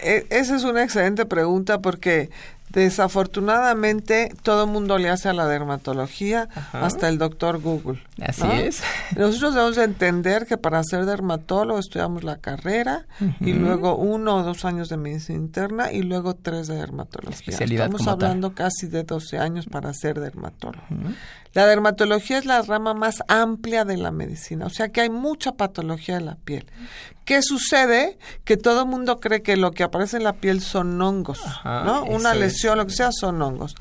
E, 0.03 0.28
esa 0.30 0.55
es 0.55 0.63
una 0.63 0.84
excelente 0.84 1.26
pregunta 1.26 1.82
porque 1.82 2.30
Desafortunadamente, 2.76 4.36
todo 4.43 4.65
el 4.65 4.69
mundo 4.69 4.97
le 4.97 5.09
hace 5.09 5.30
a 5.30 5.34
la 5.34 5.47
dermatología, 5.47 6.49
hasta 6.73 7.07
el 7.07 7.17
doctor 7.17 7.61
Google. 7.61 8.03
Así 8.21 8.45
es. 8.51 8.84
Nosotros 9.15 9.53
debemos 9.55 9.78
entender 9.78 10.45
que 10.45 10.57
para 10.57 10.84
ser 10.84 11.05
dermatólogo 11.05 11.80
estudiamos 11.80 12.26
la 12.26 12.36
carrera 12.36 13.05
y 13.39 13.53
luego 13.53 13.95
uno 13.95 14.36
o 14.36 14.43
dos 14.43 14.65
años 14.65 14.89
de 14.89 14.97
medicina 14.97 15.39
interna 15.39 15.93
y 15.93 16.01
luego 16.01 16.36
tres 16.36 16.67
de 16.67 16.76
dermatología. 16.76 17.57
Estamos 17.57 18.05
hablando 18.09 18.53
casi 18.53 18.88
de 18.88 19.03
12 19.03 19.39
años 19.39 19.67
para 19.67 19.93
ser 19.93 20.19
dermatólogo. 20.19 20.84
La 21.53 21.65
dermatología 21.67 22.38
es 22.38 22.45
la 22.45 22.61
rama 22.61 22.93
más 22.93 23.23
amplia 23.30 23.86
de 23.86 23.95
la 23.95 24.11
medicina, 24.11 24.65
o 24.65 24.69
sea 24.69 24.89
que 24.89 24.99
hay 24.99 25.09
mucha 25.09 25.53
patología 25.53 26.17
en 26.17 26.26
la 26.26 26.36
piel. 26.36 26.65
¿Qué 27.26 27.41
sucede? 27.41 28.19
Que 28.43 28.55
todo 28.55 28.82
el 28.82 28.88
mundo 28.88 29.19
cree 29.19 29.41
que 29.41 29.57
lo 29.57 29.71
que 29.71 29.84
aparece 29.84 30.17
en 30.17 30.26
la 30.26 30.34
piel 30.34 30.61
son 30.61 31.01
hongos, 31.01 31.39
¿no? 31.63 32.03
Una 32.03 32.36
lesión, 32.36 32.64
lo 32.74 32.88
que 32.88 32.93
sea, 32.93 33.11
son 33.11 33.41
hongos. 33.41 33.76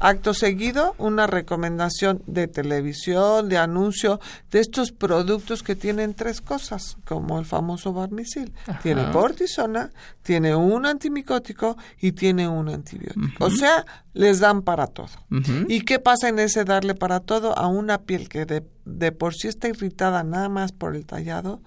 Acto 0.00 0.32
seguido, 0.32 0.94
una 0.98 1.26
recomendación 1.26 2.22
de 2.26 2.46
televisión, 2.46 3.48
de 3.48 3.58
anuncio 3.58 4.20
de 4.50 4.60
estos 4.60 4.92
productos 4.92 5.64
que 5.64 5.74
tienen 5.74 6.14
tres 6.14 6.40
cosas, 6.40 6.96
como 7.04 7.38
el 7.40 7.44
famoso 7.44 7.92
barnicil. 7.92 8.52
Tiene 8.82 9.10
cortisona, 9.10 9.90
tiene 10.22 10.54
un 10.54 10.86
antimicótico 10.86 11.76
y 12.00 12.12
tiene 12.12 12.46
un 12.46 12.68
antibiótico. 12.68 13.44
O 13.44 13.50
sea, 13.50 13.84
les 14.14 14.38
dan 14.38 14.62
para 14.62 14.86
todo. 14.86 15.10
¿Y 15.66 15.80
qué 15.80 15.98
pasa 15.98 16.28
en 16.28 16.38
ese 16.38 16.64
darle 16.64 16.94
para 16.94 17.18
todo 17.18 17.58
a 17.58 17.66
una 17.66 17.98
piel 17.98 18.28
que 18.28 18.46
de, 18.46 18.64
de 18.84 19.10
por 19.10 19.34
sí 19.34 19.48
está 19.48 19.68
irritada 19.68 20.22
nada 20.22 20.48
más 20.48 20.70
por 20.70 20.94
el 20.94 21.06
tallado? 21.06 21.60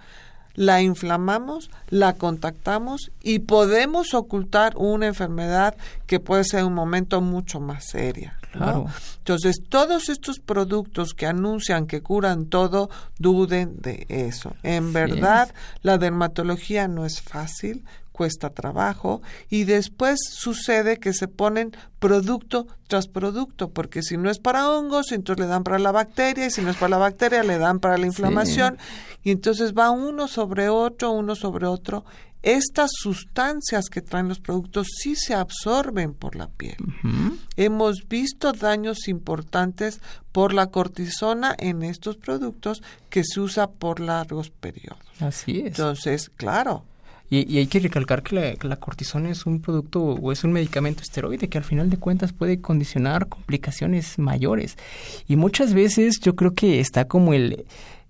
La 0.56 0.82
inflamamos, 0.82 1.70
la 1.89 2.14
contactamos 2.14 3.12
y 3.22 3.39
podemos 3.39 4.14
ocultar 4.14 4.74
una 4.78 5.08
enfermedad 5.08 5.76
que 6.08 6.20
puede 6.20 6.43
ser 6.43 6.64
un 6.64 6.74
momento 6.74 7.22
mucho 7.22 7.60
más 7.60 7.86
seria. 7.86 8.38
Entonces, 9.20 9.62
todos 9.70 10.10
estos 10.10 10.39
productos 10.39 11.14
que 11.14 11.26
anuncian 11.26 11.88
que 11.88 12.02
curan 12.02 12.47
todo, 12.47 12.89
duden 13.18 13.78
de 13.80 14.06
eso. 14.10 14.56
En 14.64 14.93
verdad, 14.93 15.54
la 15.84 15.97
dermatología 15.97 16.88
no 16.88 17.06
es 17.06 17.22
fácil, 17.22 17.86
cuesta 18.12 18.49
trabajo 18.49 19.22
y 19.49 19.64
después 19.64 20.20
sucede 20.30 20.97
que 20.97 21.14
se 21.14 21.28
ponen 21.28 21.72
producto 21.99 22.68
tras 22.88 23.07
producto, 23.07 23.70
porque 23.70 24.03
si 24.03 24.18
no 24.18 24.30
es 24.30 24.39
para 24.39 24.70
hongos, 24.70 25.12
entonces 25.12 25.45
le 25.45 25.49
dan 25.49 25.64
para 25.64 25.80
la 25.80 25.91
bacteria 25.91 26.47
y 26.47 26.51
si 26.51 26.62
no 26.62 26.70
es 26.70 26.78
para 26.78 26.89
la 26.89 26.97
bacteria, 26.97 27.43
le 27.43 27.57
dan 27.57 27.80
para 27.80 27.97
la 27.97 28.05
inflamación 28.05 28.78
y 29.24 29.32
entonces 29.32 29.74
va 29.74 29.91
uno 29.91 30.28
sobre 30.28 30.70
otro, 30.70 31.12
uno 31.12 31.36
sobre 31.36 31.68
otro. 31.68 32.05
Estas 32.43 32.89
sustancias 32.93 33.86
que 33.89 34.01
traen 34.01 34.28
los 34.28 34.39
productos 34.39 34.88
sí 34.99 35.16
se 35.16 35.36
absorben 35.36 36.14
por 36.14 36.36
la 36.36 36.47
piel. 36.47 36.78
Hemos 37.55 38.07
visto 38.07 38.51
daños 38.51 39.07
importantes 39.07 40.01
por 40.32 40.51
la 40.51 40.72
cortisona 40.72 41.55
en 41.57 41.84
estos 41.84 42.18
productos 42.18 42.82
que 43.12 43.24
se 43.24 43.39
usa 43.41 43.70
por 43.70 43.99
largos 43.99 44.49
periodos. 44.49 44.99
Así 45.20 45.59
es. 45.59 45.68
Entonces, 45.68 46.32
claro, 46.36 46.84
y, 47.32 47.58
hay 47.58 47.68
que 47.68 47.80
recalcar 47.80 48.24
que 48.24 48.58
la, 48.62 48.76
cortisona 48.76 49.30
es 49.30 49.46
un 49.46 49.62
producto 49.62 50.04
o 50.04 50.32
es 50.34 50.44
un 50.44 50.52
medicamento 50.52 51.02
esteroide 51.02 51.48
que 51.48 51.58
al 51.58 51.64
final 51.64 51.90
de 51.90 51.96
cuentas 51.96 52.34
puede 52.34 52.60
condicionar 52.60 53.30
complicaciones 53.30 54.20
mayores. 54.20 54.78
Y 55.30 55.38
muchas 55.38 55.74
veces 55.74 56.20
yo 56.20 56.36
creo 56.36 56.54
que 56.54 56.82
está 56.82 57.06
como 57.06 57.34
el 57.34 57.66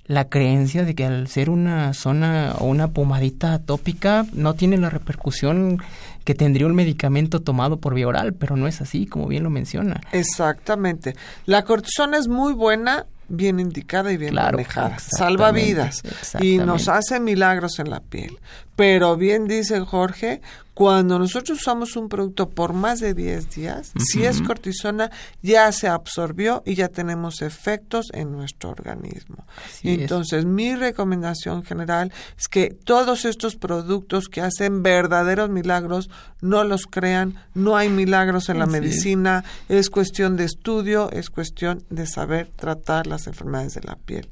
la 0.08 0.28
creencia 0.28 0.84
de 0.84 0.96
que 0.96 1.06
al 1.06 1.28
ser 1.28 1.50
una 1.50 1.94
zona 1.94 2.56
o 2.60 2.66
una 2.66 2.90
pomadita 2.90 3.54
atópica 3.54 4.26
no 4.34 4.56
tiene 4.56 4.78
la 4.78 4.90
repercusión 4.90 5.82
que 6.26 6.34
tendría 6.34 6.66
un 6.66 6.76
medicamento 6.76 7.42
tomado 7.42 7.78
por 7.78 7.94
vía 7.94 8.08
oral, 8.08 8.34
pero 8.34 8.58
no 8.58 8.68
es 8.68 8.82
así, 8.82 9.06
como 9.06 9.28
bien 9.28 9.44
lo 9.44 9.52
menciona. 9.52 10.02
Exactamente. 10.12 11.16
La 11.46 11.64
cortisona 11.64 12.18
es 12.18 12.28
muy 12.28 12.54
buena 12.54 13.06
bien 13.32 13.60
indicada 13.60 14.12
y 14.12 14.18
bien 14.18 14.36
manejada. 14.36 14.98
Salva 15.00 15.52
vidas 15.52 16.02
y 16.40 16.58
nos 16.58 16.90
hace 16.90 17.20
milagros 17.20 17.80
en 17.80 17.90
la 17.90 18.02
piel. 18.02 18.38
Pero 18.82 19.16
bien 19.16 19.46
dice 19.46 19.80
Jorge, 19.82 20.42
cuando 20.74 21.20
nosotros 21.20 21.60
usamos 21.60 21.96
un 21.96 22.10
producto 22.10 22.50
por 22.50 22.74
más 22.74 23.00
de 23.00 23.14
10 23.14 23.52
días, 23.52 23.92
si 24.00 24.24
es 24.24 24.42
cortisona, 24.42 25.12
ya 25.44 25.72
se 25.72 25.88
absorbió 25.88 26.64
y 26.66 26.74
ya 26.74 26.88
tenemos 26.88 27.44
efectos 27.44 28.08
en 28.14 28.32
nuestro 28.32 28.72
organismo. 28.72 29.46
Entonces, 29.84 30.46
mi 30.46 30.76
recomendación 30.76 31.62
general 31.62 32.12
es 32.40 32.48
que 32.48 32.70
todos 32.72 33.26
estos 33.26 33.56
productos 33.56 34.30
que 34.30 34.42
hacen 34.42 34.82
verdaderos 34.82 35.52
milagros, 35.52 36.10
no 36.42 36.64
los 36.64 36.88
crean, 36.88 37.36
no 37.54 37.78
hay 37.78 37.90
milagros 37.90 38.50
en 38.50 38.58
la 38.58 38.66
medicina, 38.66 39.44
es. 39.70 39.92
cuestión 39.92 40.38
de 40.38 40.46
estudio, 40.46 41.12
es 41.12 41.30
cuestión 41.30 41.84
de 41.92 42.08
saber 42.08 42.50
tratar 42.56 43.06
las 43.06 43.28
enfermedades 43.28 43.76
de 43.76 43.82
la 43.82 43.96
piel. 43.98 44.28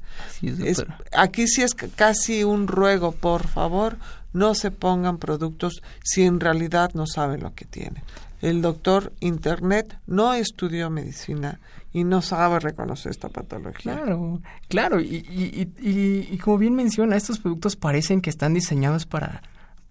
aquí 1.12 1.48
sí 1.48 1.62
es 1.62 1.76
casi 1.76 2.44
un 2.44 2.68
ruego, 2.68 3.12
por 3.12 3.46
favor, 3.46 3.98
no 4.34 4.56
se 4.56 4.72
pongan 4.72 5.18
productos 5.18 5.82
si 6.04 6.24
en 6.24 6.40
realidad 6.40 6.92
no 6.94 7.06
saben 7.08 7.42
lo 7.42 7.54
que 7.54 7.66
tienen. 7.66 8.04
El 8.42 8.62
doctor 8.62 9.12
Internet 9.20 9.98
no 10.08 10.34
estudió 10.34 10.90
medicina 10.90 11.60
y 11.92 12.04
no 12.04 12.22
sabe 12.22 12.60
reconocer 12.60 13.12
esta 13.12 13.30
patología. 13.30 13.96
Claro, 13.96 14.42
claro, 14.70 15.02
y, 15.02 15.26
y, 15.28 16.28
y, 16.32 16.38
como 16.38 16.58
bien 16.58 16.76
menciona, 16.76 17.18
estos 17.18 17.40
productos 17.40 17.76
parecen 17.76 18.22
que 18.22 18.30
están 18.30 18.54
diseñados 18.54 19.06
para, 19.06 19.42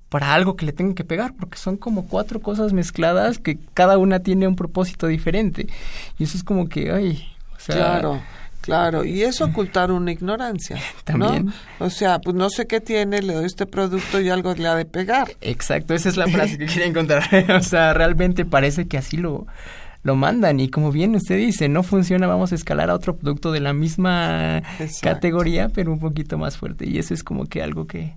para 0.09 0.32
algo 0.32 0.57
que 0.57 0.64
le 0.64 0.72
tengan 0.72 0.95
que 0.95 1.05
pegar, 1.05 1.34
porque 1.34 1.59
son 1.59 1.76
como 1.76 2.07
cuatro 2.07 2.41
cosas 2.41 2.72
mezcladas 2.72 3.39
que 3.39 3.59
cada 3.74 3.99
una 3.99 4.20
tiene 4.20 4.49
un 4.49 4.57
propósito 4.57 5.09
diferente. 5.09 5.66
Y 6.18 6.24
eso 6.24 6.39
es 6.39 6.45
como 6.45 6.68
que, 6.68 6.91
ay, 6.91 7.28
o 7.55 7.61
sea, 7.61 7.76
claro 7.76 8.20
Claro, 8.69 9.03
y 9.03 9.23
es 9.23 9.41
ocultar 9.41 9.91
una 9.91 10.12
ignorancia. 10.12 10.77
También. 11.05 11.51
O 11.79 11.89
sea, 11.89 12.19
pues 12.19 12.37
no 12.37 12.51
sé 12.51 12.66
qué 12.66 12.83
tiene, 12.83 13.23
le 13.23 13.33
doy 13.33 13.47
este 13.47 13.64
producto 13.64 14.21
y 14.21 14.29
algo 14.29 14.53
le 14.55 14.69
ha 14.69 14.75
de 14.75 14.85
pegar. 14.85 15.29
Exacto, 15.41 15.95
esa 15.95 16.11
es 16.11 16.19
la 16.19 16.27
frase 16.27 16.59
que 16.59 16.66
quería 16.75 16.85
encontrar. 16.85 17.23
o 17.57 17.62
sea, 17.62 17.95
realmente 17.95 18.45
parece 18.45 18.87
que 18.87 18.99
así 18.99 19.16
lo, 19.16 19.47
lo 20.03 20.16
mandan 20.16 20.61
y 20.61 20.69
como 20.69 20.93
bien 20.93 21.14
usted 21.14 21.39
dice, 21.39 21.71
no 21.71 21.83
funciona, 21.83 22.27
vamos 22.27 22.53
a 22.53 22.57
escalar 22.57 22.91
a 22.91 22.95
otro 22.95 23.16
producto 23.16 23.53
de 23.53 23.61
la 23.61 23.73
misma 23.73 24.62
categoría, 25.01 25.71
pero 25.71 25.91
un 25.91 25.99
poquito 25.99 26.37
más 26.37 26.59
fuerte. 26.59 26.87
Y 26.87 26.99
eso 26.99 27.14
es 27.14 27.25
como 27.25 27.47
que 27.47 27.62
algo 27.62 27.87
que, 27.87 28.16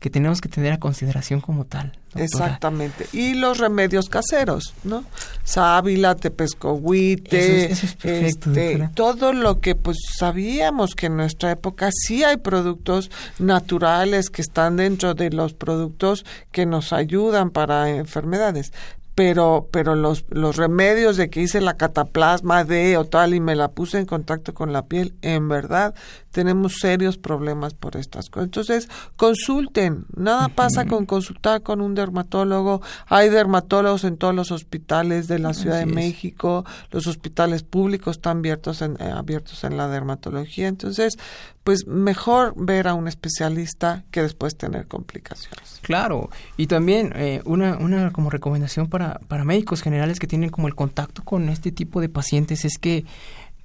que 0.00 0.08
tenemos 0.08 0.40
que 0.40 0.48
tener 0.48 0.72
a 0.72 0.78
consideración 0.78 1.42
como 1.42 1.66
tal. 1.66 1.92
Exactamente. 2.14 3.06
Y 3.12 3.34
los 3.34 3.58
remedios 3.58 4.08
caseros, 4.08 4.74
¿no? 4.82 5.04
Sábila, 5.44 6.16
tepescohuite, 6.16 7.70
este, 8.02 8.88
todo 8.94 9.32
lo 9.32 9.60
que 9.60 9.74
pues 9.74 9.98
sabíamos 10.16 10.94
que 10.94 11.06
en 11.06 11.18
nuestra 11.18 11.52
época 11.52 11.90
sí 11.92 12.24
hay 12.24 12.38
productos 12.38 13.10
naturales 13.38 14.30
que 14.30 14.42
están 14.42 14.76
dentro 14.76 15.14
de 15.14 15.30
los 15.30 15.52
productos 15.52 16.24
que 16.50 16.64
nos 16.64 16.92
ayudan 16.92 17.50
para 17.50 17.90
enfermedades 17.90 18.72
pero 19.20 19.68
pero 19.70 19.96
los 19.96 20.24
los 20.30 20.56
remedios 20.56 21.18
de 21.18 21.28
que 21.28 21.42
hice 21.42 21.60
la 21.60 21.76
cataplasma 21.76 22.64
de 22.64 22.96
o 22.96 23.04
tal 23.04 23.34
y 23.34 23.40
me 23.40 23.54
la 23.54 23.68
puse 23.68 23.98
en 23.98 24.06
contacto 24.06 24.54
con 24.54 24.72
la 24.72 24.86
piel 24.86 25.12
en 25.20 25.46
verdad 25.46 25.94
tenemos 26.30 26.76
serios 26.80 27.18
problemas 27.18 27.74
por 27.74 27.96
estas 27.96 28.30
cosas. 28.30 28.46
Entonces 28.46 28.88
consulten. 29.16 30.06
Nada 30.16 30.48
pasa 30.48 30.86
con 30.86 31.06
consultar 31.06 31.62
con 31.62 31.80
un 31.80 31.94
dermatólogo. 31.94 32.80
Hay 33.06 33.28
dermatólogos 33.28 34.04
en 34.04 34.16
todos 34.16 34.34
los 34.34 34.50
hospitales 34.50 35.28
de 35.28 35.38
la 35.38 35.54
Ciudad 35.54 35.78
de 35.78 35.86
México. 35.86 36.64
Los 36.90 37.06
hospitales 37.06 37.62
públicos 37.62 38.16
están 38.16 38.38
abiertos 38.38 38.82
en 38.82 38.96
eh, 39.00 39.10
abiertos 39.10 39.64
en 39.64 39.76
la 39.76 39.88
dermatología. 39.88 40.68
Entonces 40.68 41.18
pues 41.64 41.86
mejor 41.86 42.54
ver 42.56 42.88
a 42.88 42.94
un 42.94 43.06
especialista 43.06 44.04
que 44.10 44.22
después 44.22 44.56
tener 44.56 44.86
complicaciones. 44.86 45.78
Claro, 45.82 46.30
y 46.56 46.66
también 46.66 47.12
eh, 47.14 47.42
una, 47.44 47.76
una 47.76 48.12
como 48.12 48.30
recomendación 48.30 48.88
para, 48.88 49.09
para 49.28 49.44
médicos 49.44 49.82
generales 49.82 50.18
que 50.18 50.26
tienen 50.26 50.50
como 50.50 50.68
el 50.68 50.74
contacto 50.74 51.22
con 51.24 51.48
este 51.48 51.72
tipo 51.72 52.00
de 52.00 52.08
pacientes 52.08 52.64
es 52.64 52.78
que 52.78 53.04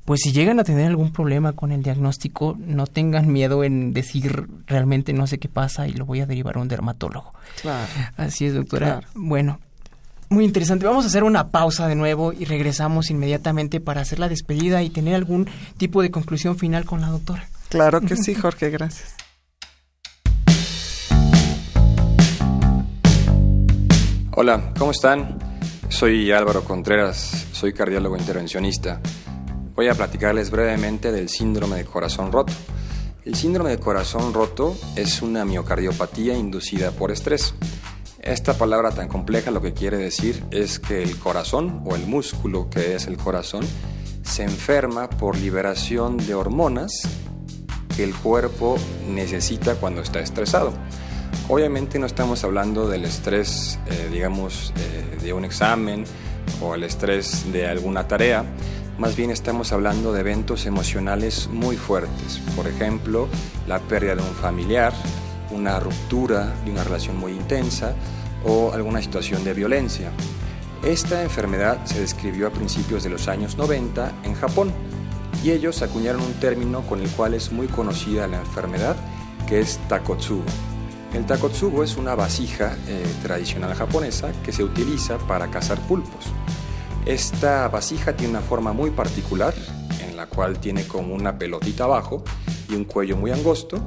pues 0.05 0.21
si 0.21 0.31
llegan 0.31 0.59
a 0.59 0.63
tener 0.63 0.85
algún 0.85 1.11
problema 1.11 1.53
con 1.53 1.71
el 1.71 1.81
diagnóstico, 1.81 2.55
no 2.59 2.85
tengan 2.85 3.31
miedo 3.31 3.63
en 3.63 3.91
decir 3.91 4.47
realmente 4.67 5.13
no 5.13 5.25
sé 5.25 5.39
qué 5.39 5.49
pasa 5.49 5.87
y 5.87 5.93
lo 5.93 6.05
voy 6.05 6.21
a 6.21 6.27
derivar 6.27 6.57
a 6.57 6.59
un 6.61 6.67
dermatólogo. 6.67 7.33
Claro. 7.59 7.87
Así 8.15 8.45
es, 8.45 8.53
doctora. 8.53 9.01
Bueno, 9.15 9.59
muy 10.29 10.45
interesante. 10.45 10.85
Vamos 10.85 11.05
a 11.05 11.07
hacer 11.07 11.23
una 11.23 11.49
pausa 11.49 11.87
de 11.87 11.95
nuevo 11.95 12.33
y 12.33 12.45
regresamos 12.45 13.09
inmediatamente 13.09 13.79
para 13.79 14.01
hacer 14.01 14.19
la 14.19 14.29
despedida 14.29 14.83
y 14.83 14.91
tener 14.91 15.15
algún 15.15 15.47
tipo 15.77 16.03
de 16.03 16.11
conclusión 16.11 16.57
final 16.57 16.85
con 16.85 17.01
la 17.01 17.07
doctora. 17.07 17.47
Claro 17.69 18.01
que 18.01 18.15
sí, 18.15 18.35
Jorge, 18.35 18.69
gracias. 18.69 19.15
Hola, 24.37 24.73
¿cómo 24.77 24.91
están? 24.91 25.39
Soy 25.87 26.33
Álvaro 26.33 26.65
Contreras, 26.65 27.47
soy 27.53 27.71
cardiólogo 27.71 28.17
intervencionista. 28.17 28.99
Voy 29.73 29.87
a 29.87 29.93
platicarles 29.93 30.51
brevemente 30.51 31.13
del 31.13 31.29
síndrome 31.29 31.77
de 31.77 31.85
corazón 31.85 32.33
roto. 32.33 32.51
El 33.23 33.35
síndrome 33.35 33.69
de 33.69 33.79
corazón 33.79 34.33
roto 34.33 34.75
es 34.97 35.21
una 35.21 35.45
miocardiopatía 35.45 36.37
inducida 36.37 36.91
por 36.91 37.11
estrés. 37.11 37.55
Esta 38.19 38.57
palabra 38.57 38.91
tan 38.91 39.07
compleja 39.07 39.51
lo 39.51 39.61
que 39.61 39.73
quiere 39.73 39.95
decir 39.95 40.43
es 40.51 40.79
que 40.79 41.01
el 41.01 41.17
corazón 41.17 41.81
o 41.85 41.95
el 41.95 42.05
músculo 42.05 42.69
que 42.69 42.95
es 42.95 43.07
el 43.07 43.15
corazón 43.15 43.65
se 44.23 44.43
enferma 44.43 45.09
por 45.09 45.37
liberación 45.37 46.17
de 46.17 46.35
hormonas 46.35 46.91
que 47.95 48.03
el 48.03 48.13
cuerpo 48.13 48.75
necesita 49.07 49.75
cuando 49.75 50.01
está 50.01 50.19
estresado. 50.19 50.73
Obviamente 51.47 51.99
no 51.99 52.07
estamos 52.07 52.43
hablando 52.43 52.89
del 52.89 53.05
estrés, 53.05 53.77
eh, 53.85 54.09
digamos, 54.11 54.73
eh, 54.77 55.23
de 55.23 55.31
un 55.31 55.45
examen 55.45 56.03
o 56.59 56.73
el 56.73 56.83
estrés 56.83 57.51
de 57.51 57.67
alguna 57.67 58.07
tarea, 58.07 58.43
más 58.97 59.15
bien 59.15 59.29
estamos 59.29 59.71
hablando 59.71 60.11
de 60.11 60.21
eventos 60.21 60.65
emocionales 60.65 61.47
muy 61.51 61.77
fuertes, 61.77 62.41
por 62.55 62.65
ejemplo, 62.67 63.27
la 63.67 63.79
pérdida 63.79 64.15
de 64.15 64.23
un 64.23 64.35
familiar, 64.35 64.91
una 65.51 65.79
ruptura 65.79 66.55
de 66.65 66.71
una 66.71 66.83
relación 66.83 67.17
muy 67.17 67.33
intensa 67.33 67.93
o 68.43 68.71
alguna 68.73 68.99
situación 69.01 69.43
de 69.43 69.53
violencia. 69.53 70.09
Esta 70.83 71.21
enfermedad 71.21 71.85
se 71.85 71.99
describió 71.99 72.47
a 72.47 72.51
principios 72.51 73.03
de 73.03 73.11
los 73.11 73.27
años 73.27 73.55
90 73.55 74.13
en 74.23 74.33
Japón 74.33 74.71
y 75.43 75.51
ellos 75.51 75.83
acuñaron 75.83 76.21
un 76.21 76.33
término 76.33 76.81
con 76.87 77.01
el 77.01 77.09
cual 77.09 77.35
es 77.35 77.51
muy 77.51 77.67
conocida 77.67 78.27
la 78.27 78.39
enfermedad, 78.39 78.95
que 79.47 79.59
es 79.59 79.77
takotsubo. 79.87 80.43
El 81.15 81.25
takotsubo 81.25 81.81
es 81.81 81.95
una 81.95 82.13
vasija 82.13 82.75
eh, 82.89 83.05
tradicional 83.23 83.73
japonesa 83.73 84.33
que 84.43 84.51
se 84.51 84.65
utiliza 84.65 85.17
para 85.17 85.49
cazar 85.49 85.79
pulpos. 85.87 86.25
Esta 87.05 87.69
vasija 87.69 88.17
tiene 88.17 88.31
una 88.31 88.41
forma 88.41 88.73
muy 88.73 88.91
particular, 88.91 89.53
en 90.05 90.17
la 90.17 90.27
cual 90.27 90.59
tiene 90.59 90.85
como 90.85 91.15
una 91.15 91.37
pelotita 91.39 91.85
abajo 91.85 92.25
y 92.67 92.75
un 92.75 92.83
cuello 92.83 93.15
muy 93.15 93.31
angosto, 93.31 93.79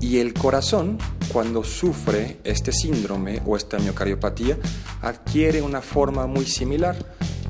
y 0.00 0.18
el 0.18 0.34
corazón, 0.34 0.98
cuando 1.32 1.64
sufre 1.64 2.38
este 2.44 2.70
síndrome 2.70 3.42
o 3.44 3.56
esta 3.56 3.80
miocardiopatía, 3.80 4.56
adquiere 5.02 5.62
una 5.62 5.80
forma 5.80 6.28
muy 6.28 6.46
similar, 6.46 6.94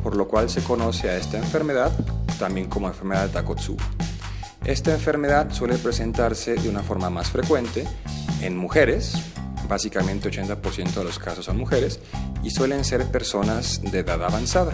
por 0.03 0.17
lo 0.17 0.27
cual 0.27 0.49
se 0.49 0.63
conoce 0.63 1.11
a 1.11 1.19
esta 1.19 1.37
enfermedad 1.37 1.93
también 2.39 2.71
como 2.71 2.89
enfermedad 2.89 3.27
de 3.27 3.33
Takotsubo. 3.35 3.83
Esta 4.65 4.95
enfermedad 4.95 5.53
suele 5.53 5.77
presentarse 5.77 6.55
de 6.55 6.71
una 6.71 6.83
forma 6.83 7.11
más 7.11 7.29
frecuente 7.29 7.87
en 8.43 8.57
mujeres, 8.57 9.15
básicamente 9.69 10.31
80% 10.31 10.95
de 10.95 11.05
los 11.05 11.19
casos 11.19 11.47
son 11.47 11.57
mujeres, 11.57 12.01
y 12.43 12.51
suelen 12.51 12.85
ser 12.85 13.07
personas 13.11 13.81
de 13.83 14.01
edad 14.01 14.23
avanzada. 14.23 14.73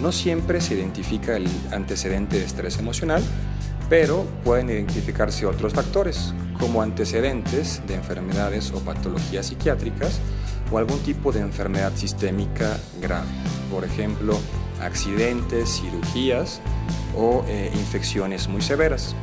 No 0.00 0.12
siempre 0.12 0.60
se 0.60 0.74
identifica 0.74 1.36
el 1.36 1.46
antecedente 1.72 2.38
de 2.38 2.44
estrés 2.44 2.78
emocional, 2.78 3.22
pero 3.88 4.24
pueden 4.44 4.68
identificarse 4.68 5.46
otros 5.46 5.72
factores, 5.72 6.34
como 6.58 6.82
antecedentes 6.82 7.82
de 7.86 7.94
enfermedades 7.94 8.72
o 8.72 8.80
patologías 8.80 9.46
psiquiátricas 9.46 10.20
o 10.72 10.78
algún 10.78 10.98
tipo 11.00 11.32
de 11.32 11.40
enfermedad 11.40 11.92
sistémica 11.94 12.78
grave. 13.00 13.28
Por 13.70 13.84
ejemplo, 13.84 14.36
accidentes, 14.80 15.80
cirugías 15.80 16.60
o 17.16 17.44
eh, 17.48 17.70
infecciones 17.74 18.48
muy 18.48 18.62
severas. 18.62 19.14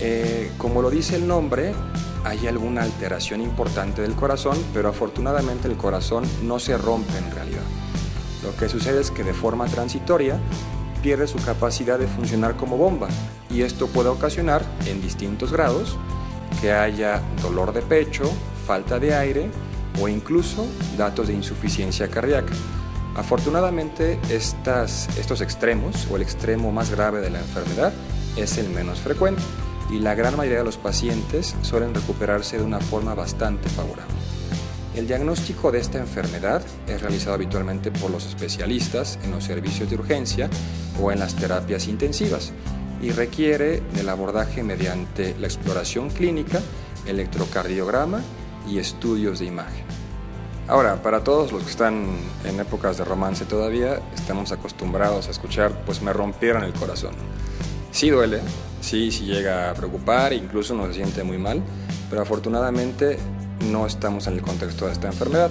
Eh, 0.00 0.50
como 0.58 0.82
lo 0.82 0.90
dice 0.90 1.16
el 1.16 1.26
nombre, 1.26 1.72
hay 2.24 2.46
alguna 2.46 2.82
alteración 2.82 3.40
importante 3.40 4.02
del 4.02 4.14
corazón, 4.14 4.56
pero 4.74 4.88
afortunadamente 4.88 5.68
el 5.68 5.76
corazón 5.76 6.24
no 6.42 6.58
se 6.58 6.76
rompe 6.76 7.16
en 7.16 7.30
realidad. 7.30 7.62
Lo 8.42 8.56
que 8.56 8.68
sucede 8.68 9.00
es 9.00 9.10
que 9.10 9.24
de 9.24 9.34
forma 9.34 9.66
transitoria 9.66 10.38
pierde 11.02 11.26
su 11.26 11.38
capacidad 11.38 11.98
de 11.98 12.06
funcionar 12.06 12.56
como 12.56 12.76
bomba 12.76 13.08
y 13.50 13.62
esto 13.62 13.86
puede 13.86 14.08
ocasionar 14.08 14.62
en 14.86 15.00
distintos 15.00 15.52
grados 15.52 15.96
que 16.60 16.72
haya 16.72 17.22
dolor 17.42 17.72
de 17.72 17.82
pecho, 17.82 18.30
falta 18.66 18.98
de 18.98 19.14
aire 19.14 19.50
o 20.00 20.08
incluso 20.08 20.66
datos 20.96 21.28
de 21.28 21.34
insuficiencia 21.34 22.08
cardíaca. 22.08 22.52
Afortunadamente, 23.16 24.18
estos 24.30 25.40
extremos 25.40 26.06
o 26.10 26.16
el 26.16 26.22
extremo 26.22 26.70
más 26.70 26.90
grave 26.90 27.20
de 27.20 27.30
la 27.30 27.40
enfermedad 27.40 27.92
es 28.36 28.58
el 28.58 28.68
menos 28.70 29.00
frecuente 29.00 29.42
y 29.90 29.98
la 30.00 30.14
gran 30.14 30.36
mayoría 30.36 30.58
de 30.58 30.64
los 30.64 30.76
pacientes 30.76 31.56
suelen 31.62 31.94
recuperarse 31.94 32.58
de 32.58 32.64
una 32.64 32.80
forma 32.80 33.14
bastante 33.14 33.68
favorable. 33.68 34.14
El 34.94 35.06
diagnóstico 35.06 35.70
de 35.70 35.78
esta 35.78 35.98
enfermedad 35.98 36.62
es 36.88 37.00
realizado 37.00 37.34
habitualmente 37.34 37.92
por 37.92 38.10
los 38.10 38.26
especialistas 38.26 39.18
en 39.22 39.30
los 39.30 39.44
servicios 39.44 39.88
de 39.88 39.96
urgencia 39.96 40.50
o 41.00 41.12
en 41.12 41.20
las 41.20 41.36
terapias 41.36 41.86
intensivas 41.86 42.52
y 43.00 43.10
requiere 43.10 43.80
del 43.94 44.08
abordaje 44.08 44.62
mediante 44.62 45.36
la 45.38 45.46
exploración 45.46 46.10
clínica, 46.10 46.60
electrocardiograma 47.06 48.22
y 48.68 48.78
estudios 48.78 49.38
de 49.38 49.46
imagen. 49.46 49.84
Ahora, 50.66 51.00
para 51.00 51.24
todos 51.24 51.52
los 51.52 51.62
que 51.62 51.70
están 51.70 52.06
en 52.44 52.60
épocas 52.60 52.98
de 52.98 53.04
romance 53.04 53.44
todavía, 53.44 54.00
estamos 54.14 54.52
acostumbrados 54.52 55.28
a 55.28 55.30
escuchar, 55.30 55.72
pues 55.86 56.02
me 56.02 56.12
rompieron 56.12 56.64
el 56.64 56.74
corazón. 56.74 57.12
Sí 57.90 58.10
duele, 58.10 58.40
sí, 58.80 59.10
sí 59.10 59.24
llega 59.24 59.70
a 59.70 59.74
preocupar, 59.74 60.32
incluso 60.32 60.74
nos 60.74 60.94
siente 60.94 61.22
muy 61.22 61.38
mal, 61.38 61.62
pero 62.10 62.22
afortunadamente 62.22 63.18
no 63.70 63.86
estamos 63.86 64.26
en 64.26 64.34
el 64.34 64.42
contexto 64.42 64.86
de 64.86 64.92
esta 64.92 65.08
enfermedad. 65.08 65.50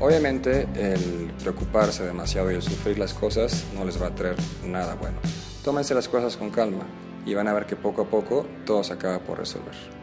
Obviamente 0.00 0.66
el 0.76 1.32
preocuparse 1.40 2.04
demasiado 2.04 2.50
y 2.50 2.54
el 2.54 2.62
sufrir 2.62 2.98
las 2.98 3.12
cosas 3.12 3.64
no 3.76 3.84
les 3.84 4.00
va 4.00 4.06
a 4.06 4.14
traer 4.14 4.36
nada 4.66 4.94
bueno. 4.94 5.18
Tómense 5.62 5.94
las 5.94 6.08
cosas 6.08 6.36
con 6.36 6.50
calma 6.50 6.84
y 7.26 7.34
van 7.34 7.48
a 7.48 7.52
ver 7.52 7.66
que 7.66 7.76
poco 7.76 8.02
a 8.02 8.06
poco 8.06 8.46
todo 8.64 8.82
se 8.82 8.94
acaba 8.94 9.18
por 9.18 9.38
resolver. 9.38 9.99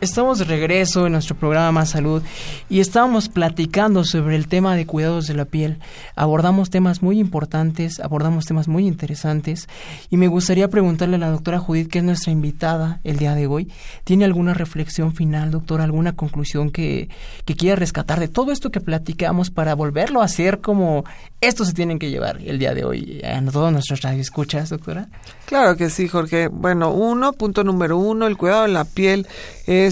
Estamos 0.00 0.38
de 0.38 0.44
regreso 0.44 1.06
en 1.06 1.12
nuestro 1.12 1.34
programa 1.34 1.72
Más 1.72 1.90
Salud 1.90 2.22
y 2.68 2.78
estábamos 2.78 3.28
platicando 3.28 4.04
sobre 4.04 4.36
el 4.36 4.46
tema 4.46 4.76
de 4.76 4.86
cuidados 4.86 5.26
de 5.26 5.34
la 5.34 5.44
piel. 5.44 5.80
Abordamos 6.14 6.70
temas 6.70 7.02
muy 7.02 7.18
importantes, 7.18 7.98
abordamos 7.98 8.44
temas 8.44 8.68
muy 8.68 8.86
interesantes 8.86 9.68
y 10.08 10.16
me 10.16 10.28
gustaría 10.28 10.68
preguntarle 10.68 11.16
a 11.16 11.18
la 11.18 11.30
doctora 11.30 11.58
Judith, 11.58 11.90
que 11.90 11.98
es 11.98 12.04
nuestra 12.04 12.30
invitada 12.30 13.00
el 13.02 13.16
día 13.16 13.34
de 13.34 13.48
hoy, 13.48 13.72
¿tiene 14.04 14.24
alguna 14.24 14.54
reflexión 14.54 15.16
final, 15.16 15.50
doctora, 15.50 15.82
alguna 15.82 16.12
conclusión 16.12 16.70
que, 16.70 17.08
que 17.44 17.56
quiera 17.56 17.74
rescatar 17.74 18.20
de 18.20 18.28
todo 18.28 18.52
esto 18.52 18.70
que 18.70 18.80
platicamos 18.80 19.50
para 19.50 19.74
volverlo 19.74 20.22
a 20.22 20.26
hacer 20.26 20.60
como 20.60 21.04
esto 21.40 21.64
se 21.64 21.72
tienen 21.72 21.98
que 21.98 22.10
llevar 22.10 22.40
el 22.44 22.60
día 22.60 22.72
de 22.72 22.84
hoy 22.84 23.20
a 23.24 23.44
todos 23.50 23.72
nuestros 23.72 24.02
radioescuchas, 24.02 24.70
doctora? 24.70 25.08
Claro 25.46 25.76
que 25.76 25.90
sí, 25.90 26.06
Jorge. 26.06 26.46
Bueno, 26.46 26.92
uno, 26.92 27.32
punto 27.32 27.64
número 27.64 27.96
uno, 27.96 28.28
el 28.28 28.36
cuidado 28.36 28.62
de 28.62 28.68
la 28.68 28.84
piel 28.84 29.26
es 29.66 29.87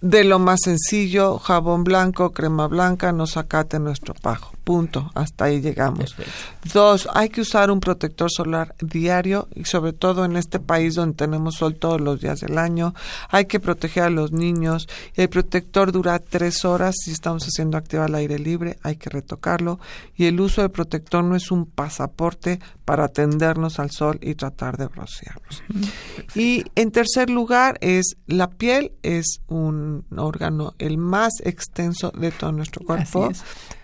de 0.00 0.24
lo 0.24 0.38
más 0.38 0.60
sencillo, 0.62 1.38
jabón 1.38 1.84
blanco, 1.84 2.32
crema 2.32 2.68
blanca, 2.68 3.12
no 3.12 3.26
sacate 3.26 3.78
nuestro 3.78 4.14
Punto, 4.64 5.10
hasta 5.14 5.46
ahí 5.46 5.60
llegamos. 5.62 6.14
Dos, 6.72 7.08
hay 7.14 7.30
que 7.30 7.40
usar 7.40 7.70
un 7.70 7.80
protector 7.80 8.30
solar 8.30 8.74
diario 8.80 9.48
y 9.54 9.64
sobre 9.64 9.94
todo 9.94 10.26
en 10.26 10.36
este 10.36 10.60
país 10.60 10.94
donde 10.94 11.16
tenemos 11.16 11.54
sol 11.54 11.76
todos 11.76 12.00
los 12.00 12.20
días 12.20 12.40
del 12.40 12.58
año. 12.58 12.94
Hay 13.30 13.46
que 13.46 13.60
proteger 13.60 14.02
a 14.02 14.10
los 14.10 14.30
niños. 14.30 14.86
El 15.14 15.30
protector 15.30 15.90
dura 15.90 16.18
tres 16.18 16.66
horas 16.66 16.96
si 17.02 17.12
estamos 17.12 17.44
haciendo 17.44 17.78
activa 17.78 18.04
al 18.04 18.14
aire 18.14 18.38
libre, 18.38 18.78
hay 18.82 18.96
que 18.96 19.08
retocarlo. 19.08 19.80
Y 20.16 20.26
el 20.26 20.38
uso 20.38 20.60
del 20.60 20.70
protector 20.70 21.24
no 21.24 21.34
es 21.34 21.50
un 21.50 21.64
pasaporte 21.64 22.60
para 22.88 23.04
atendernos 23.04 23.78
al 23.80 23.90
sol 23.90 24.18
y 24.22 24.34
tratar 24.34 24.78
de 24.78 24.86
broncearnos. 24.86 25.62
Y 26.34 26.64
en 26.74 26.90
tercer 26.90 27.28
lugar 27.28 27.76
es 27.82 28.16
la 28.26 28.48
piel, 28.48 28.92
es 29.02 29.40
un 29.46 30.06
órgano 30.16 30.72
el 30.78 30.96
más 30.96 31.34
extenso 31.44 32.10
de 32.12 32.30
todo 32.30 32.50
nuestro 32.50 32.82
cuerpo. 32.86 33.28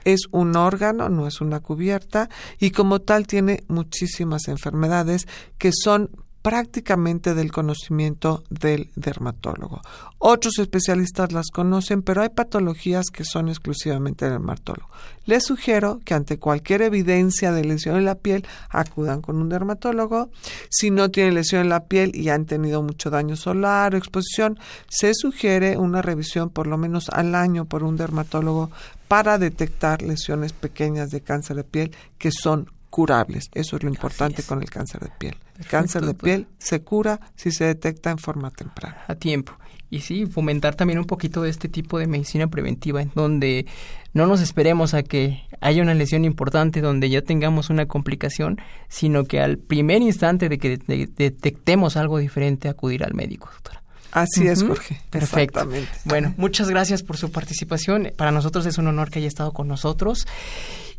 es 0.06 0.22
un 0.30 0.56
órgano, 0.56 1.10
no 1.10 1.26
es 1.26 1.42
una 1.42 1.60
cubierta, 1.60 2.30
y 2.58 2.70
como 2.70 3.02
tal 3.02 3.26
tiene 3.26 3.64
muchísimas 3.68 4.48
enfermedades 4.48 5.28
que 5.58 5.70
son 5.70 6.08
prácticamente 6.44 7.32
del 7.32 7.50
conocimiento 7.50 8.44
del 8.50 8.90
dermatólogo. 8.96 9.80
Otros 10.18 10.58
especialistas 10.58 11.32
las 11.32 11.46
conocen, 11.50 12.02
pero 12.02 12.20
hay 12.20 12.28
patologías 12.28 13.06
que 13.10 13.24
son 13.24 13.48
exclusivamente 13.48 14.26
del 14.26 14.34
dermatólogo. 14.34 14.90
Les 15.24 15.42
sugiero 15.42 16.02
que 16.04 16.12
ante 16.12 16.38
cualquier 16.38 16.82
evidencia 16.82 17.50
de 17.50 17.64
lesión 17.64 17.96
en 17.96 18.04
la 18.04 18.16
piel 18.16 18.44
acudan 18.68 19.22
con 19.22 19.36
un 19.36 19.48
dermatólogo. 19.48 20.28
Si 20.68 20.90
no 20.90 21.10
tienen 21.10 21.32
lesión 21.32 21.62
en 21.62 21.70
la 21.70 21.86
piel 21.86 22.14
y 22.14 22.28
han 22.28 22.44
tenido 22.44 22.82
mucho 22.82 23.08
daño 23.08 23.36
solar 23.36 23.94
o 23.94 23.96
exposición, 23.96 24.58
se 24.86 25.14
sugiere 25.14 25.78
una 25.78 26.02
revisión 26.02 26.50
por 26.50 26.66
lo 26.66 26.76
menos 26.76 27.08
al 27.08 27.34
año 27.34 27.64
por 27.64 27.84
un 27.84 27.96
dermatólogo 27.96 28.70
para 29.08 29.38
detectar 29.38 30.02
lesiones 30.02 30.52
pequeñas 30.52 31.10
de 31.10 31.22
cáncer 31.22 31.56
de 31.56 31.64
piel 31.64 31.96
que 32.18 32.30
son 32.30 32.68
curables. 32.94 33.50
Eso 33.54 33.74
es 33.74 33.82
lo 33.82 33.88
importante 33.88 34.44
con 34.44 34.62
el 34.62 34.70
cáncer 34.70 35.00
de 35.00 35.10
piel. 35.18 35.34
El 35.58 35.66
cáncer 35.66 36.06
de 36.06 36.14
piel 36.14 36.46
se 36.58 36.82
cura 36.82 37.18
si 37.34 37.50
se 37.50 37.64
detecta 37.64 38.12
en 38.12 38.18
forma 38.18 38.52
temprana. 38.52 39.02
A 39.08 39.16
tiempo. 39.16 39.52
Y 39.90 40.02
sí, 40.02 40.26
fomentar 40.26 40.76
también 40.76 41.00
un 41.00 41.04
poquito 41.04 41.42
de 41.42 41.50
este 41.50 41.68
tipo 41.68 41.98
de 41.98 42.06
medicina 42.06 42.46
preventiva, 42.46 43.02
en 43.02 43.10
donde 43.12 43.66
no 44.12 44.28
nos 44.28 44.40
esperemos 44.40 44.94
a 44.94 45.02
que 45.02 45.42
haya 45.60 45.82
una 45.82 45.94
lesión 45.94 46.24
importante, 46.24 46.80
donde 46.80 47.10
ya 47.10 47.20
tengamos 47.22 47.68
una 47.68 47.86
complicación, 47.86 48.60
sino 48.88 49.24
que 49.24 49.40
al 49.40 49.58
primer 49.58 50.00
instante 50.00 50.48
de 50.48 50.58
que 50.58 50.78
detectemos 51.16 51.96
algo 51.96 52.18
diferente, 52.18 52.68
acudir 52.68 53.02
al 53.02 53.14
médico, 53.14 53.50
doctora. 53.52 53.82
Así 54.12 54.46
es, 54.46 54.62
Jorge. 54.62 55.00
Perfecto. 55.10 55.68
Bueno, 56.04 56.32
muchas 56.36 56.70
gracias 56.70 57.02
por 57.02 57.16
su 57.16 57.32
participación. 57.32 58.12
Para 58.16 58.30
nosotros 58.30 58.66
es 58.66 58.78
un 58.78 58.86
honor 58.86 59.10
que 59.10 59.18
haya 59.18 59.26
estado 59.26 59.52
con 59.52 59.66
nosotros. 59.66 60.28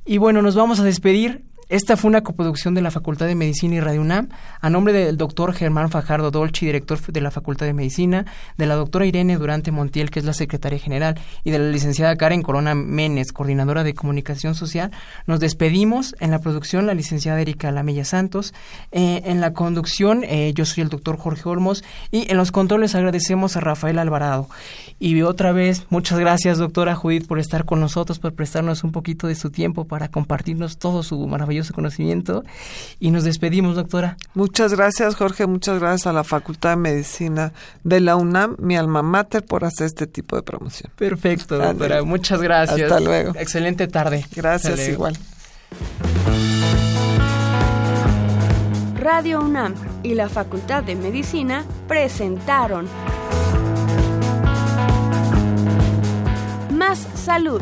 Y 0.04 0.18
bueno, 0.18 0.42
nos 0.42 0.56
vamos 0.56 0.82
a 0.82 0.84
despedir 0.84 1.46
esta 1.68 1.98
fue 1.98 2.10
una 2.10 2.22
coproducción 2.22 2.76
de 2.76 2.82
la 2.82 2.92
Facultad 2.92 3.26
de 3.26 3.34
Medicina 3.34 3.76
y 3.76 3.80
Radio 3.80 4.02
UNAM 4.02 4.30
a 4.62 4.70
nombre 4.70 4.94
del 4.94 5.18
doctor 5.18 5.52
Germán 5.52 5.90
Fajardo 5.90 6.30
Dolci, 6.30 6.68
director 6.68 7.00
de 7.02 7.22
la 7.22 7.32
Facultad 7.32 7.66
de 7.66 7.74
Medicina, 7.74 8.26
de 8.56 8.68
la 8.68 8.76
doctora 8.76 9.08
Irene 9.08 9.38
Durante 9.38 9.72
Montiel, 9.72 10.12
que 10.12 10.20
es 10.20 10.26
la 10.26 10.34
secretaria 10.34 10.78
general, 10.78 11.20
y 11.44 11.50
de 11.50 11.58
la 11.58 11.70
licenciada 11.70 12.18
Karen 12.18 12.44
Corona 12.44 12.76
Menes, 12.76 13.32
coordinadora 13.32 13.84
de 13.84 13.96
comunicación 13.96 14.54
social. 14.54 14.92
Nos 15.26 15.40
despedimos 15.40 16.16
en 16.20 16.30
la 16.30 16.38
producción 16.38 16.86
la 16.86 16.94
licenciada 16.94 17.42
Erika 17.42 17.72
Lamella 17.72 18.06
Santos, 18.06 18.54
eh, 18.92 19.24
en 19.26 19.42
la 19.42 19.54
conducción 19.54 20.24
eh, 20.24 20.54
yo 20.54 20.66
soy 20.66 20.84
el 20.84 20.90
doctor 20.90 21.18
Jorge 21.18 21.50
Olmos 21.50 21.84
y 22.12 22.30
en 22.30 22.38
los 22.38 22.52
controles 22.52 22.94
agradecemos 22.94 23.58
a 23.58 23.62
Rafael 23.62 23.98
Alvarado. 23.98 24.48
Y 25.00 25.20
otra 25.24 25.52
vez, 25.52 25.88
muchas 25.90 26.20
gracias 26.20 26.60
doctora 26.60 26.94
Judith 26.96 27.26
por 27.26 27.40
estar 27.40 27.66
con 27.66 27.80
nosotros, 27.80 28.20
por 28.20 28.34
prestarnos 28.34 28.84
un 28.84 28.92
poquito 28.92 29.26
de 29.26 29.36
su 29.36 29.50
tiempo 29.50 29.86
para 29.86 30.10
compartirnos 30.10 30.78
todo 30.78 31.02
su 31.02 31.26
maravilloso 31.28 31.55
conocimiento. 31.74 32.44
Y 33.00 33.12
nos 33.12 33.24
despedimos, 33.24 33.76
doctora. 33.76 34.18
Muchas 34.34 34.74
gracias, 34.74 35.16
Jorge. 35.16 35.48
Muchas 35.48 35.80
gracias 35.80 36.08
a 36.08 36.14
la 36.14 36.24
Facultad 36.24 36.72
de 36.72 36.76
Medicina 36.78 37.54
de 37.84 38.00
la 38.00 38.16
UNAM, 38.16 38.56
mi 38.60 38.78
alma 38.78 39.02
mater, 39.02 39.44
por 39.44 39.66
hacer 39.66 39.88
este 39.88 40.08
tipo 40.08 40.36
de 40.36 40.44
promoción. 40.44 40.92
Perfecto, 40.96 41.58
doctora. 41.58 42.04
Muchas 42.04 42.42
gracias. 42.42 42.82
Hasta 42.82 43.00
luego. 43.00 43.34
Excelente 43.36 43.88
tarde. 43.88 44.26
Gracias, 44.36 44.88
igual. 44.88 45.18
Radio 49.06 49.42
UNAM 49.42 49.76
y 50.02 50.16
la 50.16 50.30
Facultad 50.30 50.84
de 50.84 50.96
Medicina 50.96 51.64
presentaron 51.88 52.88
Más 56.72 57.08
Salud. 57.14 57.62